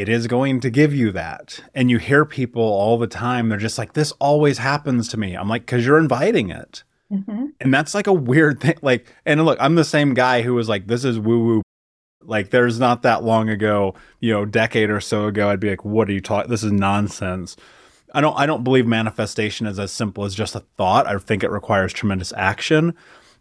it 0.00 0.08
is 0.08 0.26
going 0.26 0.60
to 0.60 0.70
give 0.70 0.94
you 0.94 1.12
that. 1.12 1.60
And 1.74 1.90
you 1.90 1.98
hear 1.98 2.24
people 2.24 2.62
all 2.62 2.96
the 2.96 3.06
time, 3.06 3.50
they're 3.50 3.58
just 3.58 3.76
like, 3.76 3.92
this 3.92 4.12
always 4.12 4.56
happens 4.56 5.08
to 5.08 5.18
me. 5.18 5.34
I'm 5.34 5.46
like, 5.46 5.66
because 5.66 5.84
you're 5.84 5.98
inviting 5.98 6.48
it. 6.48 6.84
Mm-hmm. 7.12 7.46
And 7.60 7.74
that's 7.74 7.94
like 7.94 8.06
a 8.06 8.12
weird 8.12 8.60
thing. 8.60 8.78
Like, 8.80 9.12
and 9.26 9.44
look, 9.44 9.58
I'm 9.60 9.74
the 9.74 9.84
same 9.84 10.14
guy 10.14 10.40
who 10.40 10.54
was 10.54 10.70
like, 10.70 10.86
this 10.86 11.04
is 11.04 11.18
woo 11.18 11.44
woo. 11.44 11.62
Like, 12.22 12.48
there's 12.48 12.80
not 12.80 13.02
that 13.02 13.24
long 13.24 13.50
ago, 13.50 13.94
you 14.20 14.32
know, 14.32 14.46
decade 14.46 14.88
or 14.88 15.02
so 15.02 15.26
ago, 15.26 15.50
I'd 15.50 15.60
be 15.60 15.68
like, 15.68 15.84
what 15.84 16.08
are 16.08 16.12
you 16.12 16.20
talking? 16.22 16.50
This 16.50 16.64
is 16.64 16.72
nonsense. 16.72 17.56
I 18.14 18.22
don't, 18.22 18.38
I 18.38 18.46
don't 18.46 18.64
believe 18.64 18.86
manifestation 18.86 19.66
is 19.66 19.78
as 19.78 19.92
simple 19.92 20.24
as 20.24 20.34
just 20.34 20.54
a 20.54 20.60
thought. 20.78 21.06
I 21.06 21.18
think 21.18 21.44
it 21.44 21.50
requires 21.50 21.92
tremendous 21.92 22.32
action, 22.38 22.94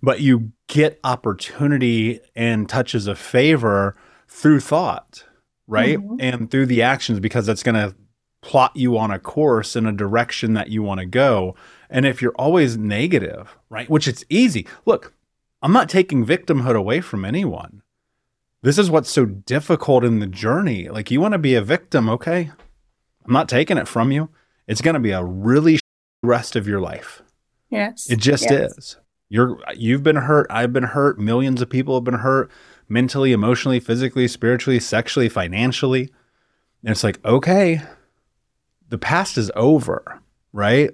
but 0.04 0.20
you 0.20 0.52
get 0.68 1.00
opportunity 1.06 2.20
and 2.36 2.68
touches 2.68 3.08
of 3.08 3.18
favor 3.18 3.96
through 4.28 4.60
thought, 4.60 5.24
right? 5.70 5.98
Mm-hmm. 5.98 6.16
And 6.20 6.52
through 6.52 6.66
the 6.66 6.82
actions 6.82 7.20
because 7.20 7.46
that's 7.46 7.64
going 7.64 7.76
to 7.76 7.96
plot 8.42 8.72
you 8.76 8.98
on 8.98 9.12
a 9.12 9.20
course 9.20 9.76
in 9.76 9.86
a 9.86 9.92
direction 9.92 10.54
that 10.54 10.70
you 10.70 10.82
want 10.82 11.00
to 11.00 11.06
go. 11.06 11.56
And 11.90 12.06
if 12.06 12.22
you're 12.22 12.36
always 12.36 12.78
negative, 12.78 13.58
right, 13.70 13.90
which 13.90 14.08
it's 14.08 14.26
easy. 14.30 14.68
Look, 14.86 15.14
I'm 15.62 15.74
not 15.74 15.90
taking 15.90 16.26
victimhood 16.26 16.76
away 16.76 17.02
from 17.02 17.24
anyone. 17.24 17.82
This 18.62 18.78
is 18.78 18.90
what's 18.90 19.10
so 19.10 19.26
difficult 19.26 20.04
in 20.04 20.20
the 20.20 20.28
journey. 20.28 20.90
Like, 20.90 21.12
you 21.12 21.22
want 21.22 21.34
to 21.34 21.38
be 21.38 21.56
a 21.56 21.62
victim, 21.62 22.10
okay? 22.10 22.52
I'm 23.26 23.34
not 23.34 23.48
taking 23.48 23.78
it 23.78 23.88
from 23.88 24.12
you. 24.12 24.30
It's 24.68 24.82
going 24.82 24.96
to 24.96 25.00
be 25.00 25.12
a 25.12 25.24
really 25.24 25.80
rest 26.24 26.56
of 26.56 26.68
your 26.68 26.82
life. 26.82 27.22
Yes. 27.70 28.10
It 28.10 28.20
just 28.20 28.50
yes. 28.50 28.78
is. 28.78 28.98
You're 29.30 29.60
you've 29.76 30.02
been 30.02 30.16
hurt, 30.16 30.48
I've 30.50 30.74
been 30.74 30.84
hurt, 30.84 31.20
millions 31.20 31.62
of 31.62 31.70
people 31.70 31.96
have 31.96 32.04
been 32.04 32.16
hurt 32.16 32.50
mentally, 32.90 33.32
emotionally, 33.32 33.80
physically, 33.80 34.28
spiritually, 34.28 34.80
sexually, 34.80 35.30
financially. 35.30 36.10
And 36.84 36.92
it's 36.92 37.04
like, 37.04 37.24
okay, 37.24 37.82
the 38.90 38.98
past 38.98 39.38
is 39.38 39.52
over, 39.56 40.22
right? 40.52 40.90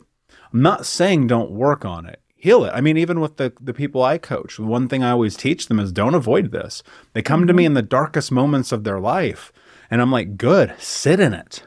I'm 0.53 0.61
not 0.61 0.85
saying 0.85 1.27
don't 1.27 1.51
work 1.51 1.85
on 1.85 2.05
it. 2.05 2.21
Heal 2.35 2.65
it. 2.65 2.71
I 2.73 2.81
mean, 2.81 2.97
even 2.97 3.19
with 3.19 3.37
the, 3.37 3.53
the 3.59 3.73
people 3.73 4.03
I 4.03 4.17
coach, 4.17 4.57
the 4.57 4.63
one 4.63 4.87
thing 4.87 5.03
I 5.03 5.11
always 5.11 5.35
teach 5.35 5.67
them 5.67 5.79
is 5.79 5.91
don't 5.91 6.13
avoid 6.13 6.51
this. 6.51 6.83
They 7.13 7.21
come 7.21 7.47
to 7.47 7.53
me 7.53 7.63
mm-hmm. 7.63 7.67
in 7.67 7.73
the 7.73 7.81
darkest 7.81 8.31
moments 8.31 8.71
of 8.71 8.83
their 8.83 8.99
life. 8.99 9.51
And 9.89 10.01
I'm 10.01 10.11
like, 10.11 10.37
good, 10.37 10.75
sit 10.77 11.19
in 11.19 11.33
it. 11.33 11.63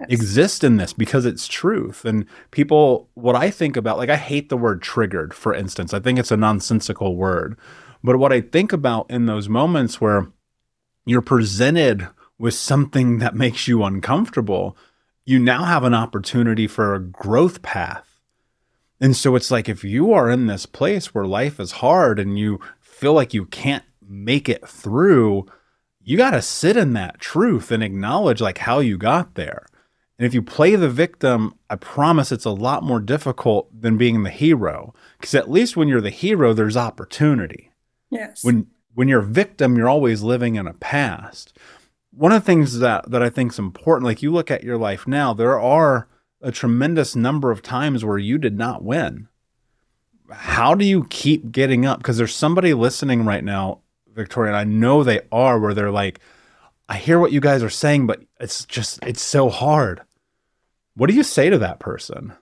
yes. 0.00 0.08
exist 0.10 0.64
in 0.64 0.76
this 0.76 0.92
because 0.92 1.26
it's 1.26 1.46
truth. 1.46 2.04
And 2.04 2.26
people, 2.50 3.08
what 3.14 3.36
I 3.36 3.50
think 3.50 3.76
about, 3.76 3.98
like, 3.98 4.10
I 4.10 4.16
hate 4.16 4.48
the 4.48 4.56
word 4.56 4.82
triggered, 4.82 5.32
for 5.34 5.54
instance. 5.54 5.94
I 5.94 6.00
think 6.00 6.18
it's 6.18 6.32
a 6.32 6.36
nonsensical 6.36 7.16
word. 7.16 7.56
But 8.04 8.18
what 8.18 8.34
I 8.34 8.42
think 8.42 8.70
about 8.70 9.10
in 9.10 9.24
those 9.24 9.48
moments 9.48 9.98
where 9.98 10.28
you're 11.06 11.22
presented 11.22 12.06
with 12.38 12.52
something 12.52 13.18
that 13.20 13.34
makes 13.34 13.66
you 13.66 13.82
uncomfortable, 13.82 14.76
you 15.24 15.38
now 15.38 15.64
have 15.64 15.84
an 15.84 15.94
opportunity 15.94 16.66
for 16.66 16.94
a 16.94 17.00
growth 17.00 17.62
path. 17.62 18.20
And 19.00 19.16
so 19.16 19.36
it's 19.36 19.50
like 19.50 19.70
if 19.70 19.84
you 19.84 20.12
are 20.12 20.30
in 20.30 20.48
this 20.48 20.66
place 20.66 21.14
where 21.14 21.24
life 21.24 21.58
is 21.58 21.72
hard 21.72 22.18
and 22.18 22.38
you 22.38 22.60
feel 22.78 23.14
like 23.14 23.32
you 23.32 23.46
can't 23.46 23.84
make 24.06 24.50
it 24.50 24.68
through, 24.68 25.46
you 26.02 26.18
got 26.18 26.32
to 26.32 26.42
sit 26.42 26.76
in 26.76 26.92
that 26.92 27.20
truth 27.20 27.72
and 27.72 27.82
acknowledge 27.82 28.42
like 28.42 28.58
how 28.58 28.80
you 28.80 28.98
got 28.98 29.34
there. 29.34 29.66
And 30.18 30.26
if 30.26 30.34
you 30.34 30.42
play 30.42 30.76
the 30.76 30.90
victim, 30.90 31.54
I 31.70 31.76
promise 31.76 32.30
it's 32.30 32.44
a 32.44 32.50
lot 32.50 32.82
more 32.82 33.00
difficult 33.00 33.68
than 33.80 33.96
being 33.96 34.24
the 34.24 34.30
hero. 34.30 34.92
Because 35.18 35.34
at 35.34 35.50
least 35.50 35.74
when 35.74 35.88
you're 35.88 36.02
the 36.02 36.10
hero, 36.10 36.52
there's 36.52 36.76
opportunity. 36.76 37.70
Yes. 38.14 38.44
When 38.44 38.68
when 38.94 39.08
you're 39.08 39.20
a 39.20 39.24
victim, 39.24 39.76
you're 39.76 39.88
always 39.88 40.22
living 40.22 40.54
in 40.54 40.66
a 40.66 40.74
past. 40.74 41.56
One 42.12 42.32
of 42.32 42.42
the 42.42 42.46
things 42.46 42.78
that 42.78 43.10
that 43.10 43.22
I 43.22 43.28
think 43.28 43.52
is 43.52 43.58
important, 43.58 44.06
like 44.06 44.22
you 44.22 44.32
look 44.32 44.50
at 44.50 44.64
your 44.64 44.78
life 44.78 45.06
now, 45.06 45.34
there 45.34 45.58
are 45.58 46.08
a 46.40 46.52
tremendous 46.52 47.16
number 47.16 47.50
of 47.50 47.62
times 47.62 48.04
where 48.04 48.18
you 48.18 48.38
did 48.38 48.56
not 48.56 48.84
win. 48.84 49.28
How 50.30 50.74
do 50.74 50.84
you 50.84 51.06
keep 51.10 51.50
getting 51.50 51.86
up? 51.86 51.98
Because 51.98 52.16
there's 52.16 52.34
somebody 52.34 52.72
listening 52.74 53.24
right 53.24 53.42
now, 53.42 53.80
Victoria, 54.14 54.50
and 54.52 54.56
I 54.56 54.64
know 54.64 55.02
they 55.02 55.20
are, 55.32 55.58
where 55.58 55.74
they're 55.74 55.90
like, 55.90 56.20
I 56.88 56.96
hear 56.96 57.18
what 57.18 57.32
you 57.32 57.40
guys 57.40 57.62
are 57.62 57.70
saying, 57.70 58.06
but 58.06 58.22
it's 58.40 58.64
just, 58.66 59.02
it's 59.04 59.22
so 59.22 59.48
hard. 59.48 60.02
What 60.96 61.08
do 61.08 61.16
you 61.16 61.22
say 61.22 61.50
to 61.50 61.58
that 61.58 61.80
person? 61.80 62.34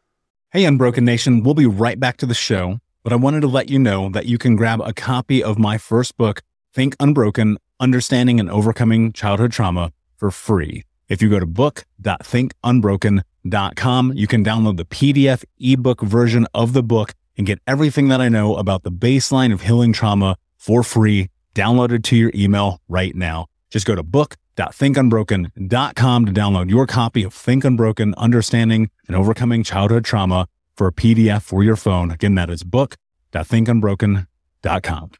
Hey, 0.50 0.64
Unbroken 0.64 1.04
Nation, 1.04 1.42
we'll 1.42 1.54
be 1.54 1.66
right 1.66 1.98
back 1.98 2.18
to 2.18 2.26
the 2.26 2.34
show, 2.34 2.80
but 3.02 3.12
I 3.12 3.16
wanted 3.16 3.40
to 3.40 3.48
let 3.48 3.68
you 3.68 3.78
know 3.78 4.08
that 4.10 4.26
you 4.26 4.38
can 4.38 4.56
grab 4.56 4.80
a 4.80 4.92
copy 4.92 5.42
of 5.42 5.58
my 5.58 5.78
first 5.78 6.16
book, 6.16 6.42
Think 6.72 6.94
Unbroken 7.00 7.58
Understanding 7.80 8.38
and 8.38 8.48
Overcoming 8.50 9.12
Childhood 9.12 9.50
Trauma, 9.52 9.92
for 10.16 10.30
free. 10.30 10.84
If 11.08 11.20
you 11.20 11.28
go 11.28 11.40
to 11.40 11.46
book.thinkunbroken.com, 11.46 14.12
you 14.14 14.26
can 14.26 14.44
download 14.44 14.76
the 14.76 14.84
PDF 14.84 15.44
ebook 15.58 16.00
version 16.00 16.46
of 16.54 16.72
the 16.72 16.82
book 16.82 17.14
and 17.36 17.46
get 17.46 17.60
everything 17.66 18.08
that 18.08 18.20
I 18.20 18.28
know 18.28 18.56
about 18.56 18.82
the 18.82 18.92
baseline 18.92 19.52
of 19.52 19.62
healing 19.62 19.92
trauma 19.92 20.36
for 20.56 20.82
free, 20.82 21.30
downloaded 21.54 22.02
to 22.04 22.16
your 22.16 22.30
email 22.34 22.80
right 22.88 23.14
now. 23.16 23.46
Just 23.68 23.86
go 23.86 23.94
to 23.94 24.02
book.thinkunbroken.com 24.02 26.26
to 26.26 26.32
download 26.32 26.70
your 26.70 26.86
copy 26.86 27.22
of 27.24 27.34
Think 27.34 27.64
Unbroken 27.64 28.14
Understanding 28.16 28.90
and 29.08 29.16
Overcoming 29.16 29.64
Childhood 29.64 30.04
Trauma 30.04 30.46
for 30.76 30.86
a 30.86 30.92
PDF 30.92 31.42
for 31.42 31.62
your 31.62 31.76
phone. 31.76 32.10
Again, 32.10 32.34
that 32.36 32.48
is 32.50 32.62
book.thinkunbroken.com. 32.62 35.10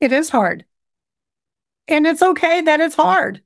It 0.00 0.12
is 0.12 0.30
hard. 0.30 0.64
And 1.88 2.06
it's 2.06 2.22
okay 2.22 2.60
that 2.62 2.80
it's 2.80 2.96
hard. 2.96 3.42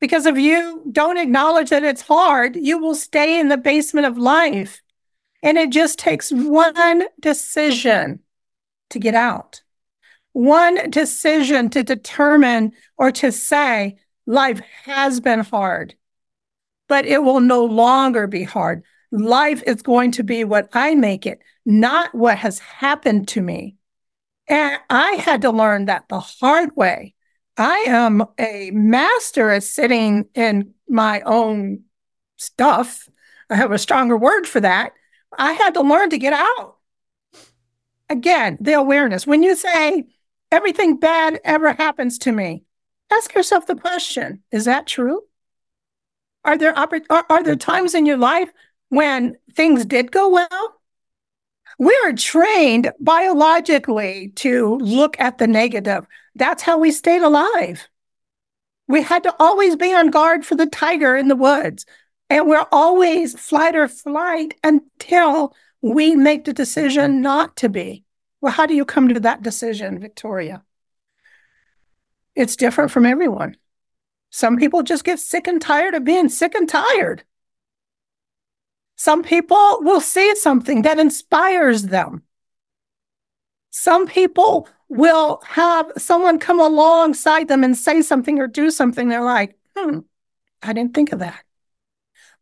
Because 0.00 0.26
if 0.26 0.36
you 0.36 0.82
don't 0.92 1.18
acknowledge 1.18 1.70
that 1.70 1.84
it's 1.84 2.02
hard, 2.02 2.56
you 2.56 2.78
will 2.78 2.94
stay 2.94 3.40
in 3.40 3.48
the 3.48 3.56
basement 3.56 4.06
of 4.06 4.18
life. 4.18 4.82
And 5.42 5.56
it 5.58 5.70
just 5.70 5.98
takes 5.98 6.30
one 6.30 7.04
decision 7.20 8.20
to 8.90 8.98
get 8.98 9.14
out 9.14 9.62
one 10.34 10.90
decision 10.90 11.70
to 11.70 11.82
determine 11.82 12.72
or 12.98 13.10
to 13.12 13.32
say 13.32 13.96
life 14.26 14.60
has 14.84 15.20
been 15.20 15.40
hard, 15.40 15.94
but 16.88 17.06
it 17.06 17.22
will 17.22 17.40
no 17.40 17.64
longer 17.64 18.26
be 18.26 18.42
hard. 18.42 18.82
Life 19.14 19.62
is 19.64 19.80
going 19.80 20.10
to 20.12 20.24
be 20.24 20.42
what 20.42 20.68
I 20.72 20.96
make 20.96 21.24
it, 21.24 21.38
not 21.64 22.12
what 22.16 22.36
has 22.38 22.58
happened 22.58 23.28
to 23.28 23.40
me. 23.40 23.76
And 24.48 24.76
I 24.90 25.12
had 25.12 25.42
to 25.42 25.52
learn 25.52 25.84
that 25.84 26.08
the 26.08 26.18
hard 26.18 26.74
way. 26.74 27.14
I 27.56 27.84
am 27.86 28.24
a 28.40 28.72
master 28.72 29.50
at 29.50 29.62
sitting 29.62 30.26
in 30.34 30.74
my 30.88 31.20
own 31.20 31.84
stuff. 32.38 33.08
I 33.48 33.54
have 33.54 33.70
a 33.70 33.78
stronger 33.78 34.16
word 34.16 34.48
for 34.48 34.58
that. 34.58 34.94
I 35.38 35.52
had 35.52 35.74
to 35.74 35.82
learn 35.82 36.10
to 36.10 36.18
get 36.18 36.32
out. 36.32 36.78
Again, 38.10 38.58
the 38.60 38.72
awareness. 38.72 39.28
When 39.28 39.44
you 39.44 39.54
say, 39.54 40.06
everything 40.50 40.96
bad 40.96 41.38
ever 41.44 41.72
happens 41.72 42.18
to 42.18 42.32
me. 42.32 42.64
Ask 43.12 43.32
yourself 43.32 43.68
the 43.68 43.76
question 43.76 44.42
Is 44.50 44.64
that 44.64 44.88
true? 44.88 45.22
Are 46.44 46.58
there, 46.58 46.76
are, 46.76 46.90
are 47.30 47.42
there 47.44 47.54
times 47.54 47.94
in 47.94 48.06
your 48.06 48.18
life 48.18 48.50
when 48.94 49.36
things 49.52 49.84
did 49.84 50.12
go 50.12 50.28
well? 50.28 50.80
We 51.78 51.98
are 52.04 52.12
trained 52.12 52.92
biologically 53.00 54.32
to 54.36 54.76
look 54.76 55.18
at 55.18 55.38
the 55.38 55.46
negative. 55.46 56.06
That's 56.34 56.62
how 56.62 56.78
we 56.78 56.90
stayed 56.90 57.22
alive. 57.22 57.88
We 58.86 59.02
had 59.02 59.22
to 59.24 59.34
always 59.38 59.76
be 59.76 59.92
on 59.94 60.10
guard 60.10 60.44
for 60.44 60.54
the 60.54 60.66
tiger 60.66 61.16
in 61.16 61.28
the 61.28 61.36
woods. 61.36 61.86
And 62.30 62.46
we're 62.46 62.66
always 62.70 63.38
flight 63.38 63.76
or 63.76 63.88
flight 63.88 64.54
until 64.62 65.54
we 65.82 66.14
make 66.14 66.44
the 66.44 66.52
decision 66.52 67.20
not 67.20 67.56
to 67.56 67.68
be. 67.68 68.04
Well, 68.40 68.52
how 68.52 68.66
do 68.66 68.74
you 68.74 68.84
come 68.84 69.08
to 69.08 69.20
that 69.20 69.42
decision, 69.42 69.98
Victoria? 69.98 70.62
It's 72.34 72.56
different 72.56 72.90
from 72.90 73.06
everyone. 73.06 73.56
Some 74.30 74.56
people 74.56 74.82
just 74.82 75.04
get 75.04 75.20
sick 75.20 75.46
and 75.46 75.60
tired 75.60 75.94
of 75.94 76.04
being 76.04 76.28
sick 76.28 76.54
and 76.54 76.68
tired. 76.68 77.22
Some 78.96 79.22
people 79.22 79.78
will 79.80 80.00
see 80.00 80.34
something 80.36 80.82
that 80.82 80.98
inspires 80.98 81.84
them. 81.84 82.22
Some 83.70 84.06
people 84.06 84.68
will 84.88 85.40
have 85.46 85.90
someone 85.98 86.38
come 86.38 86.60
alongside 86.60 87.48
them 87.48 87.64
and 87.64 87.76
say 87.76 88.02
something 88.02 88.38
or 88.38 88.46
do 88.46 88.70
something. 88.70 89.08
They're 89.08 89.24
like, 89.24 89.58
hmm, 89.76 90.00
I 90.62 90.72
didn't 90.72 90.94
think 90.94 91.12
of 91.12 91.18
that. 91.18 91.42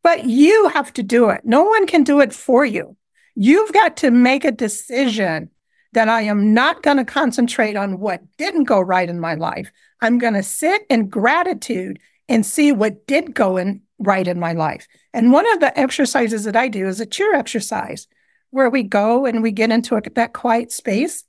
But 0.02 0.24
you 0.24 0.68
have 0.68 0.92
to 0.94 1.02
do 1.02 1.30
it. 1.30 1.42
No 1.44 1.64
one 1.64 1.86
can 1.86 2.04
do 2.04 2.20
it 2.20 2.32
for 2.32 2.64
you. 2.64 2.96
You've 3.34 3.72
got 3.72 3.96
to 3.98 4.10
make 4.10 4.44
a 4.44 4.52
decision 4.52 5.50
that 5.92 6.08
I 6.08 6.22
am 6.22 6.52
not 6.52 6.82
going 6.82 6.96
to 6.96 7.04
concentrate 7.04 7.76
on 7.76 8.00
what 8.00 8.20
didn't 8.36 8.64
go 8.64 8.80
right 8.80 9.08
in 9.08 9.20
my 9.20 9.34
life. 9.34 9.70
I'm 10.00 10.18
going 10.18 10.34
to 10.34 10.42
sit 10.42 10.82
in 10.90 11.08
gratitude 11.08 11.98
and 12.28 12.44
see 12.44 12.72
what 12.72 13.06
did 13.06 13.34
go 13.34 13.56
in 13.56 13.82
right 14.02 14.26
in 14.26 14.38
my 14.38 14.52
life. 14.52 14.86
And 15.12 15.32
one 15.32 15.50
of 15.52 15.60
the 15.60 15.78
exercises 15.78 16.44
that 16.44 16.56
I 16.56 16.68
do 16.68 16.86
is 16.86 17.00
a 17.00 17.06
cheer 17.06 17.34
exercise 17.34 18.08
where 18.50 18.70
we 18.70 18.82
go 18.82 19.26
and 19.26 19.42
we 19.42 19.50
get 19.50 19.70
into 19.70 19.96
a, 19.96 20.02
that 20.14 20.32
quiet 20.32 20.72
space. 20.72 21.24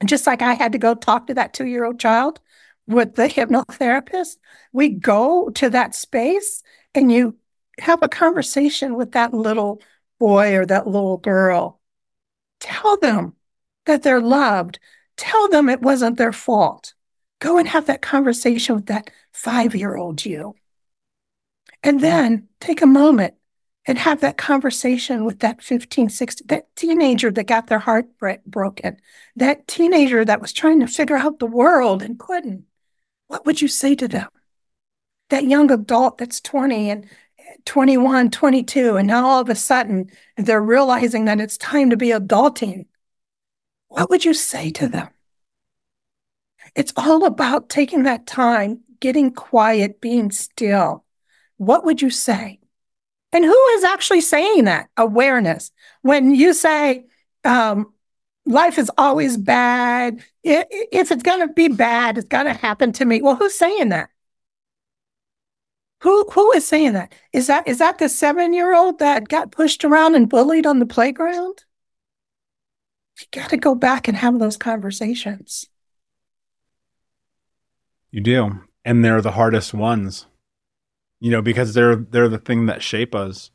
And 0.00 0.08
just 0.08 0.26
like 0.26 0.42
I 0.42 0.54
had 0.54 0.72
to 0.72 0.78
go 0.78 0.94
talk 0.94 1.26
to 1.26 1.34
that 1.34 1.54
two 1.54 1.66
year 1.66 1.84
old 1.84 1.98
child 1.98 2.40
with 2.86 3.14
the 3.14 3.22
hypnotherapist, 3.28 4.36
we 4.72 4.90
go 4.90 5.48
to 5.50 5.70
that 5.70 5.94
space 5.94 6.62
and 6.94 7.10
you 7.10 7.36
have 7.78 8.02
a 8.02 8.08
conversation 8.08 8.94
with 8.94 9.12
that 9.12 9.34
little 9.34 9.80
boy 10.18 10.54
or 10.56 10.66
that 10.66 10.86
little 10.86 11.18
girl. 11.18 11.80
Tell 12.60 12.96
them 12.96 13.34
that 13.84 14.02
they're 14.02 14.20
loved. 14.20 14.78
Tell 15.16 15.48
them 15.48 15.68
it 15.68 15.82
wasn't 15.82 16.18
their 16.18 16.32
fault. 16.32 16.94
Go 17.38 17.58
and 17.58 17.68
have 17.68 17.86
that 17.86 18.02
conversation 18.02 18.74
with 18.74 18.86
that 18.86 19.10
five 19.32 19.74
year 19.74 19.96
old 19.96 20.24
you. 20.24 20.54
And 21.82 22.00
then 22.00 22.48
take 22.60 22.82
a 22.82 22.86
moment 22.86 23.34
and 23.86 23.98
have 23.98 24.20
that 24.20 24.36
conversation 24.36 25.24
with 25.24 25.40
that 25.40 25.62
15, 25.62 26.08
16, 26.08 26.46
that 26.48 26.74
teenager 26.74 27.30
that 27.30 27.46
got 27.46 27.68
their 27.68 27.78
heart 27.78 28.08
broken, 28.46 28.96
that 29.36 29.68
teenager 29.68 30.24
that 30.24 30.40
was 30.40 30.52
trying 30.52 30.80
to 30.80 30.86
figure 30.86 31.16
out 31.16 31.38
the 31.38 31.46
world 31.46 32.02
and 32.02 32.18
couldn't. 32.18 32.64
What 33.28 33.46
would 33.46 33.60
you 33.60 33.68
say 33.68 33.94
to 33.96 34.08
them? 34.08 34.28
That 35.30 35.44
young 35.44 35.70
adult 35.70 36.18
that's 36.18 36.40
20 36.40 36.90
and 36.90 37.04
eh, 37.38 37.56
21, 37.64 38.30
22, 38.30 38.96
and 38.96 39.06
now 39.06 39.26
all 39.26 39.40
of 39.40 39.48
a 39.48 39.54
sudden 39.54 40.10
they're 40.36 40.60
realizing 40.60 41.24
that 41.26 41.40
it's 41.40 41.58
time 41.58 41.90
to 41.90 41.96
be 41.96 42.08
adulting 42.08 42.86
what 43.96 44.10
would 44.10 44.24
you 44.24 44.34
say 44.34 44.70
to 44.72 44.88
them? 44.88 45.08
It's 46.74 46.92
all 46.96 47.24
about 47.24 47.70
taking 47.70 48.02
that 48.02 48.26
time, 48.26 48.80
getting 49.00 49.32
quiet, 49.32 50.00
being 50.00 50.30
still. 50.30 51.05
What 51.56 51.84
would 51.84 52.02
you 52.02 52.10
say? 52.10 52.60
And 53.32 53.44
who 53.44 53.66
is 53.68 53.84
actually 53.84 54.20
saying 54.20 54.64
that? 54.64 54.88
Awareness. 54.96 55.70
When 56.02 56.34
you 56.34 56.54
say, 56.54 57.04
um, 57.44 57.92
life 58.46 58.78
is 58.78 58.90
always 58.96 59.36
bad, 59.36 60.22
if 60.42 61.10
it's 61.10 61.22
going 61.22 61.46
to 61.46 61.52
be 61.52 61.68
bad, 61.68 62.18
it's 62.18 62.28
going 62.28 62.46
to 62.46 62.52
happen 62.52 62.92
to 62.92 63.04
me. 63.04 63.20
Well, 63.20 63.36
who's 63.36 63.54
saying 63.54 63.90
that? 63.90 64.10
Who 66.02 66.24
who 66.30 66.52
is 66.52 66.66
saying 66.66 66.92
that? 66.92 67.14
Is 67.32 67.46
that 67.46 67.66
is 67.66 67.78
that 67.78 67.98
the 67.98 68.08
seven 68.08 68.52
year 68.52 68.74
old 68.74 68.98
that 68.98 69.28
got 69.28 69.50
pushed 69.50 69.84
around 69.84 70.14
and 70.14 70.28
bullied 70.28 70.66
on 70.66 70.78
the 70.78 70.86
playground? 70.86 71.64
You 73.18 73.26
got 73.32 73.50
to 73.50 73.56
go 73.56 73.74
back 73.74 74.06
and 74.06 74.16
have 74.16 74.38
those 74.38 74.58
conversations. 74.58 75.66
You 78.10 78.20
do. 78.20 78.60
And 78.84 79.04
they're 79.04 79.22
the 79.22 79.32
hardest 79.32 79.74
ones. 79.74 80.26
You 81.20 81.30
know, 81.30 81.42
because 81.42 81.74
they're 81.74 81.96
they're 81.96 82.28
the 82.28 82.38
thing 82.38 82.66
that 82.66 82.82
shape 82.82 83.14
us. 83.14 83.50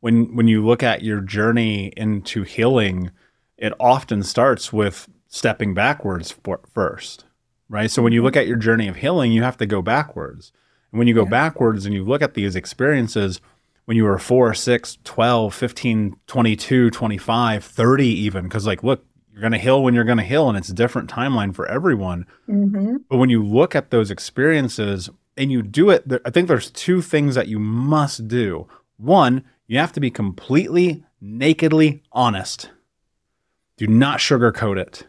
When 0.00 0.34
when 0.36 0.48
you 0.48 0.64
look 0.64 0.82
at 0.82 1.02
your 1.02 1.20
journey 1.20 1.92
into 1.96 2.42
healing, 2.42 3.10
it 3.56 3.72
often 3.78 4.22
starts 4.22 4.72
with 4.72 5.08
stepping 5.28 5.74
backwards 5.74 6.30
for, 6.30 6.60
first, 6.72 7.24
right? 7.68 7.90
So 7.90 8.02
when 8.02 8.12
you 8.12 8.22
look 8.22 8.36
at 8.36 8.46
your 8.46 8.56
journey 8.56 8.88
of 8.88 8.96
healing, 8.96 9.32
you 9.32 9.42
have 9.42 9.56
to 9.58 9.66
go 9.66 9.82
backwards. 9.82 10.52
And 10.92 10.98
when 10.98 11.08
you 11.08 11.14
go 11.14 11.24
yeah. 11.24 11.30
backwards 11.30 11.86
and 11.86 11.94
you 11.94 12.04
look 12.04 12.22
at 12.22 12.34
these 12.34 12.54
experiences, 12.54 13.40
when 13.86 13.96
you 13.96 14.04
were 14.04 14.18
4, 14.18 14.54
6, 14.54 14.98
12, 15.04 15.54
15, 15.54 16.16
22, 16.26 16.90
25, 16.90 17.64
30 17.64 18.06
even 18.06 18.48
cuz 18.48 18.66
like 18.66 18.82
look, 18.82 19.04
you're 19.32 19.40
going 19.40 19.52
to 19.52 19.58
heal 19.58 19.82
when 19.82 19.94
you're 19.94 20.04
going 20.04 20.18
to 20.18 20.24
heal 20.24 20.48
and 20.48 20.56
it's 20.56 20.68
a 20.68 20.74
different 20.74 21.10
timeline 21.10 21.52
for 21.54 21.66
everyone. 21.66 22.24
Mm-hmm. 22.48 22.98
But 23.08 23.16
when 23.16 23.30
you 23.30 23.44
look 23.44 23.74
at 23.74 23.90
those 23.90 24.10
experiences 24.10 25.10
and 25.36 25.50
you 25.50 25.62
do 25.62 25.90
it, 25.90 26.04
I 26.24 26.30
think 26.30 26.48
there's 26.48 26.70
two 26.70 27.02
things 27.02 27.34
that 27.34 27.48
you 27.48 27.58
must 27.58 28.28
do. 28.28 28.68
One, 28.96 29.44
you 29.66 29.78
have 29.78 29.92
to 29.92 30.00
be 30.00 30.10
completely 30.10 31.04
nakedly 31.20 32.02
honest. 32.12 32.70
Do 33.76 33.86
not 33.86 34.20
sugarcoat 34.20 34.78
it. 34.78 35.06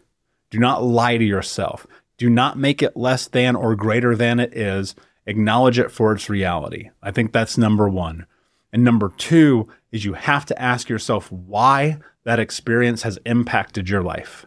Do 0.49 0.59
not 0.59 0.83
lie 0.83 1.17
to 1.17 1.23
yourself. 1.23 1.85
Do 2.17 2.29
not 2.29 2.57
make 2.57 2.81
it 2.81 2.95
less 2.95 3.27
than 3.27 3.55
or 3.55 3.75
greater 3.75 4.15
than 4.15 4.39
it 4.39 4.55
is. 4.55 4.95
Acknowledge 5.27 5.79
it 5.79 5.91
for 5.91 6.13
its 6.13 6.29
reality. 6.29 6.89
I 7.03 7.11
think 7.11 7.31
that's 7.31 7.57
number 7.57 7.89
one. 7.89 8.25
And 8.71 8.83
number 8.83 9.11
two 9.17 9.67
is 9.91 10.05
you 10.05 10.13
have 10.13 10.45
to 10.47 10.61
ask 10.61 10.89
yourself 10.89 11.31
why 11.31 11.99
that 12.23 12.39
experience 12.39 13.03
has 13.03 13.19
impacted 13.25 13.89
your 13.89 14.01
life. 14.01 14.45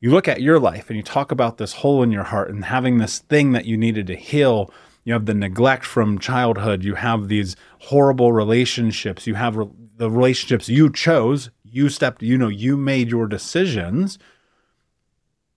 You 0.00 0.10
look 0.10 0.28
at 0.28 0.40
your 0.40 0.58
life 0.58 0.88
and 0.88 0.96
you 0.96 1.02
talk 1.02 1.30
about 1.30 1.58
this 1.58 1.74
hole 1.74 2.02
in 2.02 2.10
your 2.10 2.24
heart 2.24 2.50
and 2.50 2.64
having 2.64 2.96
this 2.96 3.18
thing 3.18 3.52
that 3.52 3.66
you 3.66 3.76
needed 3.76 4.06
to 4.06 4.16
heal. 4.16 4.72
You 5.04 5.12
have 5.12 5.26
the 5.26 5.34
neglect 5.34 5.84
from 5.84 6.18
childhood. 6.18 6.82
You 6.82 6.94
have 6.94 7.28
these 7.28 7.54
horrible 7.80 8.32
relationships. 8.32 9.26
You 9.26 9.34
have 9.34 9.56
re- 9.56 9.68
the 9.96 10.10
relationships 10.10 10.70
you 10.70 10.90
chose. 10.90 11.50
You 11.62 11.90
stepped, 11.90 12.22
you 12.22 12.38
know, 12.38 12.48
you 12.48 12.78
made 12.78 13.10
your 13.10 13.26
decisions. 13.26 14.18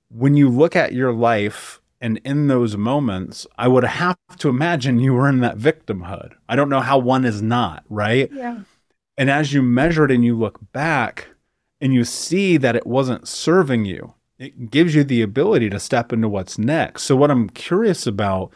When 0.10 0.36
you 0.36 0.50
look 0.50 0.76
at 0.76 0.92
your 0.92 1.14
life 1.14 1.82
and 2.02 2.20
in 2.26 2.48
those 2.48 2.76
moments, 2.76 3.48
I 3.58 3.70
would 3.70 3.86
have 3.86 4.18
to 4.40 4.50
imagine 4.50 5.00
you 5.00 5.14
were 5.14 5.30
in 5.30 5.40
that 5.40 5.58
victimhood. 5.58 6.34
I 6.50 6.58
don't 6.58 6.70
know 6.70 6.82
how 6.82 6.98
one 6.98 7.24
is 7.24 7.42
not, 7.42 7.86
right? 7.90 8.30
Yeah. 8.32 8.60
And 9.18 9.30
as 9.30 9.54
you 9.54 9.62
measure 9.62 10.04
it 10.04 10.12
and 10.12 10.26
you 10.26 10.38
look 10.38 10.60
back 10.74 11.30
and 11.80 11.94
you 11.94 12.04
see 12.04 12.58
that 12.58 12.76
it 12.76 12.86
wasn't 12.86 13.28
serving 13.28 13.86
you, 13.86 14.16
it 14.40 14.72
gives 14.72 14.96
you 14.96 15.04
the 15.04 15.22
ability 15.22 15.70
to 15.70 15.80
step 15.80 16.12
into 16.12 16.28
what's 16.28 16.58
next. 16.58 17.04
So, 17.04 17.16
what 17.16 17.32
I'm 17.32 17.50
curious 17.50 18.08
about 18.08 18.52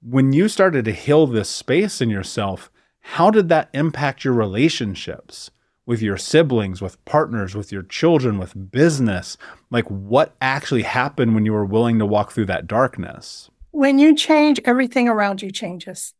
when 0.00 0.32
you 0.32 0.48
started 0.48 0.84
to 0.84 0.92
heal 0.92 1.26
this 1.26 1.48
space 1.48 2.00
in 2.00 2.10
yourself, 2.10 2.70
how 3.00 3.30
did 3.30 3.48
that 3.48 3.68
impact 3.72 4.24
your 4.24 4.34
relationships 4.34 5.50
with 5.86 6.00
your 6.00 6.16
siblings, 6.16 6.80
with 6.80 7.04
partners, 7.04 7.54
with 7.54 7.72
your 7.72 7.82
children, 7.82 8.38
with 8.38 8.70
business? 8.70 9.36
Like, 9.70 9.86
what 9.86 10.34
actually 10.40 10.82
happened 10.82 11.34
when 11.34 11.44
you 11.44 11.52
were 11.52 11.64
willing 11.64 11.98
to 11.98 12.06
walk 12.06 12.32
through 12.32 12.46
that 12.46 12.66
darkness? 12.66 13.50
When 13.72 13.98
you 13.98 14.14
change, 14.14 14.60
everything 14.64 15.08
around 15.08 15.42
you 15.42 15.50
changes. 15.50 16.14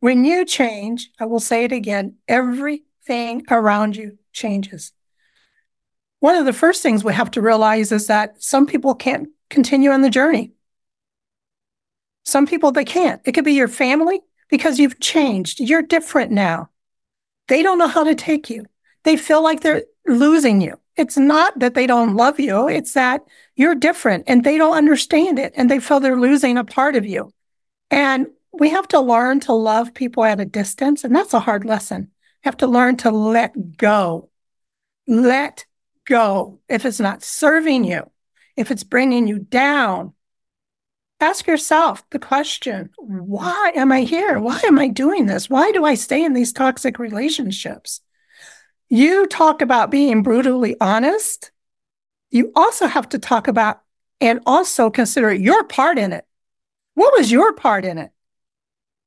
When 0.00 0.24
you 0.24 0.44
change, 0.44 1.10
I 1.18 1.26
will 1.26 1.40
say 1.40 1.64
it 1.64 1.72
again, 1.72 2.16
everything 2.28 3.44
around 3.50 3.96
you 3.96 4.18
changes. 4.32 4.92
One 6.20 6.34
of 6.34 6.44
the 6.44 6.52
first 6.52 6.82
things 6.82 7.04
we 7.04 7.14
have 7.14 7.30
to 7.32 7.42
realize 7.42 7.92
is 7.92 8.06
that 8.08 8.42
some 8.42 8.66
people 8.66 8.94
can't 8.94 9.28
continue 9.50 9.90
on 9.90 10.02
the 10.02 10.10
journey. 10.10 10.52
Some 12.24 12.46
people 12.46 12.72
they 12.72 12.84
can't. 12.84 13.20
It 13.24 13.32
could 13.32 13.44
be 13.44 13.54
your 13.54 13.68
family 13.68 14.20
because 14.50 14.78
you've 14.78 15.00
changed. 15.00 15.60
You're 15.60 15.82
different 15.82 16.30
now. 16.30 16.70
They 17.48 17.62
don't 17.62 17.78
know 17.78 17.88
how 17.88 18.04
to 18.04 18.14
take 18.14 18.50
you. 18.50 18.66
They 19.04 19.16
feel 19.16 19.42
like 19.42 19.60
they're 19.60 19.84
losing 20.06 20.60
you. 20.60 20.78
It's 20.96 21.16
not 21.16 21.58
that 21.60 21.74
they 21.74 21.86
don't 21.86 22.16
love 22.16 22.40
you, 22.40 22.68
it's 22.68 22.94
that 22.94 23.22
you're 23.54 23.76
different 23.76 24.24
and 24.26 24.42
they 24.42 24.58
don't 24.58 24.76
understand 24.76 25.38
it 25.38 25.52
and 25.56 25.70
they 25.70 25.78
feel 25.78 26.00
they're 26.00 26.18
losing 26.18 26.58
a 26.58 26.64
part 26.64 26.96
of 26.96 27.06
you. 27.06 27.32
And 27.90 28.26
we 28.52 28.70
have 28.70 28.88
to 28.88 29.00
learn 29.00 29.40
to 29.40 29.52
love 29.52 29.94
people 29.94 30.24
at 30.24 30.40
a 30.40 30.44
distance, 30.44 31.04
and 31.04 31.14
that's 31.14 31.34
a 31.34 31.40
hard 31.40 31.64
lesson. 31.64 32.10
Have 32.42 32.56
to 32.58 32.66
learn 32.66 32.96
to 32.98 33.10
let 33.10 33.76
go. 33.76 34.30
Let 35.06 35.64
go. 36.08 36.58
If 36.68 36.84
it's 36.84 36.98
not 36.98 37.22
serving 37.22 37.84
you, 37.84 38.10
if 38.56 38.70
it's 38.70 38.82
bringing 38.82 39.28
you 39.28 39.38
down, 39.38 40.14
ask 41.20 41.46
yourself 41.46 42.08
the 42.10 42.18
question 42.18 42.90
why 42.96 43.72
am 43.76 43.92
I 43.92 44.02
here? 44.02 44.40
Why 44.40 44.60
am 44.64 44.78
I 44.78 44.88
doing 44.88 45.26
this? 45.26 45.48
Why 45.48 45.70
do 45.72 45.84
I 45.84 45.94
stay 45.94 46.24
in 46.24 46.32
these 46.32 46.52
toxic 46.52 46.98
relationships? 46.98 48.00
You 48.88 49.26
talk 49.26 49.60
about 49.60 49.90
being 49.90 50.22
brutally 50.22 50.76
honest. 50.80 51.52
You 52.30 52.52
also 52.56 52.86
have 52.86 53.08
to 53.10 53.18
talk 53.18 53.46
about 53.46 53.80
and 54.20 54.40
also 54.46 54.90
consider 54.90 55.32
your 55.32 55.64
part 55.64 55.98
in 55.98 56.12
it. 56.12 56.26
What 56.94 57.16
was 57.16 57.30
your 57.30 57.52
part 57.52 57.84
in 57.84 57.98
it? 57.98 58.10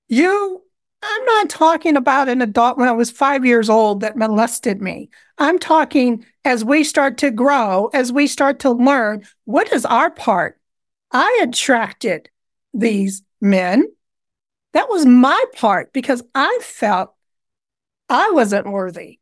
You, 0.07 0.63
I'm 1.03 1.25
not 1.25 1.49
talking 1.49 1.97
about 1.97 2.29
an 2.29 2.41
adult 2.41 2.77
when 2.77 2.87
I 2.87 2.91
was 2.91 3.09
five 3.09 3.45
years 3.45 3.69
old 3.69 4.01
that 4.01 4.17
molested 4.17 4.81
me. 4.81 5.09
I'm 5.37 5.57
talking 5.57 6.25
as 6.45 6.63
we 6.63 6.83
start 6.83 7.17
to 7.19 7.31
grow, 7.31 7.89
as 7.93 8.11
we 8.11 8.27
start 8.27 8.59
to 8.59 8.71
learn, 8.71 9.25
what 9.45 9.71
is 9.73 9.85
our 9.85 10.11
part? 10.11 10.59
I 11.11 11.41
attracted 11.43 12.29
these 12.73 13.23
men. 13.41 13.85
That 14.73 14.89
was 14.89 15.05
my 15.05 15.43
part 15.55 15.91
because 15.91 16.23
I 16.35 16.59
felt 16.61 17.13
I 18.07 18.31
wasn't 18.31 18.71
worthy. 18.71 19.19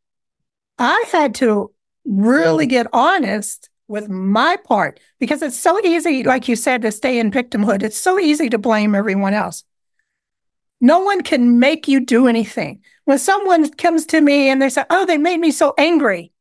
I 0.78 1.06
had 1.12 1.36
to 1.36 1.72
really 2.06 2.66
get 2.66 2.88
honest 2.94 3.70
with 3.88 4.10
my 4.10 4.58
part 4.66 5.00
because 5.20 5.42
it's 5.42 5.58
so 5.60 5.80
easy, 5.86 6.24
like 6.24 6.48
you 6.48 6.56
said, 6.56 6.82
to 6.84 6.92
stay 6.92 7.20
in 7.20 7.32
victimhood. 7.32 7.84
It's 7.84 7.98
so 7.98 8.20
easy 8.20 8.50
to 8.50 8.58
blame 8.58 8.96
everyone 8.96 9.34
else. 9.34 9.64
No 10.82 11.00
one 11.00 11.22
can 11.22 11.60
make 11.60 11.88
you 11.88 12.00
do 12.00 12.28
anything. 12.28 12.82
When 13.06 13.20
someone 13.20 13.70
comes 13.72 14.06
to 14.08 14.22
me 14.22 14.50
and 14.50 14.62
they 14.62 14.70
say, 14.70 14.86
Oh, 14.90 15.06
they 15.06 15.18
made 15.18 15.40
me 15.40 15.52
so 15.52 15.74
angry. 15.78 16.32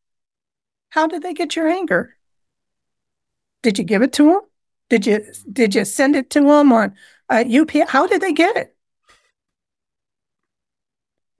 How 0.90 1.07
did 1.07 1.22
they 1.22 1.35
get 1.35 1.57
your 1.57 1.68
anger? 1.68 2.16
Did 3.62 3.79
you 3.79 3.85
give 3.85 4.03
it 4.03 4.12
to 4.14 4.27
them? 4.27 4.40
Did 4.88 5.07
you 5.07 5.24
did 5.53 5.74
you 5.74 5.85
send 5.85 6.16
it 6.16 6.31
to 6.31 6.40
them 6.40 6.72
on 6.72 6.94
uh, 7.29 7.44
UPS? 7.46 7.90
How 7.90 8.07
did 8.07 8.20
they 8.20 8.33
get 8.33 8.57
it? 8.57 8.74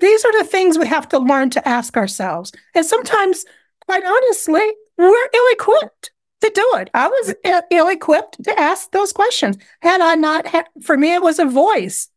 These 0.01 0.25
are 0.25 0.39
the 0.39 0.49
things 0.49 0.79
we 0.79 0.87
have 0.87 1.09
to 1.09 1.19
learn 1.19 1.51
to 1.51 1.69
ask 1.69 1.97
ourselves. 1.97 2.53
And 2.75 2.87
sometimes, 2.87 3.45
quite 3.87 4.05
honestly, 4.05 4.63
we're 4.97 5.29
ill 5.35 5.53
equipped 5.53 6.13
to 6.41 6.51
do 6.55 6.73
it. 6.77 6.91
I 6.95 7.09
was 7.09 7.35
ill 7.71 7.89
equipped 7.89 8.43
to 8.45 8.59
ask 8.59 8.91
those 8.93 9.13
questions. 9.13 9.57
Had 9.81 10.01
I 10.01 10.15
not, 10.15 10.47
had, 10.47 10.67
for 10.83 10.97
me, 10.97 11.15
it 11.15 11.23
was 11.23 11.39
a 11.39 11.45
voice. 11.45 12.09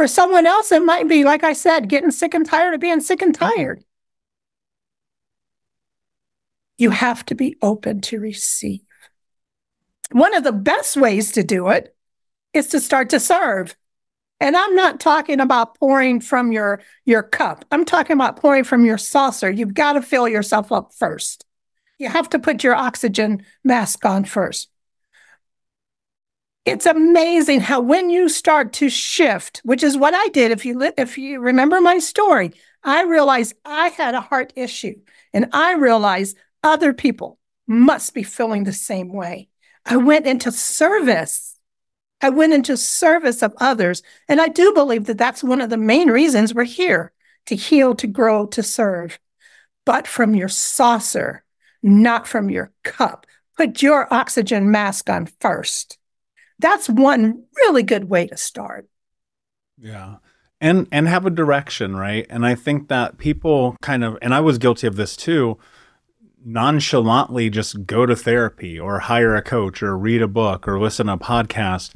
For 0.00 0.08
someone 0.08 0.46
else, 0.46 0.72
it 0.72 0.82
might 0.82 1.08
be, 1.08 1.24
like 1.24 1.44
I 1.44 1.52
said, 1.52 1.90
getting 1.90 2.10
sick 2.10 2.32
and 2.32 2.46
tired 2.46 2.72
of 2.72 2.80
being 2.80 3.00
sick 3.00 3.20
and 3.20 3.34
tired. 3.34 3.84
You 6.78 6.88
have 6.88 7.26
to 7.26 7.34
be 7.34 7.58
open 7.60 8.00
to 8.00 8.18
receive. 8.18 8.80
One 10.10 10.34
of 10.34 10.42
the 10.42 10.52
best 10.52 10.96
ways 10.96 11.32
to 11.32 11.42
do 11.42 11.68
it 11.68 11.94
is 12.54 12.68
to 12.68 12.80
start 12.80 13.10
to 13.10 13.20
serve. 13.20 13.76
And 14.40 14.56
I'm 14.56 14.74
not 14.74 15.00
talking 15.00 15.38
about 15.38 15.78
pouring 15.78 16.22
from 16.22 16.50
your, 16.50 16.80
your 17.04 17.22
cup. 17.22 17.66
I'm 17.70 17.84
talking 17.84 18.14
about 18.14 18.40
pouring 18.40 18.64
from 18.64 18.86
your 18.86 18.96
saucer. 18.96 19.50
You've 19.50 19.74
got 19.74 19.92
to 19.92 20.00
fill 20.00 20.26
yourself 20.26 20.72
up 20.72 20.94
first. 20.94 21.44
You 21.98 22.08
have 22.08 22.30
to 22.30 22.38
put 22.38 22.64
your 22.64 22.74
oxygen 22.74 23.44
mask 23.64 24.06
on 24.06 24.24
first 24.24 24.70
it's 26.64 26.86
amazing 26.86 27.60
how 27.60 27.80
when 27.80 28.10
you 28.10 28.28
start 28.28 28.72
to 28.74 28.90
shift, 28.90 29.60
which 29.64 29.82
is 29.82 29.96
what 29.96 30.14
I 30.14 30.28
did. 30.28 30.50
If 30.50 30.64
you 30.64 30.78
li- 30.78 30.92
if 30.98 31.16
you 31.16 31.40
remember 31.40 31.80
my 31.80 31.98
story, 31.98 32.52
I 32.84 33.04
realized 33.04 33.54
I 33.64 33.88
had 33.88 34.14
a 34.14 34.20
heart 34.20 34.52
issue, 34.56 34.96
and 35.32 35.48
I 35.52 35.74
realized 35.74 36.36
other 36.62 36.92
people 36.92 37.38
must 37.66 38.14
be 38.14 38.22
feeling 38.22 38.64
the 38.64 38.72
same 38.72 39.12
way. 39.12 39.48
I 39.86 39.96
went 39.96 40.26
into 40.26 40.52
service. 40.52 41.56
I 42.20 42.28
went 42.28 42.52
into 42.52 42.76
service 42.76 43.42
of 43.42 43.54
others, 43.58 44.02
and 44.28 44.40
I 44.40 44.48
do 44.48 44.74
believe 44.74 45.06
that 45.06 45.16
that's 45.16 45.42
one 45.42 45.62
of 45.62 45.70
the 45.70 45.78
main 45.78 46.10
reasons 46.10 46.52
we're 46.52 46.64
here 46.64 47.12
to 47.46 47.56
heal, 47.56 47.94
to 47.94 48.06
grow, 48.06 48.46
to 48.48 48.62
serve. 48.62 49.18
But 49.86 50.06
from 50.06 50.34
your 50.34 50.48
saucer, 50.48 51.42
not 51.82 52.28
from 52.28 52.50
your 52.50 52.72
cup. 52.84 53.26
Put 53.56 53.80
your 53.80 54.12
oxygen 54.12 54.70
mask 54.70 55.08
on 55.08 55.26
first 55.40 55.98
that's 56.60 56.88
one 56.88 57.44
really 57.56 57.82
good 57.82 58.08
way 58.10 58.26
to 58.26 58.36
start. 58.36 58.88
Yeah. 59.78 60.16
And 60.60 60.86
and 60.92 61.08
have 61.08 61.24
a 61.24 61.30
direction, 61.30 61.96
right? 61.96 62.26
And 62.28 62.44
I 62.44 62.54
think 62.54 62.88
that 62.88 63.18
people 63.18 63.76
kind 63.80 64.04
of 64.04 64.18
and 64.20 64.34
I 64.34 64.40
was 64.40 64.58
guilty 64.58 64.86
of 64.86 64.96
this 64.96 65.16
too, 65.16 65.58
nonchalantly 66.44 67.50
just 67.50 67.86
go 67.86 68.06
to 68.06 68.14
therapy 68.14 68.78
or 68.78 69.00
hire 69.00 69.34
a 69.34 69.42
coach 69.42 69.82
or 69.82 69.96
read 69.96 70.22
a 70.22 70.28
book 70.28 70.68
or 70.68 70.78
listen 70.78 71.06
to 71.06 71.14
a 71.14 71.18
podcast 71.18 71.94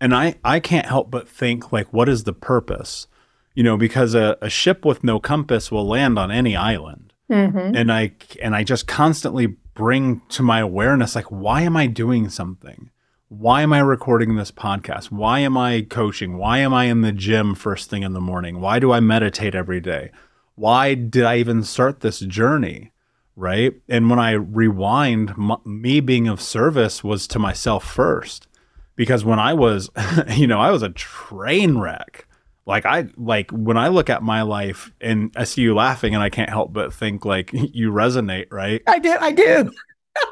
And 0.00 0.14
I, 0.14 0.34
I 0.44 0.60
can't 0.60 0.86
help 0.86 1.10
but 1.10 1.28
think, 1.28 1.72
like, 1.72 1.92
what 1.92 2.08
is 2.08 2.24
the 2.24 2.32
purpose? 2.32 3.06
You 3.54 3.62
know, 3.62 3.76
because 3.76 4.14
a, 4.14 4.36
a 4.42 4.50
ship 4.50 4.84
with 4.84 5.02
no 5.02 5.18
compass 5.18 5.70
will 5.70 5.86
land 5.86 6.18
on 6.18 6.30
any 6.30 6.54
island. 6.54 7.12
Mm-hmm. 7.30 7.74
And 7.74 7.90
I 7.90 8.12
and 8.42 8.54
I 8.54 8.62
just 8.62 8.86
constantly 8.86 9.46
bring 9.74 10.22
to 10.28 10.42
my 10.42 10.60
awareness, 10.60 11.14
like, 11.14 11.30
why 11.30 11.62
am 11.62 11.76
I 11.76 11.86
doing 11.86 12.28
something? 12.28 12.90
Why 13.28 13.62
am 13.62 13.72
I 13.72 13.80
recording 13.80 14.36
this 14.36 14.52
podcast? 14.52 15.10
Why 15.10 15.40
am 15.40 15.56
I 15.56 15.82
coaching? 15.82 16.38
Why 16.38 16.58
am 16.58 16.72
I 16.72 16.84
in 16.84 17.00
the 17.00 17.10
gym 17.10 17.56
first 17.56 17.90
thing 17.90 18.04
in 18.04 18.12
the 18.12 18.20
morning? 18.20 18.60
Why 18.60 18.78
do 18.78 18.92
I 18.92 19.00
meditate 19.00 19.56
every 19.56 19.80
day? 19.80 20.12
Why 20.54 20.94
did 20.94 21.24
I 21.24 21.38
even 21.38 21.64
start 21.64 22.00
this 22.00 22.20
journey? 22.20 22.92
Right. 23.34 23.74
And 23.88 24.08
when 24.08 24.20
I 24.20 24.30
rewind, 24.30 25.30
m- 25.30 25.56
me 25.64 25.98
being 25.98 26.28
of 26.28 26.40
service 26.40 27.02
was 27.02 27.26
to 27.28 27.40
myself 27.40 27.84
first. 27.84 28.46
Because 28.94 29.24
when 29.24 29.40
I 29.40 29.54
was, 29.54 29.90
you 30.30 30.46
know, 30.46 30.60
I 30.60 30.70
was 30.70 30.82
a 30.82 30.90
train 30.90 31.78
wreck. 31.78 32.28
Like 32.64 32.86
I 32.86 33.08
like 33.16 33.50
when 33.50 33.76
I 33.76 33.88
look 33.88 34.08
at 34.08 34.22
my 34.22 34.42
life 34.42 34.92
and 35.00 35.32
I 35.36 35.42
see 35.44 35.62
you 35.62 35.74
laughing 35.74 36.14
and 36.14 36.22
I 36.22 36.30
can't 36.30 36.48
help 36.48 36.72
but 36.72 36.94
think 36.94 37.24
like 37.24 37.50
you 37.52 37.90
resonate, 37.90 38.46
right? 38.52 38.82
I 38.86 39.00
did. 39.00 39.16
I 39.16 39.32
did. 39.32 39.68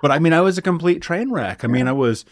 but 0.01 0.13
I 0.13 0.21
mean, 0.21 0.33
I 0.33 0.43
was 0.43 0.59
a 0.59 0.63
complete 0.63 1.03
train 1.03 1.33
wreck. 1.33 1.65
I 1.65 1.67
mean, 1.67 1.89
I 1.89 1.93
was 1.93 2.25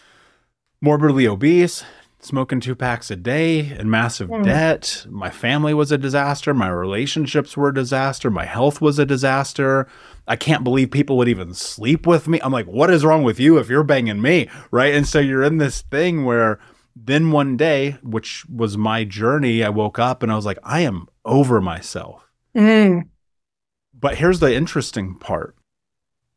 morbidly 0.83 1.25
obese, 1.25 1.85
smoking 2.19 2.59
two 2.59 2.75
packs 2.75 3.09
a 3.09 3.15
day, 3.15 3.71
in 3.79 3.89
massive 3.89 4.29
Mm. 4.29 4.43
debt. 4.43 5.05
My 5.09 5.29
family 5.29 5.73
was 5.73 5.93
a 5.93 5.97
disaster. 5.97 6.53
My 6.53 6.67
relationships 6.67 7.55
were 7.55 7.69
a 7.69 7.73
disaster. 7.73 8.29
My 8.29 8.43
health 8.43 8.81
was 8.81 8.99
a 8.99 9.05
disaster. 9.05 9.87
I 10.27 10.35
can't 10.35 10.63
believe 10.63 10.91
people 10.91 11.15
would 11.17 11.29
even 11.29 11.53
sleep 11.53 12.05
with 12.05 12.27
me. 12.27 12.41
I'm 12.43 12.51
like, 12.51 12.65
what 12.65 12.89
is 12.89 13.05
wrong 13.05 13.23
with 13.23 13.39
you 13.39 13.57
if 13.57 13.69
you're 13.69 13.83
banging 13.83 14.21
me? 14.21 14.49
Right. 14.71 14.93
And 14.93 15.07
so 15.07 15.19
you're 15.19 15.43
in 15.43 15.57
this 15.57 15.83
thing 15.83 16.25
where 16.25 16.59
then 16.97 17.31
one 17.31 17.55
day, 17.55 17.97
which 18.03 18.45
was 18.49 18.77
my 18.77 19.05
journey, 19.05 19.63
I 19.63 19.69
woke 19.69 19.99
up 19.99 20.21
and 20.21 20.31
I 20.31 20.35
was 20.35 20.45
like, 20.45 20.59
I 20.63 20.81
am 20.81 21.07
over 21.23 21.61
myself. 21.61 22.29
Mm. 22.55 23.07
But 23.97 24.15
here's 24.15 24.41
the 24.41 24.53
interesting 24.53 25.15
part 25.17 25.55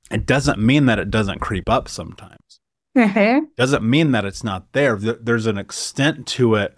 it 0.09 0.24
doesn't 0.24 0.61
mean 0.61 0.86
that 0.86 1.01
it 1.01 1.11
doesn't 1.11 1.40
creep 1.40 1.68
up 1.68 1.88
sometimes 1.88 2.38
hmm 2.97 3.38
doesn't 3.57 3.82
mean 3.82 4.12
that 4.12 4.24
it's 4.24 4.42
not 4.42 4.72
there. 4.72 4.97
There's 4.97 5.47
an 5.47 5.59
extent 5.59 6.26
to 6.28 6.55
it, 6.55 6.74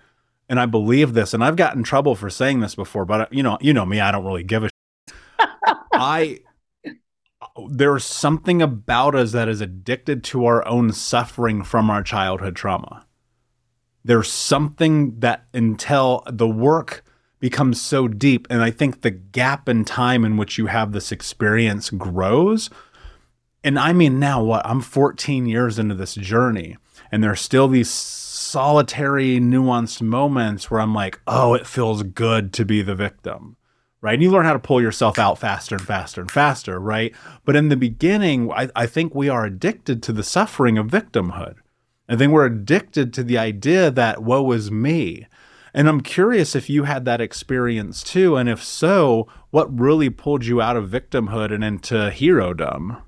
and 0.48 0.58
I 0.58 0.66
believe 0.66 1.14
this. 1.14 1.32
And 1.32 1.44
I've 1.44 1.56
gotten 1.56 1.80
in 1.80 1.84
trouble 1.84 2.14
for 2.14 2.28
saying 2.28 2.60
this 2.60 2.74
before, 2.74 3.04
but 3.04 3.20
uh, 3.20 3.26
you 3.30 3.42
know, 3.42 3.58
you 3.60 3.72
know 3.72 3.86
me, 3.86 4.00
I 4.00 4.10
don't 4.10 4.24
really 4.24 4.42
give 4.42 4.64
a. 4.64 4.68
Sh- 4.68 5.12
I 5.92 6.40
there's 7.70 8.04
something 8.04 8.62
about 8.62 9.14
us 9.14 9.32
that 9.32 9.48
is 9.48 9.60
addicted 9.60 10.24
to 10.24 10.46
our 10.46 10.66
own 10.66 10.92
suffering 10.92 11.62
from 11.62 11.90
our 11.90 12.02
childhood 12.02 12.56
trauma. 12.56 13.06
There's 14.04 14.30
something 14.30 15.18
that 15.20 15.46
until 15.52 16.22
the 16.30 16.48
work 16.48 17.04
becomes 17.40 17.80
so 17.80 18.08
deep, 18.08 18.46
and 18.50 18.62
I 18.62 18.70
think 18.70 19.02
the 19.02 19.10
gap 19.10 19.68
in 19.68 19.84
time 19.84 20.24
in 20.24 20.36
which 20.36 20.58
you 20.58 20.66
have 20.66 20.92
this 20.92 21.12
experience 21.12 21.90
grows 21.90 22.70
and 23.68 23.78
I 23.78 23.92
mean 23.92 24.18
now 24.18 24.42
what 24.42 24.66
I'm 24.66 24.80
14 24.80 25.46
years 25.46 25.78
into 25.78 25.94
this 25.94 26.14
journey 26.14 26.76
and 27.10 27.22
there's 27.22 27.40
still 27.40 27.68
these 27.68 27.90
solitary 27.90 29.38
nuanced 29.38 30.02
moments 30.02 30.70
where 30.70 30.80
I'm 30.80 30.94
like, 30.94 31.20
"Oh, 31.26 31.54
it 31.54 31.66
feels 31.66 32.02
good 32.02 32.52
to 32.54 32.64
be 32.64 32.82
the 32.82 32.94
victim." 32.94 33.56
Right? 34.00 34.14
And 34.14 34.22
you 34.22 34.30
learn 34.30 34.44
how 34.44 34.52
to 34.52 34.60
pull 34.60 34.80
yourself 34.80 35.18
out 35.18 35.38
faster 35.38 35.74
and 35.74 35.84
faster 35.84 36.20
and 36.20 36.30
faster, 36.30 36.78
right? 36.78 37.12
But 37.44 37.56
in 37.56 37.68
the 37.68 37.76
beginning, 37.76 38.50
I, 38.52 38.68
I 38.76 38.86
think 38.86 39.12
we 39.12 39.28
are 39.28 39.44
addicted 39.44 40.04
to 40.04 40.12
the 40.12 40.22
suffering 40.22 40.78
of 40.78 40.86
victimhood. 40.86 41.56
I 42.08 42.14
think 42.14 42.32
we're 42.32 42.46
addicted 42.46 43.12
to 43.14 43.24
the 43.24 43.38
idea 43.38 43.90
that 43.90 44.22
woe 44.22 44.52
is 44.52 44.70
me. 44.70 45.26
And 45.74 45.88
I'm 45.88 46.00
curious 46.00 46.54
if 46.54 46.70
you 46.70 46.84
had 46.84 47.04
that 47.06 47.20
experience 47.20 48.04
too. 48.04 48.36
And 48.36 48.48
if 48.48 48.62
so, 48.62 49.26
what 49.50 49.78
really 49.78 50.10
pulled 50.10 50.46
you 50.46 50.62
out 50.62 50.76
of 50.76 50.88
victimhood 50.88 51.52
and 51.52 51.64
into 51.64 52.10
hero-dom? 52.10 53.02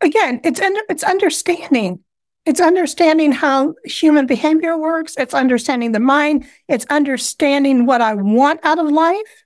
Again, 0.00 0.40
it's 0.44 0.60
under, 0.60 0.80
it's 0.88 1.04
understanding. 1.04 2.00
It's 2.46 2.60
understanding 2.60 3.32
how 3.32 3.74
human 3.84 4.26
behavior 4.26 4.76
works. 4.76 5.14
It's 5.18 5.34
understanding 5.34 5.92
the 5.92 6.00
mind. 6.00 6.46
It's 6.68 6.86
understanding 6.88 7.84
what 7.86 8.00
I 8.00 8.14
want 8.14 8.60
out 8.62 8.78
of 8.78 8.90
life, 8.90 9.44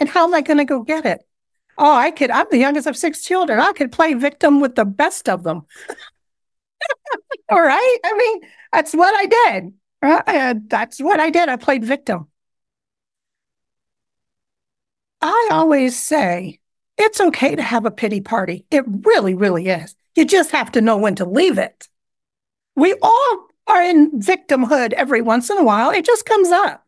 and 0.00 0.08
how 0.08 0.24
am 0.24 0.34
I 0.34 0.40
going 0.40 0.58
to 0.58 0.64
go 0.64 0.82
get 0.82 1.04
it? 1.04 1.20
Oh, 1.76 1.94
I 1.94 2.10
could. 2.10 2.30
I'm 2.30 2.46
the 2.50 2.58
youngest 2.58 2.86
of 2.86 2.96
six 2.96 3.22
children. 3.22 3.60
I 3.60 3.72
could 3.72 3.92
play 3.92 4.14
victim 4.14 4.60
with 4.60 4.74
the 4.74 4.84
best 4.84 5.28
of 5.28 5.42
them. 5.42 5.66
All 7.50 7.62
right. 7.62 7.98
I 8.04 8.16
mean, 8.16 8.50
that's 8.72 8.92
what 8.94 9.14
I 9.14 9.26
did. 9.26 9.74
Uh, 10.02 10.54
that's 10.66 11.00
what 11.00 11.20
I 11.20 11.30
did. 11.30 11.48
I 11.48 11.56
played 11.56 11.84
victim. 11.84 12.28
I 15.20 15.48
always 15.52 16.00
say 16.00 16.58
it's 16.98 17.20
okay 17.20 17.56
to 17.56 17.62
have 17.62 17.86
a 17.86 17.90
pity 17.90 18.20
party. 18.20 18.66
It 18.70 18.84
really, 18.86 19.34
really 19.34 19.68
is. 19.68 19.94
You 20.14 20.24
just 20.24 20.50
have 20.50 20.72
to 20.72 20.80
know 20.80 20.96
when 20.96 21.14
to 21.16 21.24
leave 21.24 21.58
it. 21.58 21.88
We 22.76 22.94
all 23.02 23.46
are 23.66 23.82
in 23.82 24.10
victimhood 24.20 24.92
every 24.92 25.22
once 25.22 25.50
in 25.50 25.58
a 25.58 25.64
while. 25.64 25.90
It 25.90 26.04
just 26.04 26.26
comes 26.26 26.50
up. 26.50 26.86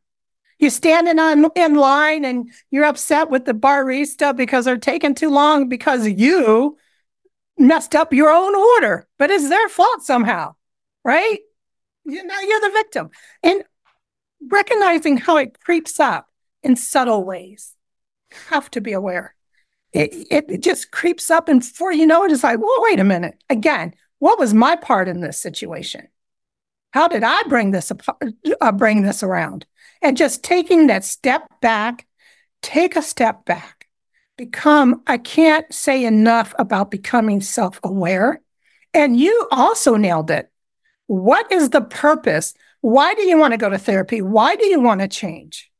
You're 0.58 0.70
standing 0.70 1.18
on 1.18 1.50
in 1.56 1.74
line 1.74 2.24
and 2.24 2.50
you're 2.70 2.84
upset 2.84 3.30
with 3.30 3.44
the 3.44 3.54
barista 3.54 4.36
because 4.36 4.64
they're 4.64 4.76
taking 4.76 5.14
too 5.14 5.30
long 5.30 5.68
because 5.68 6.06
you 6.06 6.78
messed 7.58 7.94
up 7.94 8.12
your 8.12 8.30
own 8.30 8.54
order, 8.54 9.06
but 9.18 9.30
it's 9.30 9.48
their 9.48 9.68
fault 9.68 10.02
somehow, 10.02 10.54
right? 11.04 11.38
You 12.04 12.22
you're 12.22 12.60
the 12.60 12.70
victim. 12.72 13.10
And 13.42 13.64
recognizing 14.48 15.16
how 15.16 15.38
it 15.38 15.58
creeps 15.60 15.98
up 15.98 16.28
in 16.62 16.76
subtle 16.76 17.24
ways, 17.24 17.74
have 18.48 18.70
to 18.72 18.80
be 18.80 18.92
aware. 18.92 19.34
It, 19.94 20.26
it, 20.50 20.60
just 20.60 20.90
creeps 20.90 21.30
up, 21.30 21.48
and 21.48 21.60
before 21.60 21.92
you 21.92 22.04
know 22.04 22.24
it, 22.24 22.32
it's 22.32 22.42
like, 22.42 22.58
well, 22.58 22.82
wait 22.82 22.98
a 22.98 23.04
minute. 23.04 23.40
Again, 23.48 23.94
what 24.18 24.40
was 24.40 24.52
my 24.52 24.74
part 24.74 25.06
in 25.06 25.20
this 25.20 25.38
situation? 25.38 26.08
How 26.90 27.06
did 27.06 27.22
I 27.22 27.42
bring 27.44 27.70
this 27.70 27.92
uh, 28.60 28.72
bring 28.72 29.02
this 29.02 29.22
around? 29.22 29.66
And 30.02 30.16
just 30.16 30.42
taking 30.42 30.88
that 30.88 31.04
step 31.04 31.42
back, 31.60 32.06
take 32.60 32.96
a 32.96 33.02
step 33.02 33.44
back, 33.44 33.86
become. 34.36 35.02
I 35.06 35.18
can't 35.18 35.72
say 35.72 36.04
enough 36.04 36.54
about 36.58 36.90
becoming 36.90 37.40
self 37.40 37.78
aware. 37.84 38.40
And 38.92 39.18
you 39.18 39.48
also 39.52 39.96
nailed 39.96 40.30
it. 40.30 40.50
What 41.06 41.50
is 41.52 41.70
the 41.70 41.82
purpose? 41.82 42.54
Why 42.80 43.14
do 43.14 43.22
you 43.22 43.38
want 43.38 43.52
to 43.52 43.58
go 43.58 43.68
to 43.68 43.78
therapy? 43.78 44.22
Why 44.22 44.56
do 44.56 44.66
you 44.66 44.80
want 44.80 45.00
to 45.02 45.08
change? 45.08 45.70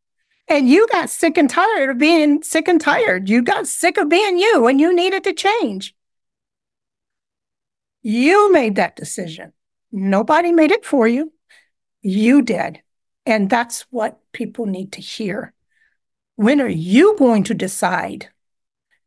And 0.48 0.68
you 0.68 0.86
got 0.88 1.10
sick 1.10 1.38
and 1.38 1.48
tired 1.48 1.90
of 1.90 1.98
being 1.98 2.42
sick 2.42 2.68
and 2.68 2.80
tired. 2.80 3.28
You 3.28 3.42
got 3.42 3.66
sick 3.66 3.96
of 3.96 4.08
being 4.08 4.38
you 4.38 4.66
and 4.66 4.80
you 4.80 4.94
needed 4.94 5.24
to 5.24 5.32
change. 5.32 5.94
You 8.02 8.52
made 8.52 8.76
that 8.76 8.96
decision. 8.96 9.52
Nobody 9.90 10.52
made 10.52 10.70
it 10.70 10.84
for 10.84 11.08
you. 11.08 11.32
You 12.02 12.42
did. 12.42 12.82
And 13.24 13.48
that's 13.48 13.86
what 13.90 14.20
people 14.32 14.66
need 14.66 14.92
to 14.92 15.00
hear. 15.00 15.54
When 16.36 16.60
are 16.60 16.68
you 16.68 17.16
going 17.16 17.44
to 17.44 17.54
decide 17.54 18.28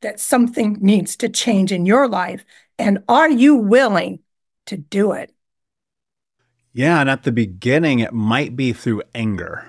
that 0.01 0.19
something 0.19 0.77
needs 0.81 1.15
to 1.17 1.29
change 1.29 1.71
in 1.71 1.85
your 1.85 2.07
life? 2.07 2.43
And 2.79 3.03
are 3.07 3.29
you 3.29 3.55
willing 3.55 4.19
to 4.65 4.77
do 4.77 5.11
it? 5.11 5.33
Yeah, 6.73 7.01
and 7.01 7.09
at 7.09 7.23
the 7.23 7.31
beginning, 7.31 7.99
it 7.99 8.13
might 8.13 8.55
be 8.55 8.71
through 8.71 9.03
anger, 9.15 9.65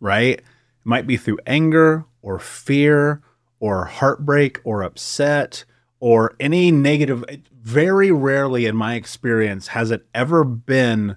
right? 0.00 0.40
It 0.82 0.88
might 0.88 1.06
be 1.06 1.16
through 1.16 1.38
anger 1.46 2.06
or 2.22 2.40
fear 2.40 3.22
or 3.60 3.84
heartbreak 3.84 4.60
or 4.64 4.82
upset 4.82 5.64
or 6.00 6.34
any 6.40 6.72
negative. 6.72 7.24
Very 7.62 8.10
rarely, 8.10 8.66
in 8.66 8.74
my 8.74 8.96
experience, 8.96 9.68
has 9.68 9.92
it 9.92 10.04
ever 10.12 10.42
been. 10.42 11.14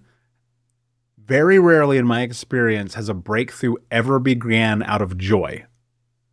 Very 1.18 1.58
rarely, 1.58 1.98
in 1.98 2.06
my 2.06 2.22
experience, 2.22 2.94
has 2.94 3.10
a 3.10 3.16
breakthrough 3.16 3.74
ever 3.90 4.20
began 4.20 4.84
out 4.84 5.02
of 5.02 5.18
joy. 5.18 5.66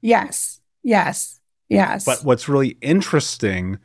Yes, 0.02 0.60
yes, 0.82 1.40
yes. 1.70 2.04
But 2.04 2.24
what's 2.24 2.50
really 2.50 2.76
interesting 2.82 3.78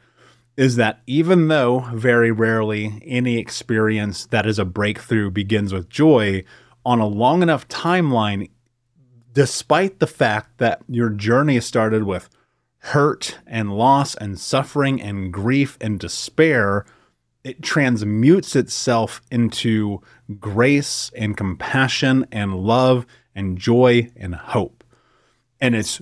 is 0.58 0.76
that 0.76 1.04
even 1.08 1.48
though 1.48 1.88
very 1.94 2.32
rarely 2.32 3.02
any 3.06 3.38
experience 3.38 4.26
that 4.26 4.46
is 4.46 4.60
a 4.60 4.66
breakthrough 4.66 5.32
begins 5.32 5.72
with 5.72 5.88
joy, 5.88 6.44
on 6.86 7.00
a 7.00 7.08
long 7.08 7.42
enough 7.42 7.68
timeline, 7.68 8.50
despite 9.38 10.00
the 10.00 10.08
fact 10.08 10.58
that 10.58 10.82
your 10.90 11.12
journey 11.12 11.60
started 11.60 12.02
with 12.02 12.28
hurt 12.80 13.38
and 13.46 13.78
loss 13.78 14.16
and 14.16 14.40
suffering 14.40 15.00
and 15.00 15.32
grief 15.32 15.78
and 15.80 16.00
despair, 16.00 16.88
it 17.44 17.62
transmutes 17.62 18.56
itself 18.56 19.22
into 19.30 20.02
grace 20.40 21.12
and 21.16 21.38
compassion 21.38 22.26
and 22.32 22.56
love 22.56 23.06
and 23.36 23.60
joy 23.60 24.10
and 24.16 24.34
hope. 24.34 24.84
And 25.62 25.76
it's 25.76 26.02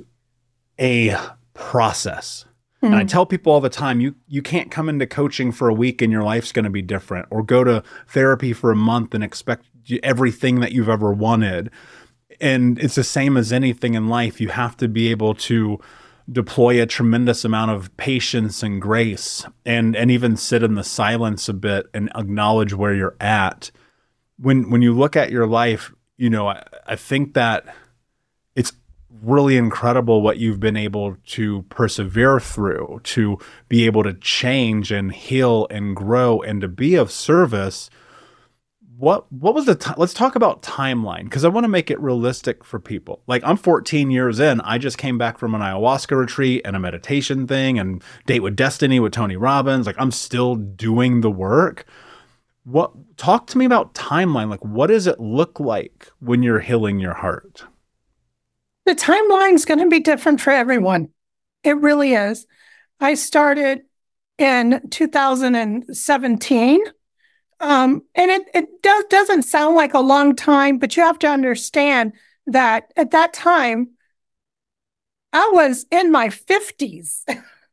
a 0.79 1.17
process. 1.53 2.45
And 2.81 2.95
I 2.95 3.01
hmm. 3.01 3.07
tell 3.07 3.25
people 3.25 3.51
all 3.51 3.59
the 3.59 3.67
time, 3.67 3.99
you 3.99 4.15
you 4.29 4.41
can't 4.41 4.71
come 4.71 4.87
into 4.87 5.07
coaching 5.07 5.51
for 5.51 5.67
a 5.67 5.73
week 5.73 6.01
and 6.01 6.09
your 6.09 6.23
life's 6.23 6.53
going 6.53 6.63
to 6.63 6.69
be 6.69 6.81
different, 6.81 7.27
or 7.29 7.43
go 7.43 7.65
to 7.65 7.83
therapy 8.07 8.53
for 8.53 8.71
a 8.71 8.77
month 8.77 9.13
and 9.13 9.25
expect 9.25 9.65
everything 10.03 10.61
that 10.61 10.71
you've 10.71 10.87
ever 10.87 11.11
wanted. 11.11 11.69
And 12.41 12.79
it's 12.79 12.95
the 12.95 13.03
same 13.03 13.37
as 13.37 13.53
anything 13.53 13.93
in 13.93 14.07
life. 14.07 14.41
You 14.41 14.49
have 14.49 14.77
to 14.77 14.87
be 14.87 15.09
able 15.09 15.35
to 15.35 15.79
deploy 16.31 16.81
a 16.81 16.85
tremendous 16.85 17.45
amount 17.45 17.71
of 17.71 17.95
patience 17.97 18.63
and 18.63 18.81
grace 18.81 19.45
and 19.65 19.95
and 19.95 20.09
even 20.09 20.35
sit 20.35 20.63
in 20.63 20.73
the 20.73 20.83
silence 20.83 21.47
a 21.47 21.53
bit 21.53 21.85
and 21.93 22.09
acknowledge 22.15 22.73
where 22.73 22.93
you're 22.93 23.15
at. 23.19 23.71
When 24.37 24.69
when 24.69 24.81
you 24.81 24.93
look 24.93 25.15
at 25.15 25.31
your 25.31 25.45
life, 25.45 25.93
you 26.17 26.29
know, 26.29 26.47
I, 26.47 26.63
I 26.87 26.95
think 26.95 27.33
that 27.35 27.65
it's 28.55 28.73
really 29.21 29.57
incredible 29.57 30.21
what 30.21 30.37
you've 30.37 30.59
been 30.59 30.77
able 30.77 31.15
to 31.25 31.63
persevere 31.63 32.39
through, 32.39 33.01
to 33.03 33.37
be 33.69 33.85
able 33.85 34.03
to 34.03 34.13
change 34.13 34.91
and 34.91 35.13
heal 35.13 35.67
and 35.69 35.95
grow 35.95 36.41
and 36.41 36.61
to 36.61 36.67
be 36.67 36.95
of 36.95 37.11
service. 37.11 37.89
What 38.97 39.29
what 39.31 39.53
was 39.53 39.65
the 39.65 39.75
t- 39.75 39.91
let's 39.97 40.13
talk 40.13 40.35
about 40.35 40.61
timeline 40.61 41.25
because 41.25 41.43
I 41.43 41.49
want 41.49 41.65
to 41.65 41.69
make 41.69 41.91
it 41.91 41.99
realistic 41.99 42.63
for 42.63 42.79
people. 42.79 43.21
Like 43.27 43.43
I'm 43.43 43.57
14 43.57 44.09
years 44.09 44.39
in, 44.39 44.61
I 44.61 44.77
just 44.77 44.97
came 44.97 45.17
back 45.17 45.37
from 45.37 45.53
an 45.53 45.61
ayahuasca 45.61 46.17
retreat 46.17 46.61
and 46.63 46.75
a 46.75 46.79
meditation 46.79 47.45
thing 47.45 47.77
and 47.77 48.01
date 48.25 48.39
with 48.39 48.55
destiny 48.55 48.99
with 48.99 49.11
Tony 49.11 49.35
Robbins. 49.35 49.85
Like 49.85 49.97
I'm 49.99 50.11
still 50.11 50.55
doing 50.55 51.21
the 51.21 51.31
work. 51.31 51.85
What 52.63 52.93
talk 53.17 53.47
to 53.47 53.57
me 53.57 53.65
about 53.65 53.93
timeline? 53.95 54.49
Like 54.49 54.63
what 54.63 54.87
does 54.87 55.07
it 55.07 55.19
look 55.19 55.59
like 55.59 56.09
when 56.19 56.41
you're 56.41 56.61
healing 56.61 56.99
your 56.99 57.15
heart? 57.15 57.65
The 58.85 58.95
timeline's 58.95 59.65
going 59.65 59.79
to 59.79 59.89
be 59.89 59.99
different 59.99 60.39
for 60.39 60.51
everyone. 60.51 61.09
It 61.63 61.77
really 61.77 62.13
is. 62.13 62.45
I 62.99 63.15
started 63.15 63.81
in 64.37 64.87
2017. 64.89 66.79
Um, 67.59 68.03
and 68.13 68.31
it, 68.31 68.43
it 68.53 68.81
does, 68.81 69.05
doesn't 69.09 69.43
sound 69.43 69.75
like 69.75 69.93
a 69.93 69.99
long 69.99 70.35
time, 70.35 70.77
but 70.77 70.97
you 70.97 71.03
have 71.03 71.19
to 71.19 71.27
understand 71.27 72.13
that 72.47 72.91
at 72.95 73.11
that 73.11 73.33
time, 73.33 73.91
I 75.33 75.49
was 75.53 75.85
in 75.91 76.11
my 76.11 76.29
50s. 76.29 77.23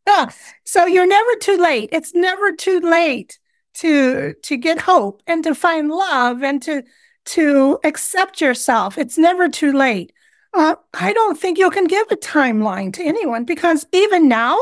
so 0.65 0.87
you're 0.87 1.07
never 1.07 1.35
too 1.41 1.57
late. 1.57 1.91
It's 1.93 2.15
never 2.15 2.53
too 2.53 2.81
late 2.81 3.39
to 3.75 4.35
to 4.43 4.57
get 4.57 4.83
hope 4.83 5.23
and 5.27 5.43
to 5.45 5.55
find 5.55 5.89
love 5.89 6.43
and 6.43 6.61
to 6.63 6.83
to 7.25 7.79
accept 7.85 8.41
yourself. 8.41 8.99
It's 8.99 9.17
never 9.17 9.49
too 9.49 9.73
late. 9.73 10.13
Uh, 10.55 10.77
I 10.93 11.13
don't 11.13 11.39
think 11.39 11.59
you 11.59 11.71
can 11.71 11.87
give 11.87 12.11
a 12.11 12.17
timeline 12.17 12.93
to 12.95 13.03
anyone 13.03 13.45
because 13.45 13.87
even 13.93 14.29
now 14.29 14.59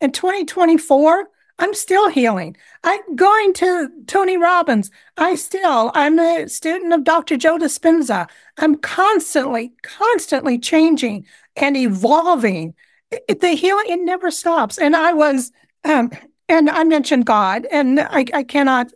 in 0.00 0.12
2024, 0.12 1.28
I'm 1.58 1.74
still 1.74 2.08
healing. 2.08 2.56
I'm 2.82 3.14
going 3.14 3.52
to 3.54 3.88
Tony 4.06 4.36
Robbins. 4.36 4.90
I 5.16 5.36
still, 5.36 5.92
I'm 5.94 6.18
a 6.18 6.48
student 6.48 6.92
of 6.92 7.04
Dr. 7.04 7.36
Joe 7.36 7.58
Dispenza. 7.58 8.28
I'm 8.58 8.76
constantly, 8.76 9.72
constantly 9.82 10.58
changing 10.58 11.26
and 11.54 11.76
evolving. 11.76 12.74
It, 13.10 13.40
the 13.40 13.50
healing, 13.50 13.86
it 13.88 14.00
never 14.00 14.32
stops. 14.32 14.78
And 14.78 14.96
I 14.96 15.12
was, 15.12 15.52
um, 15.84 16.10
and 16.48 16.68
I 16.68 16.82
mentioned 16.84 17.26
God, 17.26 17.66
and 17.70 18.00
I, 18.00 18.24
I 18.34 18.42
cannot, 18.42 18.92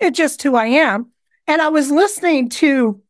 it's 0.00 0.16
just 0.16 0.42
who 0.42 0.56
I 0.56 0.66
am. 0.66 1.10
And 1.46 1.60
I 1.60 1.68
was 1.68 1.90
listening 1.90 2.48
to 2.50 3.02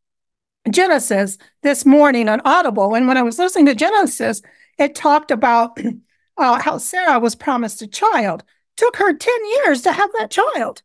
Genesis 0.71 1.39
this 1.63 1.87
morning 1.87 2.29
on 2.29 2.41
Audible. 2.45 2.95
And 2.95 3.07
when 3.07 3.17
I 3.17 3.23
was 3.23 3.39
listening 3.39 3.67
to 3.67 3.75
Genesis, 3.75 4.43
it 4.79 4.95
talked 4.95 5.31
about 5.31 5.79
uh, 6.37 6.61
how 6.61 6.79
Sarah 6.79 7.21
was 7.21 7.37
promised 7.37 7.81
a 7.83 7.87
child. 7.87 8.43
Took 8.79 8.97
her 8.97 9.13
10 9.13 9.35
years 9.57 9.83
to 9.83 9.93
have 9.93 10.11
that 10.19 10.31
child. 10.31 10.83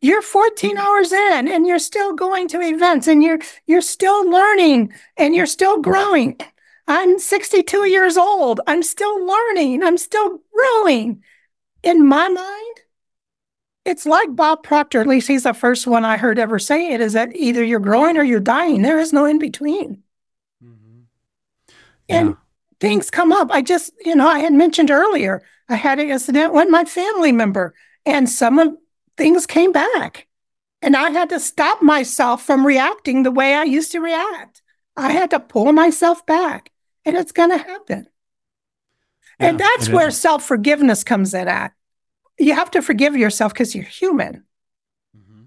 You're 0.00 0.22
14 0.22 0.76
hours 0.76 1.12
in 1.12 1.48
and 1.48 1.66
you're 1.66 1.78
still 1.78 2.12
going 2.12 2.48
to 2.48 2.60
events 2.60 3.08
and 3.08 3.22
you're 3.22 3.38
you're 3.66 3.80
still 3.80 4.28
learning 4.28 4.92
and 5.16 5.34
you're 5.34 5.46
still 5.46 5.80
growing. 5.80 6.36
I'm 6.86 7.18
62 7.18 7.88
years 7.88 8.16
old. 8.16 8.60
I'm 8.66 8.82
still 8.82 9.24
learning. 9.24 9.82
I'm 9.82 9.98
still 9.98 10.40
growing. 10.52 11.22
In 11.82 12.06
my 12.06 12.28
mind, 12.28 12.80
it's 13.84 14.04
like 14.04 14.36
Bob 14.36 14.62
Proctor, 14.62 15.00
at 15.00 15.06
least 15.06 15.28
he's 15.28 15.44
the 15.44 15.54
first 15.54 15.86
one 15.86 16.04
I 16.04 16.16
heard 16.16 16.38
ever 16.38 16.58
say 16.58 16.92
it, 16.92 17.00
is 17.00 17.12
that 17.14 17.34
either 17.34 17.64
you're 17.64 17.80
growing 17.80 18.16
or 18.16 18.22
you're 18.22 18.40
dying. 18.40 18.82
There 18.82 18.98
is 18.98 19.12
no 19.12 19.24
in 19.24 19.38
between. 19.38 20.02
Mm-hmm. 20.62 21.00
Yeah. 22.08 22.16
And 22.16 22.36
things 22.80 23.10
come 23.10 23.32
up. 23.32 23.50
I 23.50 23.62
just, 23.62 23.92
you 24.04 24.14
know, 24.14 24.28
I 24.28 24.38
had 24.38 24.52
mentioned 24.52 24.90
earlier, 24.90 25.42
I 25.68 25.76
had 25.76 25.98
an 25.98 26.10
incident 26.10 26.52
with 26.52 26.68
my 26.68 26.84
family 26.84 27.32
member, 27.32 27.74
and 28.06 28.28
some 28.28 28.58
of 28.58 28.74
things 29.16 29.46
came 29.46 29.72
back. 29.72 30.26
And 30.80 30.96
I 30.96 31.10
had 31.10 31.28
to 31.30 31.40
stop 31.40 31.82
myself 31.82 32.44
from 32.44 32.64
reacting 32.64 33.22
the 33.22 33.32
way 33.32 33.54
I 33.54 33.64
used 33.64 33.90
to 33.92 34.00
react. 34.00 34.62
I 34.96 35.12
had 35.12 35.30
to 35.30 35.40
pull 35.40 35.72
myself 35.72 36.24
back, 36.24 36.70
and 37.04 37.16
it's 37.16 37.32
going 37.32 37.50
to 37.50 37.58
happen. 37.58 38.06
Yeah, 39.40 39.48
and 39.48 39.58
that's 39.58 39.88
where 39.88 40.10
self 40.10 40.44
forgiveness 40.44 41.04
comes 41.04 41.34
in 41.34 41.48
at 41.48 41.72
you 42.38 42.54
have 42.54 42.70
to 42.70 42.82
forgive 42.82 43.16
yourself 43.16 43.52
because 43.52 43.74
you're 43.74 43.84
human. 43.84 44.44
Mm-hmm. 45.16 45.42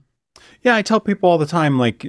Yeah, 0.61 0.75
I 0.75 0.82
tell 0.82 0.99
people 0.99 1.29
all 1.29 1.38
the 1.38 1.45
time, 1.45 1.79
like, 1.79 2.05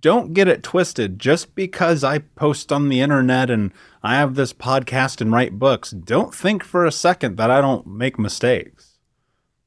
don't 0.00 0.34
get 0.34 0.48
it 0.48 0.62
twisted. 0.62 1.18
Just 1.18 1.54
because 1.54 2.04
I 2.04 2.18
post 2.18 2.72
on 2.72 2.88
the 2.88 3.00
internet 3.00 3.50
and 3.50 3.72
I 4.02 4.16
have 4.16 4.34
this 4.34 4.52
podcast 4.52 5.20
and 5.20 5.32
write 5.32 5.58
books, 5.58 5.90
don't 5.90 6.34
think 6.34 6.64
for 6.64 6.84
a 6.84 6.92
second 6.92 7.36
that 7.36 7.50
I 7.50 7.60
don't 7.60 7.86
make 7.86 8.18
mistakes. 8.18 8.98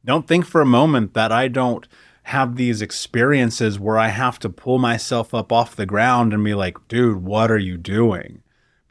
Don't 0.03 0.27
think 0.27 0.45
for 0.45 0.61
a 0.61 0.65
moment 0.65 1.13
that 1.13 1.31
I 1.31 1.47
don't 1.47 1.87
have 2.23 2.55
these 2.55 2.81
experiences 2.81 3.79
where 3.79 3.97
I 3.97 4.09
have 4.09 4.39
to 4.39 4.49
pull 4.49 4.77
myself 4.77 5.33
up 5.33 5.51
off 5.51 5.75
the 5.75 5.85
ground 5.85 6.33
and 6.33 6.43
be 6.43 6.53
like, 6.53 6.77
dude, 6.87 7.23
what 7.23 7.51
are 7.51 7.57
you 7.57 7.77
doing? 7.77 8.41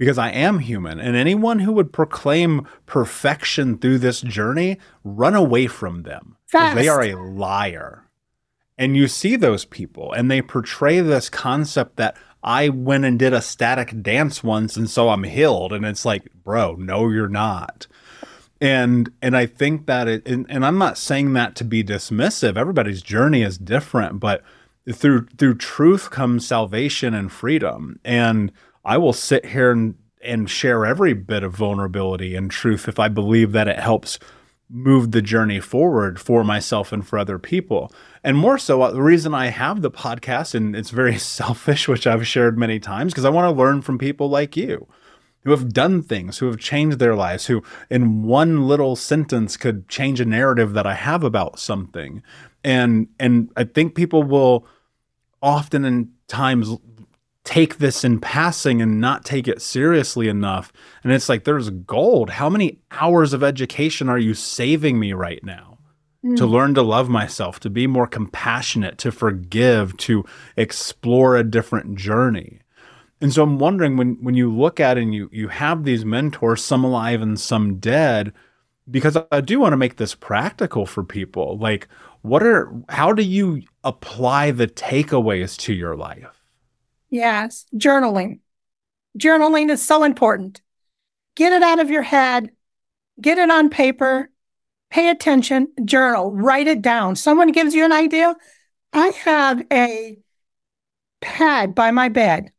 because 0.00 0.16
I 0.16 0.30
am 0.30 0.60
human. 0.60 0.98
And 0.98 1.14
anyone 1.14 1.58
who 1.58 1.72
would 1.72 1.92
proclaim 1.92 2.66
perfection 2.86 3.76
through 3.76 3.98
this 3.98 4.22
journey, 4.22 4.78
run 5.04 5.34
away 5.34 5.66
from 5.66 6.04
them. 6.04 6.38
They 6.74 6.88
are 6.88 7.02
a 7.02 7.14
liar. 7.14 8.08
And 8.80 8.96
you 8.96 9.08
see 9.08 9.36
those 9.36 9.66
people, 9.66 10.10
and 10.14 10.30
they 10.30 10.40
portray 10.40 11.00
this 11.00 11.28
concept 11.28 11.96
that 11.96 12.16
I 12.42 12.70
went 12.70 13.04
and 13.04 13.18
did 13.18 13.34
ecstatic 13.34 14.02
dance 14.02 14.42
once, 14.42 14.74
and 14.74 14.88
so 14.88 15.10
I'm 15.10 15.24
healed. 15.24 15.74
And 15.74 15.84
it's 15.84 16.06
like, 16.06 16.32
bro, 16.42 16.76
no, 16.76 17.10
you're 17.10 17.28
not. 17.28 17.86
And 18.58 19.12
and 19.20 19.36
I 19.36 19.44
think 19.44 19.84
that 19.84 20.08
it, 20.08 20.26
and, 20.26 20.46
and 20.48 20.64
I'm 20.64 20.78
not 20.78 20.96
saying 20.96 21.34
that 21.34 21.56
to 21.56 21.64
be 21.64 21.84
dismissive. 21.84 22.56
Everybody's 22.56 23.02
journey 23.02 23.42
is 23.42 23.58
different, 23.58 24.18
but 24.18 24.42
through 24.90 25.26
through 25.36 25.56
truth 25.58 26.10
comes 26.10 26.46
salvation 26.46 27.12
and 27.12 27.30
freedom. 27.30 28.00
And 28.02 28.50
I 28.82 28.96
will 28.96 29.12
sit 29.12 29.44
here 29.44 29.72
and, 29.72 29.94
and 30.24 30.48
share 30.48 30.86
every 30.86 31.12
bit 31.12 31.42
of 31.42 31.54
vulnerability 31.54 32.34
and 32.34 32.50
truth 32.50 32.88
if 32.88 32.98
I 32.98 33.08
believe 33.08 33.52
that 33.52 33.68
it 33.68 33.78
helps 33.78 34.18
move 34.70 35.10
the 35.10 35.22
journey 35.22 35.60
forward 35.60 36.20
for 36.20 36.44
myself 36.44 36.92
and 36.92 37.06
for 37.06 37.18
other 37.18 37.38
people. 37.38 37.92
And 38.22 38.36
more 38.36 38.58
so, 38.58 38.82
uh, 38.82 38.92
the 38.92 39.02
reason 39.02 39.34
I 39.34 39.46
have 39.46 39.82
the 39.82 39.90
podcast, 39.90 40.54
and 40.54 40.76
it's 40.76 40.90
very 40.90 41.18
selfish, 41.18 41.88
which 41.88 42.06
I've 42.06 42.26
shared 42.26 42.58
many 42.58 42.78
times, 42.78 43.12
because 43.12 43.24
I 43.24 43.30
want 43.30 43.52
to 43.52 43.58
learn 43.58 43.82
from 43.82 43.98
people 43.98 44.28
like 44.28 44.56
you 44.56 44.86
who 45.42 45.50
have 45.50 45.72
done 45.72 46.02
things, 46.02 46.38
who 46.38 46.46
have 46.46 46.58
changed 46.58 46.98
their 46.98 47.14
lives, 47.14 47.46
who 47.46 47.62
in 47.88 48.22
one 48.22 48.68
little 48.68 48.94
sentence 48.94 49.56
could 49.56 49.88
change 49.88 50.20
a 50.20 50.24
narrative 50.24 50.74
that 50.74 50.86
I 50.86 50.94
have 50.94 51.24
about 51.24 51.58
something. 51.58 52.22
And 52.62 53.08
and 53.18 53.50
I 53.56 53.64
think 53.64 53.94
people 53.94 54.22
will 54.22 54.66
often 55.42 55.84
in 55.84 56.10
times 56.28 56.68
take 57.50 57.78
this 57.78 58.04
in 58.04 58.20
passing 58.20 58.80
and 58.80 59.00
not 59.00 59.24
take 59.24 59.48
it 59.48 59.60
seriously 59.60 60.28
enough. 60.28 60.72
And 61.02 61.12
it's 61.12 61.28
like, 61.28 61.42
there's 61.42 61.68
gold. 61.70 62.30
How 62.30 62.48
many 62.48 62.78
hours 62.92 63.32
of 63.32 63.42
education 63.42 64.08
are 64.08 64.20
you 64.20 64.34
saving 64.34 65.00
me 65.00 65.12
right 65.14 65.42
now? 65.42 65.78
Mm. 66.24 66.36
To 66.36 66.46
learn 66.46 66.74
to 66.74 66.82
love 66.82 67.08
myself, 67.08 67.58
to 67.60 67.68
be 67.68 67.88
more 67.88 68.06
compassionate, 68.06 68.98
to 68.98 69.10
forgive, 69.10 69.96
to 69.96 70.24
explore 70.56 71.36
a 71.36 71.42
different 71.42 71.96
journey. 71.96 72.60
And 73.20 73.32
so 73.32 73.42
I'm 73.42 73.58
wondering 73.58 73.96
when 73.96 74.16
when 74.22 74.36
you 74.36 74.54
look 74.54 74.78
at 74.78 74.96
it 74.96 75.02
and 75.02 75.14
you 75.14 75.28
you 75.32 75.48
have 75.48 75.82
these 75.82 76.04
mentors, 76.04 76.62
some 76.62 76.84
alive 76.84 77.20
and 77.20 77.40
some 77.40 77.78
dead, 77.78 78.32
because 78.88 79.16
I 79.32 79.40
do 79.40 79.58
want 79.58 79.72
to 79.72 79.76
make 79.76 79.96
this 79.96 80.14
practical 80.14 80.86
for 80.86 81.02
people. 81.02 81.58
Like, 81.58 81.88
what 82.22 82.42
are 82.44 82.70
how 82.90 83.12
do 83.12 83.22
you 83.22 83.62
apply 83.82 84.52
the 84.52 84.68
takeaways 84.68 85.56
to 85.60 85.72
your 85.72 85.96
life? 85.96 86.39
Yes, 87.10 87.66
journaling. 87.74 88.40
Journaling 89.18 89.70
is 89.70 89.82
so 89.82 90.04
important. 90.04 90.60
Get 91.34 91.52
it 91.52 91.62
out 91.62 91.80
of 91.80 91.90
your 91.90 92.02
head, 92.02 92.50
get 93.20 93.38
it 93.38 93.50
on 93.50 93.68
paper, 93.68 94.30
pay 94.90 95.10
attention, 95.10 95.68
journal, 95.84 96.32
write 96.32 96.68
it 96.68 96.82
down. 96.82 97.16
Someone 97.16 97.52
gives 97.52 97.74
you 97.74 97.84
an 97.84 97.92
idea. 97.92 98.36
I 98.92 99.08
have 99.08 99.62
a 99.72 100.18
pad 101.20 101.74
by 101.74 101.90
my 101.90 102.08
bed. 102.08 102.52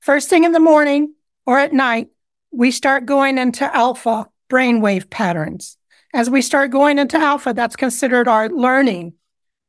First 0.00 0.28
thing 0.28 0.44
in 0.44 0.52
the 0.52 0.60
morning 0.60 1.14
or 1.44 1.58
at 1.58 1.72
night, 1.72 2.08
we 2.52 2.70
start 2.70 3.06
going 3.06 3.38
into 3.38 3.74
alpha 3.74 4.28
brainwave 4.48 5.10
patterns. 5.10 5.76
As 6.14 6.30
we 6.30 6.42
start 6.42 6.70
going 6.70 6.98
into 6.98 7.18
alpha, 7.18 7.52
that's 7.52 7.76
considered 7.76 8.28
our 8.28 8.48
learning 8.48 9.14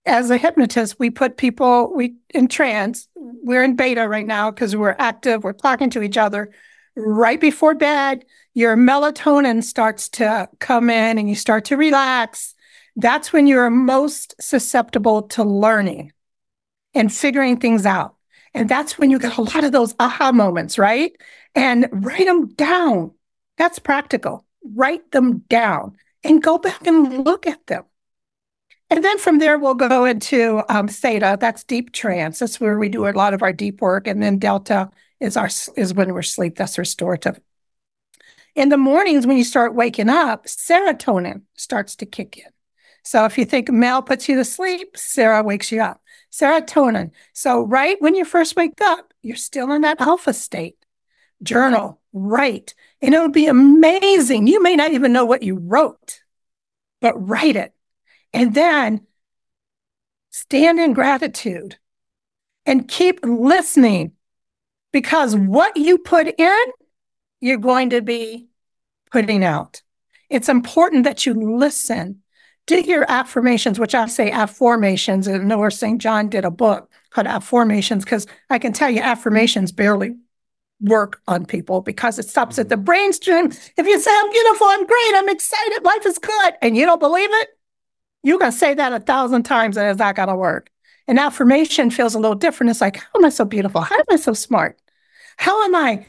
as 0.08 0.32
a 0.32 0.38
hypnotist, 0.38 0.97
we 0.99 1.10
put 1.10 1.38
people 1.38 1.93
we 1.93 2.16
in 2.34 2.47
trance. 2.47 3.08
We're 3.16 3.64
in 3.64 3.76
beta 3.76 4.08
right 4.08 4.26
now 4.26 4.49
because 4.49 4.76
we're 4.76 4.95
active. 4.97 5.43
We're 5.43 5.53
talking 5.53 5.89
to 5.91 6.01
each 6.01 6.18
other. 6.18 6.51
Right 6.95 7.39
before 7.39 7.76
bed, 7.76 8.26
your 8.53 8.76
melatonin 8.76 9.64
starts 9.64 10.10
to 10.10 10.49
come 10.60 10.89
in 10.89 11.18
and 11.18 11.30
you 11.30 11.36
start 11.36 11.66
to 11.66 11.78
relax. 11.78 12.55
That's 12.95 13.32
when 13.32 13.45
you're 13.45 13.70
most 13.70 14.34
susceptible 14.41 15.24
to 15.24 15.43
learning 15.43 16.14
and 16.95 17.14
figuring 17.14 17.58
things 17.60 17.86
out. 17.86 18.16
And 18.53 18.68
that's 18.68 18.97
when 18.97 19.12
you 19.12 19.20
get 19.20 19.38
a 19.38 19.41
lot 19.41 19.64
of 19.64 19.72
those 19.72 19.93
aha 19.99 20.32
moments, 20.32 20.80
right? 20.80 21.12
And 21.53 21.88
write 21.91 22.26
them 22.26 22.47
down. 22.47 23.12
That's 23.58 23.78
practical. 23.78 24.45
Write 24.64 25.12
them 25.12 25.39
down 25.49 25.97
and 26.24 26.41
go 26.41 26.58
back 26.58 26.88
and 26.88 27.24
look 27.24 27.45
at 27.45 27.68
them. 27.68 27.84
And 28.90 29.04
then 29.04 29.18
from 29.18 29.40
there, 29.40 29.58
we'll 29.58 29.74
go 29.74 30.06
into 30.06 30.64
um, 30.70 30.88
theta. 30.88 31.38
That's 31.40 31.64
deep 31.64 31.92
trance. 31.92 32.40
That's 32.40 32.60
where 32.60 32.80
we 32.80 32.88
do 32.88 33.08
a 33.08 33.12
lot 33.12 33.34
of 33.34 33.44
our 33.44 33.52
deep 33.52 33.82
work. 33.82 34.08
And 34.08 34.24
then 34.24 34.40
delta 34.40 34.90
is 35.20 35.36
our 35.36 35.50
is 35.76 35.94
when 35.94 36.14
we're 36.14 36.20
asleep. 36.20 36.56
That's 36.56 36.78
restorative. 36.78 37.40
In 38.56 38.70
the 38.70 38.78
mornings, 38.78 39.28
when 39.28 39.38
you 39.38 39.44
start 39.44 39.76
waking 39.76 40.10
up, 40.10 40.46
serotonin 40.46 41.42
starts 41.56 41.96
to 41.98 42.06
kick 42.06 42.38
in. 42.38 42.52
So 43.04 43.26
if 43.26 43.38
you 43.38 43.46
think 43.46 43.70
Mel 43.70 44.02
puts 44.02 44.28
you 44.28 44.36
to 44.36 44.46
sleep, 44.46 44.98
Sarah 44.98 45.44
wakes 45.44 45.72
you 45.72 45.82
up. 45.82 46.02
Serotonin. 46.32 47.12
So 47.34 47.64
right 47.64 47.98
when 48.02 48.16
you 48.16 48.26
first 48.26 48.56
wake 48.56 48.82
up, 48.82 49.14
you're 49.22 49.36
still 49.36 49.72
in 49.72 49.82
that 49.82 50.02
alpha 50.02 50.34
state. 50.34 50.76
Journal, 51.44 52.02
write, 52.14 52.74
and 53.02 53.14
it'll 53.14 53.30
be 53.30 53.46
amazing. 53.46 54.48
You 54.48 54.62
may 54.62 54.76
not 54.76 54.92
even 54.92 55.14
know 55.14 55.26
what 55.26 55.44
you 55.44 55.56
wrote, 55.56 56.24
but 57.00 57.14
write 57.16 57.56
it 57.56 57.74
and 58.38 58.54
then 58.54 59.02
stand 60.30 60.80
in 60.80 60.94
gratitude 60.94 61.78
and 62.66 62.88
keep 62.88 63.20
listening 63.24 64.12
because 64.92 65.36
what 65.36 65.76
you 65.76 65.98
put 65.98 66.28
in, 66.40 66.66
you're 67.42 67.58
going 67.58 67.90
to 67.90 68.02
be 68.02 68.48
putting 69.12 69.44
out. 69.44 69.82
It's 70.30 70.50
important 70.50 71.04
that 71.06 71.26
you 71.26 71.34
listen. 71.58 72.22
Do 72.68 72.80
your 72.82 73.10
affirmations, 73.10 73.80
which 73.80 73.96
I 73.96 74.08
say 74.08 74.30
afformations, 74.30 75.34
and 75.34 75.48
Noah 75.48 75.72
St. 75.72 76.02
John 76.02 76.30
did 76.30 76.46
a 76.46 76.52
book 76.52 76.92
called 77.12 77.28
Afformations, 77.28 78.04
because 78.04 78.28
I 78.50 78.60
can 78.60 78.74
tell 78.74 78.90
you 78.90 79.02
affirmations 79.02 79.72
barely 79.72 80.16
work 80.82 81.22
on 81.28 81.46
people 81.46 81.82
because 81.82 82.20
it 82.20 82.28
stops 82.28 82.60
at 82.60 82.68
mm-hmm. 82.68 82.84
the 82.84 82.92
brainstem. 82.92 83.72
If 83.78 83.88
you 83.88 84.00
say, 84.00 84.12
I'm 84.14 84.32
beautiful, 84.32 84.68
I'm 84.68 84.86
great, 84.86 85.12
I'm 85.16 85.30
excited, 85.30 85.84
life 85.84 86.06
is 86.06 86.20
good, 86.20 86.54
and 86.62 86.76
you 86.76 86.86
don't 86.86 87.00
believe 87.00 87.30
it, 87.32 87.57
you 88.24 88.38
can 88.39 88.51
say 88.51 88.74
that 88.74 88.93
a 88.93 88.99
thousand 88.99 89.43
times 89.43 89.78
and 89.78 89.89
it's 89.89 89.99
not 89.99 90.15
going 90.15 90.28
to 90.28 90.36
work. 90.36 90.70
And 91.07 91.20
afformation 91.20 91.89
feels 91.89 92.15
a 92.15 92.20
little 92.20 92.36
different. 92.36 92.70
It's 92.70 92.82
like, 92.82 92.97
how 92.97 93.11
am 93.15 93.26
I 93.26 93.30
so 93.30 93.45
beautiful? 93.45 93.82
How 93.82 93.95
am 93.95 94.05
I 94.09 94.18
so 94.18 94.34
smart? 94.34 94.78
How 95.38 95.63
am 95.63 95.76
I 95.76 96.05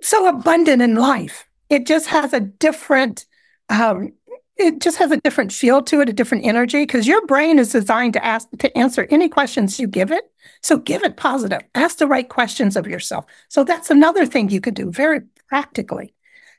so 0.00 0.28
abundant 0.28 0.80
in 0.80 0.94
life? 0.94 1.48
It 1.68 1.86
just 1.86 2.06
has 2.06 2.32
a 2.32 2.40
different, 2.40 3.26
um, 3.68 4.12
it 4.56 4.80
just 4.80 4.98
has 4.98 5.10
a 5.10 5.16
different 5.18 5.52
feel 5.52 5.82
to 5.82 6.00
it, 6.00 6.08
a 6.08 6.12
different 6.12 6.44
energy, 6.44 6.82
because 6.82 7.06
your 7.06 7.26
brain 7.26 7.58
is 7.58 7.72
designed 7.72 8.12
to 8.14 8.24
ask 8.24 8.48
to 8.58 8.78
answer 8.78 9.06
any 9.10 9.28
questions 9.28 9.80
you 9.80 9.86
give 9.86 10.10
it. 10.10 10.30
So 10.62 10.78
give 10.78 11.02
it 11.02 11.16
positive. 11.16 11.62
Ask 11.74 11.98
the 11.98 12.06
right 12.06 12.28
questions 12.28 12.76
of 12.76 12.86
yourself. 12.86 13.26
So 13.48 13.64
that's 13.64 13.90
another 13.90 14.24
thing 14.24 14.48
you 14.48 14.60
could 14.60 14.74
do 14.74 14.90
very 14.90 15.20
practically 15.48 16.14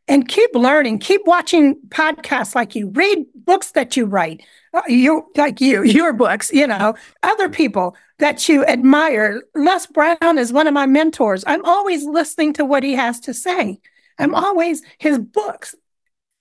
and 0.07 0.27
keep 0.27 0.53
learning. 0.53 0.99
Keep 0.99 1.21
watching 1.25 1.75
podcasts 1.89 2.55
like 2.55 2.75
you. 2.75 2.89
Read 2.89 3.25
books 3.35 3.71
that 3.71 3.95
you 3.95 4.05
write. 4.05 4.43
Uh, 4.73 4.81
you 4.87 5.25
like 5.35 5.61
you 5.61 5.83
your 5.83 6.13
books 6.13 6.51
you 6.51 6.65
know 6.65 6.95
other 7.21 7.49
people 7.49 7.95
that 8.19 8.47
you 8.49 8.65
admire. 8.65 9.41
Les 9.55 9.85
brown 9.87 10.37
is 10.37 10.53
one 10.53 10.67
of 10.67 10.73
my 10.73 10.85
mentors. 10.85 11.43
I'm 11.47 11.63
always 11.65 12.05
listening 12.05 12.53
to 12.53 12.65
what 12.65 12.83
he 12.83 12.93
has 12.93 13.19
to 13.21 13.33
say. 13.33 13.79
I'm 14.19 14.35
always 14.35 14.81
his 14.97 15.19
books 15.19 15.75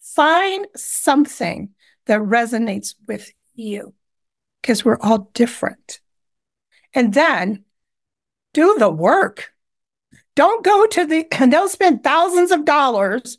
find 0.00 0.66
something 0.76 1.70
that 2.06 2.20
resonates 2.20 2.94
with 3.06 3.32
you 3.54 3.94
because 4.60 4.84
we're 4.84 4.98
all 5.00 5.30
different. 5.34 6.00
And 6.94 7.14
then 7.14 7.64
do 8.52 8.76
the 8.78 8.90
work. 8.90 9.52
Don't 10.34 10.64
go 10.64 10.86
to 10.86 11.06
the 11.06 11.26
and 11.32 11.52
they'll 11.52 11.68
spend 11.68 12.02
thousands 12.02 12.50
of 12.50 12.64
dollars 12.64 13.38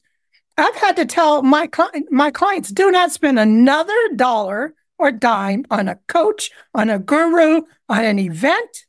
I've 0.58 0.76
had 0.76 0.96
to 0.98 1.06
tell 1.06 1.42
my 1.42 1.70
my 2.12 2.32
clients 2.32 2.70
do 2.70 2.92
not 2.92 3.12
spend 3.12 3.40
another 3.40 3.98
dollar 4.16 4.76
or 4.98 5.12
dime 5.12 5.66
on 5.72 5.88
a 5.88 5.96
coach, 6.08 6.52
on 6.74 6.90
a 6.90 7.00
guru, 7.00 7.62
on 7.90 8.06
an 8.06 8.20
event 8.20 8.86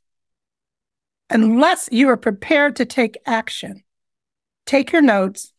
unless 1.31 1.89
you 1.91 2.09
are 2.09 2.17
prepared 2.17 2.77
to 2.77 2.85
take 2.85 3.19
action. 3.27 3.83
Take 4.67 4.93
your 4.93 5.03
notes, 5.03 5.53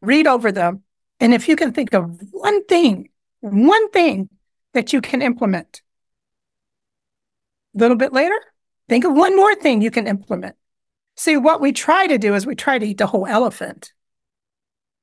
read 0.00 0.26
over 0.26 0.50
them, 0.50 0.82
and 1.20 1.32
if 1.32 1.48
you 1.48 1.56
can 1.56 1.72
think 1.72 1.94
of 1.94 2.18
one 2.32 2.64
thing, 2.64 3.08
one 3.40 3.90
thing 3.90 4.28
that 4.74 4.92
you 4.92 5.00
can 5.00 5.22
implement. 5.22 5.82
A 7.74 7.78
little 7.78 7.96
bit 7.96 8.12
later, 8.12 8.38
think 8.88 9.04
of 9.04 9.14
one 9.14 9.36
more 9.36 9.54
thing 9.54 9.82
you 9.82 9.90
can 9.90 10.06
implement. 10.06 10.56
See, 11.16 11.36
what 11.36 11.60
we 11.60 11.72
try 11.72 12.06
to 12.06 12.18
do 12.18 12.34
is 12.34 12.46
we 12.46 12.54
try 12.54 12.78
to 12.78 12.86
eat 12.86 12.98
the 12.98 13.06
whole 13.06 13.26
elephant 13.26 13.92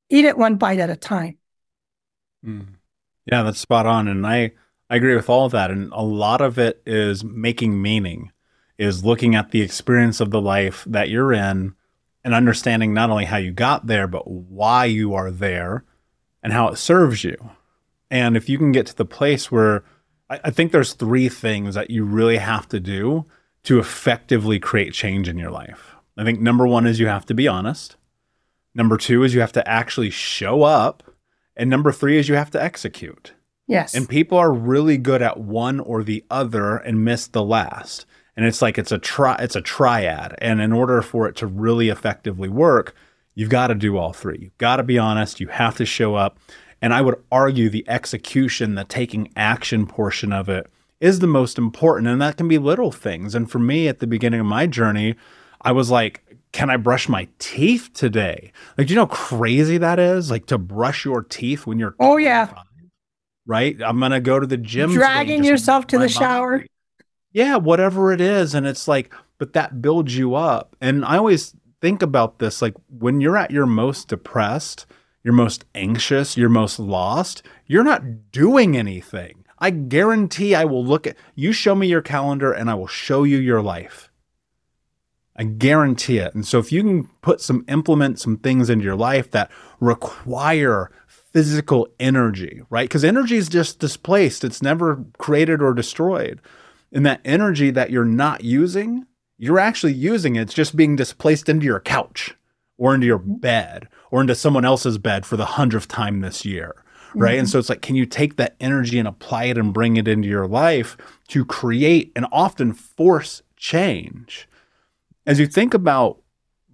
eat 0.10 0.26
it 0.26 0.38
one 0.38 0.56
bite 0.56 0.80
at 0.80 0.90
a 0.90 0.96
time. 0.96 1.38
Mm. 2.46 2.68
Yeah, 3.26 3.44
that's 3.44 3.60
spot 3.60 3.86
on. 3.86 4.08
And 4.08 4.26
I, 4.26 4.52
I 4.90 4.96
agree 4.96 5.16
with 5.16 5.30
all 5.30 5.46
of 5.46 5.52
that. 5.52 5.72
And 5.72 5.92
a 5.94 6.04
lot 6.04 6.42
of 6.42 6.58
it 6.58 6.82
is 6.86 7.24
making 7.24 7.82
meaning, 7.82 8.32
is 8.78 9.06
looking 9.06 9.36
at 9.36 9.52
the 9.52 9.62
experience 9.62 10.20
of 10.20 10.32
the 10.32 10.42
life 10.42 10.84
that 10.88 11.10
you're 11.10 11.34
in 11.34 11.76
and 12.24 12.34
understanding 12.34 12.94
not 12.94 13.10
only 13.10 13.26
how 13.26 13.38
you 13.38 13.52
got 13.52 13.88
there, 13.88 14.08
but 14.08 14.30
why 14.30 14.86
you 14.86 15.14
are 15.14 15.32
there 15.32 15.86
and 16.42 16.54
how 16.54 16.68
it 16.68 16.78
serves 16.78 17.24
you. 17.24 17.52
And 18.10 18.36
if 18.36 18.50
you 18.50 18.58
can 18.58 18.72
get 18.72 18.88
to 18.88 18.96
the 18.96 19.06
place 19.06 19.52
where 19.52 19.84
I, 20.30 20.40
I 20.46 20.52
think 20.52 20.72
there's 20.72 20.94
three 20.94 21.30
things 21.30 21.76
that 21.76 21.90
you 21.90 22.04
really 22.04 22.38
have 22.38 22.68
to 22.70 22.80
do 22.80 23.26
to 23.64 23.80
effectively 23.80 24.60
create 24.60 24.94
change 24.94 25.28
in 25.28 25.38
your 25.38 25.52
life. 25.52 25.96
I 26.18 26.24
think 26.24 26.40
number 26.40 26.66
one 26.66 26.88
is 26.88 27.00
you 27.00 27.08
have 27.08 27.26
to 27.28 27.34
be 27.34 27.48
honest. 27.48 27.96
Number 28.74 28.98
two 28.98 29.24
is 29.24 29.34
you 29.34 29.42
have 29.42 29.52
to 29.54 29.68
actually 29.68 30.10
show 30.10 30.64
up. 30.64 31.04
And 31.56 31.70
number 31.70 31.92
three 31.92 32.18
is 32.18 32.30
you 32.30 32.36
have 32.36 32.52
to 32.52 32.64
execute. 32.64 33.34
Yes. 33.68 33.94
And 33.94 34.10
people 34.10 34.38
are 34.38 34.52
really 34.52 34.98
good 34.98 35.22
at 35.22 35.40
one 35.40 35.80
or 35.80 36.04
the 36.04 36.24
other 36.32 36.78
and 36.78 37.06
miss 37.06 37.28
the 37.28 37.44
last. 37.44 38.06
And 38.36 38.46
it's 38.46 38.62
like 38.62 38.78
it's 38.78 38.92
a 38.92 38.98
tri 38.98 39.36
it's 39.40 39.56
a 39.56 39.62
triad. 39.62 40.36
And 40.40 40.62
in 40.62 40.72
order 40.72 41.02
for 41.02 41.28
it 41.28 41.36
to 41.38 41.48
really 41.48 41.90
effectively 41.90 42.50
work, 42.50 42.96
you've 43.36 43.50
got 43.50 43.68
to 43.68 43.76
do 43.76 43.98
all 43.98 44.14
three. 44.14 44.40
You've 44.42 44.58
got 44.58 44.78
to 44.78 44.84
be 44.84 44.98
honest, 44.98 45.40
you 45.40 45.48
have 45.50 45.76
to 45.78 45.86
show 45.86 46.16
up. 46.16 46.40
And 46.82 46.94
I 46.94 47.02
would 47.02 47.22
argue 47.32 47.70
the 47.70 47.88
execution, 47.90 48.76
the 48.76 48.86
taking 48.86 49.32
action 49.36 49.86
portion 49.86 50.32
of 50.32 50.48
it 50.48 50.68
is 51.00 51.20
the 51.20 51.28
most 51.28 51.58
important. 51.58 52.08
And 52.08 52.22
that 52.22 52.38
can 52.38 52.48
be 52.48 52.58
little 52.58 52.92
things. 52.92 53.36
And 53.36 53.52
for 53.52 53.60
me 53.60 53.88
at 53.88 54.00
the 54.00 54.08
beginning 54.08 54.40
of 54.40 54.46
my 54.46 54.66
journey, 54.66 55.16
I 55.62 55.74
was 55.74 55.92
like, 55.92 56.24
can 56.52 56.70
I 56.70 56.78
brush 56.78 57.08
my 57.08 57.28
teeth 57.38 57.92
today? 57.94 58.52
Like, 58.78 58.88
do 58.88 58.94
you 58.94 58.96
know 58.96 59.06
how 59.06 59.14
crazy 59.14 59.78
that 59.78 60.00
is? 60.00 60.32
Like 60.32 60.48
to 60.48 60.58
brush 60.58 61.06
your 61.06 61.24
teeth 61.24 61.68
when 61.68 61.80
you're 61.80 61.96
oh 62.00 62.18
yeah, 62.18 62.54
right. 63.46 63.78
I'm 63.84 64.00
gonna 64.00 64.20
go 64.20 64.40
to 64.40 64.48
the 64.48 64.58
gym, 64.58 64.92
dragging 64.92 65.44
yourself 65.44 65.88
to 65.88 65.98
the 65.98 66.06
body. 66.06 66.14
shower. 66.14 66.66
Yeah, 67.32 67.58
whatever 67.58 68.12
it 68.12 68.22
is, 68.22 68.56
and 68.56 68.66
it's 68.66 68.88
like, 68.88 69.14
but 69.38 69.54
that 69.54 69.82
builds 69.82 70.18
you 70.18 70.34
up. 70.34 70.76
And 70.82 71.06
I 71.06 71.18
always 71.18 71.56
think 71.82 72.02
about 72.02 72.40
this, 72.40 72.62
like 72.62 72.74
when 72.90 73.22
you're 73.22 73.38
at 73.38 73.52
your 73.52 73.68
most 73.68 74.08
depressed, 74.08 74.88
you're 75.24 75.34
most 75.34 75.66
anxious, 75.76 76.36
you're 76.36 76.50
most 76.50 76.80
lost, 76.80 77.44
you're 77.68 77.84
not 77.84 78.32
doing 78.32 78.76
anything. 78.76 79.46
I 79.60 79.70
guarantee 79.70 80.56
I 80.56 80.66
will 80.66 80.84
look 80.84 81.06
at 81.06 81.18
you. 81.36 81.52
Show 81.52 81.76
me 81.76 81.88
your 81.88 82.02
calendar, 82.02 82.52
and 82.52 82.70
I 82.70 82.74
will 82.74 82.88
show 82.88 83.24
you 83.24 83.38
your 83.38 83.62
life 83.62 84.09
I 85.40 85.46
guarantee 85.46 86.18
it. 86.18 86.36
And 86.36 86.46
so 86.46 86.60
if 86.60 86.70
you 86.70 86.84
can 86.84 87.08
put 87.22 87.40
some 87.40 87.64
implement 87.70 88.20
some 88.20 88.36
things 88.36 88.70
into 88.70 88.84
your 88.84 88.98
life 88.98 89.32
that 89.32 89.50
require 89.80 90.92
physical 91.08 91.88
energy, 91.98 92.62
right? 92.70 92.90
Because 92.90 93.06
energy 93.06 93.38
is 93.38 93.48
just 93.48 93.80
displaced. 93.80 94.44
It's 94.44 94.62
never 94.62 95.06
created 95.18 95.62
or 95.62 95.74
destroyed. 95.74 96.42
And 96.92 97.06
that 97.06 97.22
energy 97.24 97.72
that 97.72 97.90
you're 97.90 98.04
not 98.04 98.44
using, 98.44 99.06
you're 99.38 99.60
actually 99.60 99.94
using 99.94 100.36
it. 100.36 100.42
It's 100.42 100.54
just 100.54 100.76
being 100.76 100.98
displaced 100.98 101.48
into 101.48 101.66
your 101.66 101.80
couch 101.80 102.36
or 102.78 102.94
into 102.94 103.08
your 103.08 103.20
bed 103.20 103.88
or 104.12 104.20
into 104.20 104.36
someone 104.36 104.66
else's 104.66 104.98
bed 104.98 105.26
for 105.26 105.38
the 105.38 105.46
hundredth 105.46 105.88
time 105.88 106.20
this 106.20 106.44
year. 106.44 106.84
Right. 107.16 107.32
Mm-hmm. 107.32 107.40
And 107.40 107.50
so 107.50 107.60
it's 107.60 107.70
like, 107.70 107.82
can 107.82 107.96
you 107.96 108.06
take 108.06 108.36
that 108.36 108.58
energy 108.60 109.00
and 109.00 109.08
apply 109.08 109.46
it 109.46 109.58
and 109.58 109.74
bring 109.74 109.96
it 109.96 110.08
into 110.10 110.28
your 110.28 110.48
life 110.48 110.98
to 111.30 111.46
create 111.46 112.12
and 112.14 112.26
often 112.30 112.74
force 112.74 113.42
change? 113.56 114.49
As 115.30 115.40
you 115.40 115.46
think 115.46 115.76
about 115.76 116.20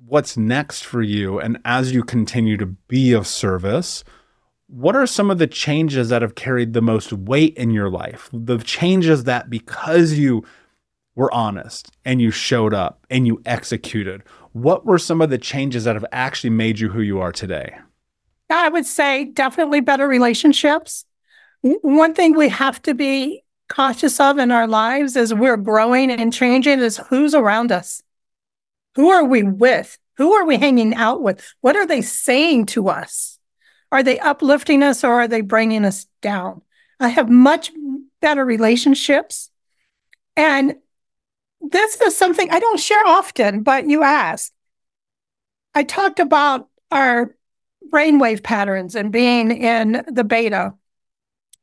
what's 0.06 0.38
next 0.38 0.86
for 0.86 1.02
you 1.02 1.38
and 1.38 1.60
as 1.66 1.92
you 1.92 2.02
continue 2.02 2.56
to 2.56 2.66
be 2.66 3.12
of 3.12 3.28
service, 3.28 4.02
what 4.68 4.96
are 4.96 5.06
some 5.06 5.30
of 5.30 5.40
the 5.40 5.46
changes 5.46 6.08
that 6.08 6.22
have 6.22 6.36
carried 6.36 6.72
the 6.72 6.82
most 6.82 7.12
weight 7.12 7.54
in 7.58 7.72
your 7.72 7.90
life? 7.90 8.30
The 8.32 8.58
changes 8.60 9.26
that 9.26 9.50
because 9.50 10.14
you 10.14 10.46
were 11.16 11.30
honest 11.34 11.92
and 12.06 12.22
you 12.22 12.32
showed 12.32 12.74
up 12.74 13.06
and 13.10 13.28
you 13.28 13.42
executed, 13.46 14.24
what 14.54 14.86
were 14.86 15.00
some 15.00 15.20
of 15.20 15.30
the 15.30 15.38
changes 15.38 15.84
that 15.84 15.98
have 15.98 16.06
actually 16.14 16.52
made 16.52 16.80
you 16.80 16.88
who 16.88 17.02
you 17.02 17.20
are 17.20 17.34
today? 17.34 17.76
I 18.50 18.70
would 18.70 18.86
say 18.86 19.26
definitely 19.26 19.82
better 19.82 20.08
relationships. 20.08 21.04
One 21.62 22.14
thing 22.14 22.38
we 22.38 22.48
have 22.48 22.82
to 22.84 22.94
be 22.94 23.44
cautious 23.68 24.18
of 24.22 24.38
in 24.38 24.52
our 24.52 24.66
lives 24.66 25.18
as 25.18 25.34
we're 25.34 25.58
growing 25.58 26.10
and 26.10 26.32
changing 26.32 26.80
is 26.80 27.02
who's 27.10 27.36
around 27.36 27.74
us. 27.74 28.02
Who 28.96 29.10
are 29.10 29.24
we 29.24 29.44
with? 29.44 29.98
Who 30.18 30.34
are 30.34 30.46
we 30.46 30.58
hanging 30.58 30.96
out 30.96 31.22
with? 31.22 31.54
What 31.62 31.76
are 31.76 31.86
they 31.86 32.02
saying 32.02 32.68
to 32.68 32.90
us? 32.90 33.40
Are 33.92 34.04
they 34.04 34.20
uplifting 34.20 34.84
us 34.84 35.04
or 35.04 35.14
are 35.14 35.28
they 35.28 35.42
bringing 35.42 35.86
us 35.86 36.08
down? 36.22 36.62
I 37.00 37.10
have 37.10 37.30
much 37.30 37.72
better 38.22 38.46
relationships. 38.46 39.50
And 40.38 40.76
this 41.62 42.00
is 42.02 42.16
something 42.16 42.50
I 42.52 42.60
don't 42.60 42.80
share 42.80 43.06
often, 43.06 43.64
but 43.64 43.90
you 43.90 44.04
asked. 44.04 44.54
I 45.74 45.84
talked 45.84 46.20
about 46.20 46.70
our 46.92 47.36
brainwave 47.90 48.44
patterns 48.44 48.96
and 48.96 49.12
being 49.12 49.52
in 49.52 50.04
the 50.08 50.24
beta. 50.24 50.74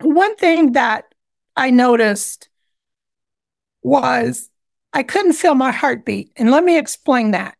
One 0.00 0.36
thing 0.36 0.72
that 0.72 1.14
I 1.56 1.70
noticed 1.70 2.48
was 3.82 4.48
I 4.92 5.02
couldn't 5.02 5.34
feel 5.34 5.54
my 5.54 5.72
heartbeat. 5.72 6.32
And 6.36 6.50
let 6.50 6.64
me 6.64 6.78
explain 6.78 7.30
that. 7.30 7.56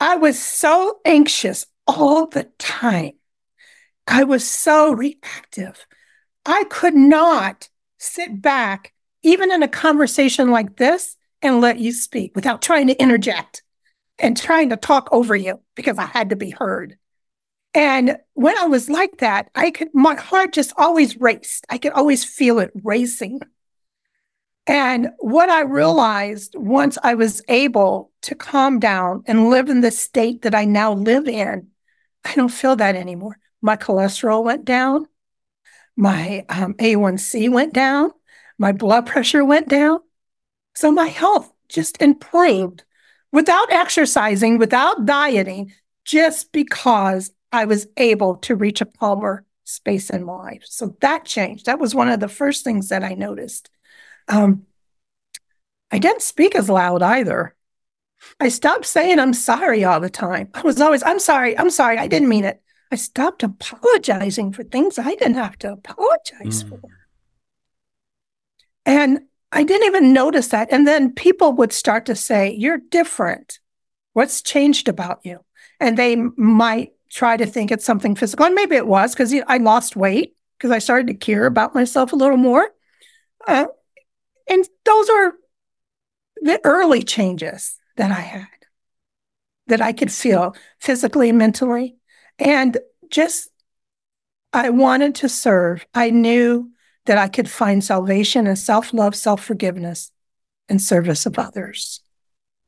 I 0.00 0.16
was 0.16 0.42
so 0.42 1.00
anxious 1.04 1.66
all 1.86 2.26
the 2.26 2.44
time. 2.58 3.12
I 4.06 4.24
was 4.24 4.48
so 4.48 4.92
reactive. 4.92 5.86
I 6.44 6.64
could 6.64 6.94
not 6.94 7.68
sit 7.98 8.42
back, 8.42 8.92
even 9.22 9.52
in 9.52 9.62
a 9.62 9.68
conversation 9.68 10.50
like 10.50 10.76
this, 10.76 11.16
and 11.40 11.60
let 11.60 11.78
you 11.78 11.92
speak 11.92 12.32
without 12.34 12.62
trying 12.62 12.88
to 12.88 13.00
interject 13.00 13.62
and 14.18 14.36
trying 14.36 14.70
to 14.70 14.76
talk 14.76 15.08
over 15.12 15.36
you 15.36 15.60
because 15.76 15.98
I 15.98 16.06
had 16.06 16.30
to 16.30 16.36
be 16.36 16.50
heard. 16.50 16.96
And 17.74 18.18
when 18.34 18.56
I 18.58 18.66
was 18.66 18.90
like 18.90 19.18
that, 19.18 19.50
I 19.54 19.70
could, 19.70 19.88
my 19.94 20.14
heart 20.14 20.52
just 20.52 20.72
always 20.76 21.18
raced. 21.18 21.64
I 21.70 21.78
could 21.78 21.92
always 21.92 22.24
feel 22.24 22.58
it 22.58 22.70
racing. 22.82 23.40
And 24.66 25.10
what 25.18 25.48
I 25.48 25.62
realized 25.62 26.54
once 26.56 26.96
I 27.02 27.14
was 27.14 27.42
able 27.48 28.12
to 28.22 28.34
calm 28.34 28.78
down 28.78 29.24
and 29.26 29.50
live 29.50 29.68
in 29.68 29.80
the 29.80 29.90
state 29.90 30.42
that 30.42 30.54
I 30.54 30.64
now 30.64 30.92
live 30.92 31.26
in, 31.26 31.68
I 32.24 32.34
don't 32.34 32.48
feel 32.48 32.76
that 32.76 32.94
anymore. 32.94 33.38
My 33.60 33.76
cholesterol 33.76 34.44
went 34.44 34.64
down. 34.64 35.06
My 35.96 36.44
um, 36.48 36.74
A1C 36.74 37.50
went 37.50 37.72
down. 37.72 38.12
My 38.58 38.72
blood 38.72 39.06
pressure 39.06 39.44
went 39.44 39.68
down. 39.68 40.00
So 40.74 40.92
my 40.92 41.06
health 41.06 41.52
just 41.68 42.00
improved 42.00 42.84
without 43.32 43.72
exercising, 43.72 44.58
without 44.58 45.04
dieting, 45.04 45.72
just 46.04 46.52
because 46.52 47.32
I 47.50 47.64
was 47.64 47.86
able 47.96 48.36
to 48.36 48.56
reach 48.56 48.80
a 48.80 48.86
calmer 48.86 49.44
space 49.64 50.10
in 50.10 50.24
my 50.24 50.34
life. 50.34 50.62
So 50.64 50.96
that 51.00 51.24
changed. 51.24 51.66
That 51.66 51.78
was 51.78 51.94
one 51.94 52.08
of 52.08 52.20
the 52.20 52.28
first 52.28 52.64
things 52.64 52.88
that 52.88 53.02
I 53.02 53.14
noticed. 53.14 53.70
Um, 54.28 54.66
I 55.90 55.98
didn't 55.98 56.22
speak 56.22 56.54
as 56.54 56.68
loud 56.68 57.02
either. 57.02 57.54
I 58.40 58.48
stopped 58.48 58.86
saying 58.86 59.18
I'm 59.18 59.34
sorry 59.34 59.84
all 59.84 60.00
the 60.00 60.10
time. 60.10 60.48
I 60.54 60.62
was 60.62 60.80
always, 60.80 61.02
I'm 61.02 61.18
sorry, 61.18 61.58
I'm 61.58 61.70
sorry, 61.70 61.98
I 61.98 62.06
didn't 62.06 62.28
mean 62.28 62.44
it. 62.44 62.62
I 62.90 62.96
stopped 62.96 63.42
apologizing 63.42 64.52
for 64.52 64.62
things 64.62 64.98
I 64.98 65.14
didn't 65.14 65.34
have 65.34 65.58
to 65.58 65.72
apologize 65.72 66.64
mm. 66.64 66.68
for. 66.68 66.80
And 68.84 69.20
I 69.50 69.64
didn't 69.64 69.86
even 69.86 70.12
notice 70.12 70.48
that. 70.48 70.68
And 70.70 70.86
then 70.86 71.12
people 71.12 71.52
would 71.54 71.72
start 71.72 72.06
to 72.06 72.14
say, 72.14 72.50
You're 72.50 72.80
different. 72.90 73.60
What's 74.12 74.42
changed 74.42 74.88
about 74.88 75.20
you? 75.24 75.40
And 75.80 75.96
they 75.96 76.16
might 76.16 76.92
try 77.10 77.36
to 77.36 77.46
think 77.46 77.70
it's 77.70 77.84
something 77.84 78.14
physical. 78.14 78.46
And 78.46 78.54
maybe 78.54 78.76
it 78.76 78.86
was 78.86 79.14
because 79.14 79.34
I 79.46 79.58
lost 79.58 79.96
weight 79.96 80.36
because 80.58 80.70
I 80.70 80.78
started 80.78 81.08
to 81.08 81.14
care 81.14 81.46
about 81.46 81.74
myself 81.74 82.12
a 82.12 82.16
little 82.16 82.36
more. 82.36 82.68
Uh, 83.46 83.66
and 84.48 84.68
those 84.84 85.08
are 85.08 85.34
the 86.42 86.60
early 86.64 87.02
changes 87.02 87.76
that 87.96 88.10
I 88.10 88.20
had 88.20 88.48
that 89.66 89.80
I 89.80 89.92
could 89.92 90.12
feel 90.12 90.54
physically 90.80 91.28
and 91.28 91.38
mentally. 91.38 91.96
And 92.38 92.78
just, 93.10 93.50
I 94.52 94.70
wanted 94.70 95.14
to 95.16 95.28
serve. 95.28 95.86
I 95.94 96.10
knew 96.10 96.70
that 97.06 97.18
I 97.18 97.28
could 97.28 97.48
find 97.48 97.82
salvation 97.82 98.46
and 98.46 98.58
self 98.58 98.92
love, 98.92 99.14
self 99.14 99.42
forgiveness, 99.42 100.10
and 100.68 100.80
service 100.80 101.26
of 101.26 101.38
others. 101.38 102.00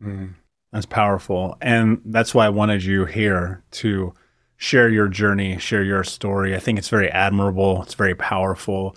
Mm, 0.02 0.34
that's 0.72 0.86
powerful. 0.86 1.56
And 1.60 2.00
that's 2.04 2.34
why 2.34 2.46
I 2.46 2.50
wanted 2.50 2.84
you 2.84 3.04
here 3.04 3.64
to 3.72 4.14
share 4.56 4.88
your 4.88 5.08
journey, 5.08 5.58
share 5.58 5.82
your 5.82 6.04
story. 6.04 6.54
I 6.54 6.58
think 6.58 6.78
it's 6.78 6.88
very 6.88 7.10
admirable, 7.10 7.82
it's 7.82 7.94
very 7.94 8.14
powerful. 8.14 8.96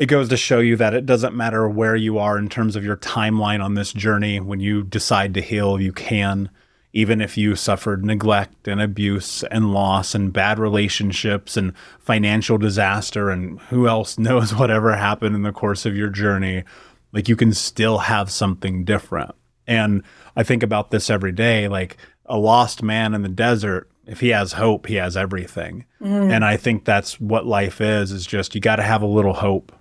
It 0.00 0.06
goes 0.06 0.30
to 0.30 0.36
show 0.38 0.60
you 0.60 0.76
that 0.76 0.94
it 0.94 1.04
doesn't 1.04 1.36
matter 1.36 1.68
where 1.68 1.94
you 1.94 2.16
are 2.16 2.38
in 2.38 2.48
terms 2.48 2.74
of 2.74 2.82
your 2.82 2.96
timeline 2.96 3.62
on 3.62 3.74
this 3.74 3.92
journey. 3.92 4.40
When 4.40 4.58
you 4.58 4.82
decide 4.82 5.34
to 5.34 5.42
heal, 5.42 5.78
you 5.78 5.92
can. 5.92 6.48
Even 6.94 7.20
if 7.20 7.36
you 7.36 7.54
suffered 7.54 8.02
neglect 8.02 8.66
and 8.66 8.80
abuse 8.80 9.42
and 9.50 9.74
loss 9.74 10.14
and 10.14 10.32
bad 10.32 10.58
relationships 10.58 11.54
and 11.54 11.74
financial 11.98 12.56
disaster 12.56 13.28
and 13.28 13.60
who 13.68 13.86
else 13.86 14.18
knows 14.18 14.54
whatever 14.54 14.96
happened 14.96 15.36
in 15.36 15.42
the 15.42 15.52
course 15.52 15.84
of 15.84 15.94
your 15.94 16.08
journey, 16.08 16.64
like 17.12 17.28
you 17.28 17.36
can 17.36 17.52
still 17.52 17.98
have 17.98 18.30
something 18.30 18.86
different. 18.86 19.34
And 19.66 20.02
I 20.34 20.44
think 20.44 20.62
about 20.62 20.90
this 20.90 21.10
every 21.10 21.32
day 21.32 21.68
like 21.68 21.98
a 22.24 22.38
lost 22.38 22.82
man 22.82 23.12
in 23.12 23.20
the 23.20 23.28
desert 23.28 23.90
if 24.06 24.20
he 24.20 24.30
has 24.30 24.54
hope, 24.54 24.86
he 24.86 24.94
has 24.94 25.14
everything. 25.14 25.84
Mm. 26.00 26.32
And 26.32 26.44
I 26.44 26.56
think 26.56 26.86
that's 26.86 27.20
what 27.20 27.46
life 27.46 27.82
is, 27.82 28.10
is 28.10 28.26
just 28.26 28.54
you 28.54 28.62
got 28.62 28.76
to 28.76 28.82
have 28.82 29.02
a 29.02 29.06
little 29.06 29.34
hope. 29.34 29.72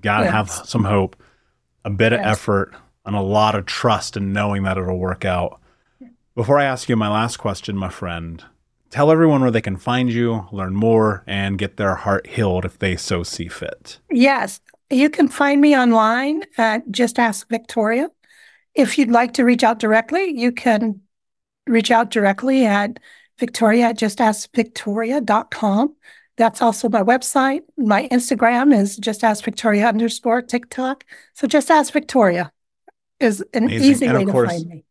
Got 0.00 0.18
to 0.18 0.24
yes. 0.24 0.32
have 0.32 0.50
some 0.50 0.84
hope, 0.84 1.16
a 1.84 1.90
bit 1.90 2.12
yes. 2.12 2.20
of 2.20 2.26
effort, 2.26 2.74
and 3.04 3.16
a 3.16 3.20
lot 3.20 3.54
of 3.54 3.66
trust 3.66 4.16
in 4.16 4.32
knowing 4.32 4.62
that 4.62 4.78
it'll 4.78 4.98
work 4.98 5.24
out. 5.24 5.60
Before 6.34 6.58
I 6.58 6.64
ask 6.64 6.88
you 6.88 6.96
my 6.96 7.08
last 7.08 7.38
question, 7.38 7.76
my 7.76 7.88
friend, 7.88 8.44
tell 8.90 9.10
everyone 9.10 9.40
where 9.40 9.50
they 9.50 9.60
can 9.60 9.76
find 9.76 10.10
you, 10.10 10.46
learn 10.52 10.74
more, 10.74 11.24
and 11.26 11.58
get 11.58 11.76
their 11.76 11.96
heart 11.96 12.26
healed 12.28 12.64
if 12.64 12.78
they 12.78 12.96
so 12.96 13.22
see 13.22 13.48
fit. 13.48 13.98
Yes. 14.10 14.60
You 14.90 15.10
can 15.10 15.28
find 15.28 15.60
me 15.60 15.76
online 15.76 16.42
at 16.56 16.90
Just 16.90 17.18
Ask 17.18 17.48
Victoria. 17.48 18.08
If 18.74 18.98
you'd 18.98 19.10
like 19.10 19.34
to 19.34 19.44
reach 19.44 19.64
out 19.64 19.78
directly, 19.78 20.30
you 20.36 20.52
can 20.52 21.00
reach 21.66 21.90
out 21.90 22.10
directly 22.10 22.64
at 22.64 22.98
Victoria, 23.38 23.94
just 23.94 24.20
ask 24.20 24.54
victoria.com. 24.54 25.96
That's 26.40 26.60
also 26.62 26.88
my 26.88 27.02
website. 27.02 27.60
My 27.76 28.08
Instagram 28.08 28.74
is 28.74 28.96
just 28.96 29.22
ask 29.22 29.44
Victoria 29.44 29.86
underscore 29.86 30.40
TikTok. 30.40 31.04
So 31.34 31.46
just 31.46 31.70
ask 31.70 31.92
Victoria 31.92 32.50
is 33.20 33.44
an 33.52 33.64
Amazing. 33.64 33.90
easy 33.90 34.06
and 34.06 34.16
way 34.16 34.24
course, 34.24 34.48
to 34.48 34.54
find 34.54 34.66
me. 34.66 34.86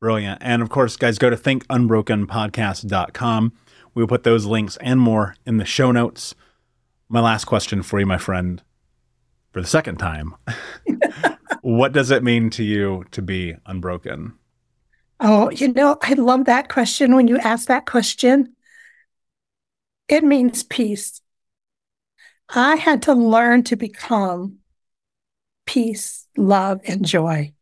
Brilliant. 0.00 0.40
And 0.40 0.62
of 0.62 0.68
course, 0.68 0.96
guys, 0.96 1.18
go 1.18 1.30
to 1.30 1.36
thinkunbrokenpodcast.com. 1.36 3.52
We'll 3.96 4.06
put 4.06 4.22
those 4.22 4.46
links 4.46 4.78
and 4.80 5.00
more 5.00 5.34
in 5.44 5.56
the 5.56 5.64
show 5.64 5.90
notes. 5.90 6.36
My 7.08 7.18
last 7.18 7.46
question 7.46 7.82
for 7.82 7.98
you, 7.98 8.06
my 8.06 8.18
friend, 8.18 8.62
for 9.50 9.60
the 9.60 9.66
second 9.66 9.96
time. 9.96 10.36
what 11.62 11.90
does 11.90 12.12
it 12.12 12.22
mean 12.22 12.50
to 12.50 12.62
you 12.62 13.04
to 13.10 13.20
be 13.20 13.56
unbroken? 13.66 14.34
Oh, 15.18 15.50
you 15.50 15.72
know, 15.72 15.98
I 16.02 16.12
love 16.12 16.44
that 16.44 16.68
question 16.68 17.16
when 17.16 17.26
you 17.26 17.36
ask 17.38 17.66
that 17.66 17.86
question. 17.86 18.54
It 20.08 20.24
means 20.24 20.62
peace. 20.62 21.20
I 22.48 22.76
had 22.76 23.02
to 23.02 23.14
learn 23.14 23.62
to 23.64 23.76
become 23.76 24.58
peace, 25.66 26.26
love, 26.36 26.80
and 26.86 27.04
joy. 27.04 27.52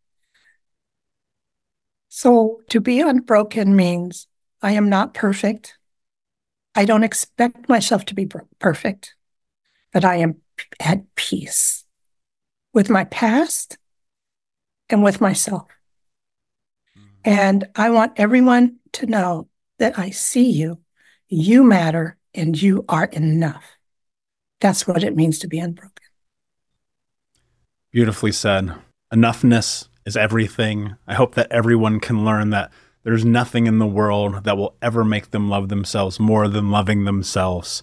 So 2.08 2.60
to 2.70 2.80
be 2.80 3.00
unbroken 3.00 3.74
means 3.74 4.28
I 4.62 4.72
am 4.72 4.88
not 4.88 5.12
perfect. 5.12 5.76
I 6.74 6.84
don't 6.84 7.04
expect 7.04 7.68
myself 7.68 8.04
to 8.06 8.14
be 8.14 8.28
perfect, 8.58 9.14
but 9.92 10.04
I 10.04 10.16
am 10.16 10.36
at 10.78 11.14
peace 11.16 11.84
with 12.72 12.88
my 12.88 13.04
past 13.04 13.78
and 14.88 15.02
with 15.02 15.20
myself. 15.20 15.66
Mm-hmm. 16.96 17.06
And 17.24 17.68
I 17.74 17.90
want 17.90 18.12
everyone 18.16 18.76
to 18.92 19.06
know 19.06 19.48
that 19.78 19.98
I 19.98 20.10
see 20.10 20.50
you, 20.50 20.80
you 21.28 21.64
matter, 21.64 22.16
and 22.36 22.60
you 22.60 22.84
are 22.88 23.06
enough. 23.06 23.64
That's 24.60 24.86
what 24.86 25.02
it 25.02 25.16
means 25.16 25.38
to 25.40 25.48
be 25.48 25.58
unbroken. 25.58 25.92
Beautifully 27.90 28.32
said. 28.32 28.74
Enoughness 29.12 29.88
is 30.04 30.16
everything. 30.16 30.96
I 31.06 31.14
hope 31.14 31.34
that 31.34 31.50
everyone 31.50 32.00
can 32.00 32.24
learn 32.24 32.50
that 32.50 32.70
there's 33.02 33.24
nothing 33.24 33.66
in 33.66 33.78
the 33.78 33.86
world 33.86 34.44
that 34.44 34.56
will 34.56 34.76
ever 34.82 35.04
make 35.04 35.30
them 35.30 35.48
love 35.48 35.68
themselves 35.68 36.18
more 36.18 36.48
than 36.48 36.70
loving 36.70 37.04
themselves. 37.04 37.82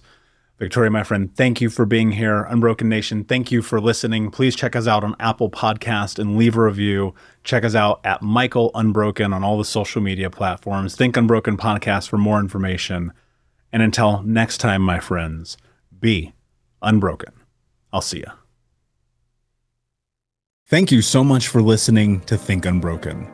Victoria, 0.58 0.90
my 0.90 1.02
friend, 1.02 1.34
thank 1.34 1.60
you 1.60 1.68
for 1.68 1.84
being 1.84 2.12
here. 2.12 2.44
Unbroken 2.44 2.88
Nation, 2.88 3.24
thank 3.24 3.50
you 3.50 3.60
for 3.60 3.80
listening. 3.80 4.30
Please 4.30 4.54
check 4.54 4.76
us 4.76 4.86
out 4.86 5.02
on 5.02 5.16
Apple 5.18 5.50
Podcast 5.50 6.18
and 6.18 6.36
leave 6.36 6.56
a 6.56 6.62
review. 6.62 7.14
Check 7.42 7.64
us 7.64 7.74
out 7.74 8.00
at 8.04 8.22
Michael 8.22 8.70
Unbroken 8.74 9.32
on 9.32 9.42
all 9.42 9.58
the 9.58 9.64
social 9.64 10.00
media 10.00 10.30
platforms. 10.30 10.94
Think 10.94 11.16
Unbroken 11.16 11.56
Podcast 11.56 12.08
for 12.08 12.18
more 12.18 12.38
information. 12.38 13.12
And 13.74 13.82
until 13.82 14.22
next 14.22 14.58
time, 14.58 14.82
my 14.82 15.00
friends, 15.00 15.56
be 15.98 16.32
unbroken. 16.80 17.32
I'll 17.92 18.00
see 18.00 18.18
you. 18.18 18.30
Thank 20.68 20.92
you 20.92 21.02
so 21.02 21.24
much 21.24 21.48
for 21.48 21.60
listening 21.60 22.20
to 22.26 22.36
Think 22.36 22.66
Unbroken. 22.66 23.33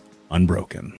unbroken. 0.31 0.89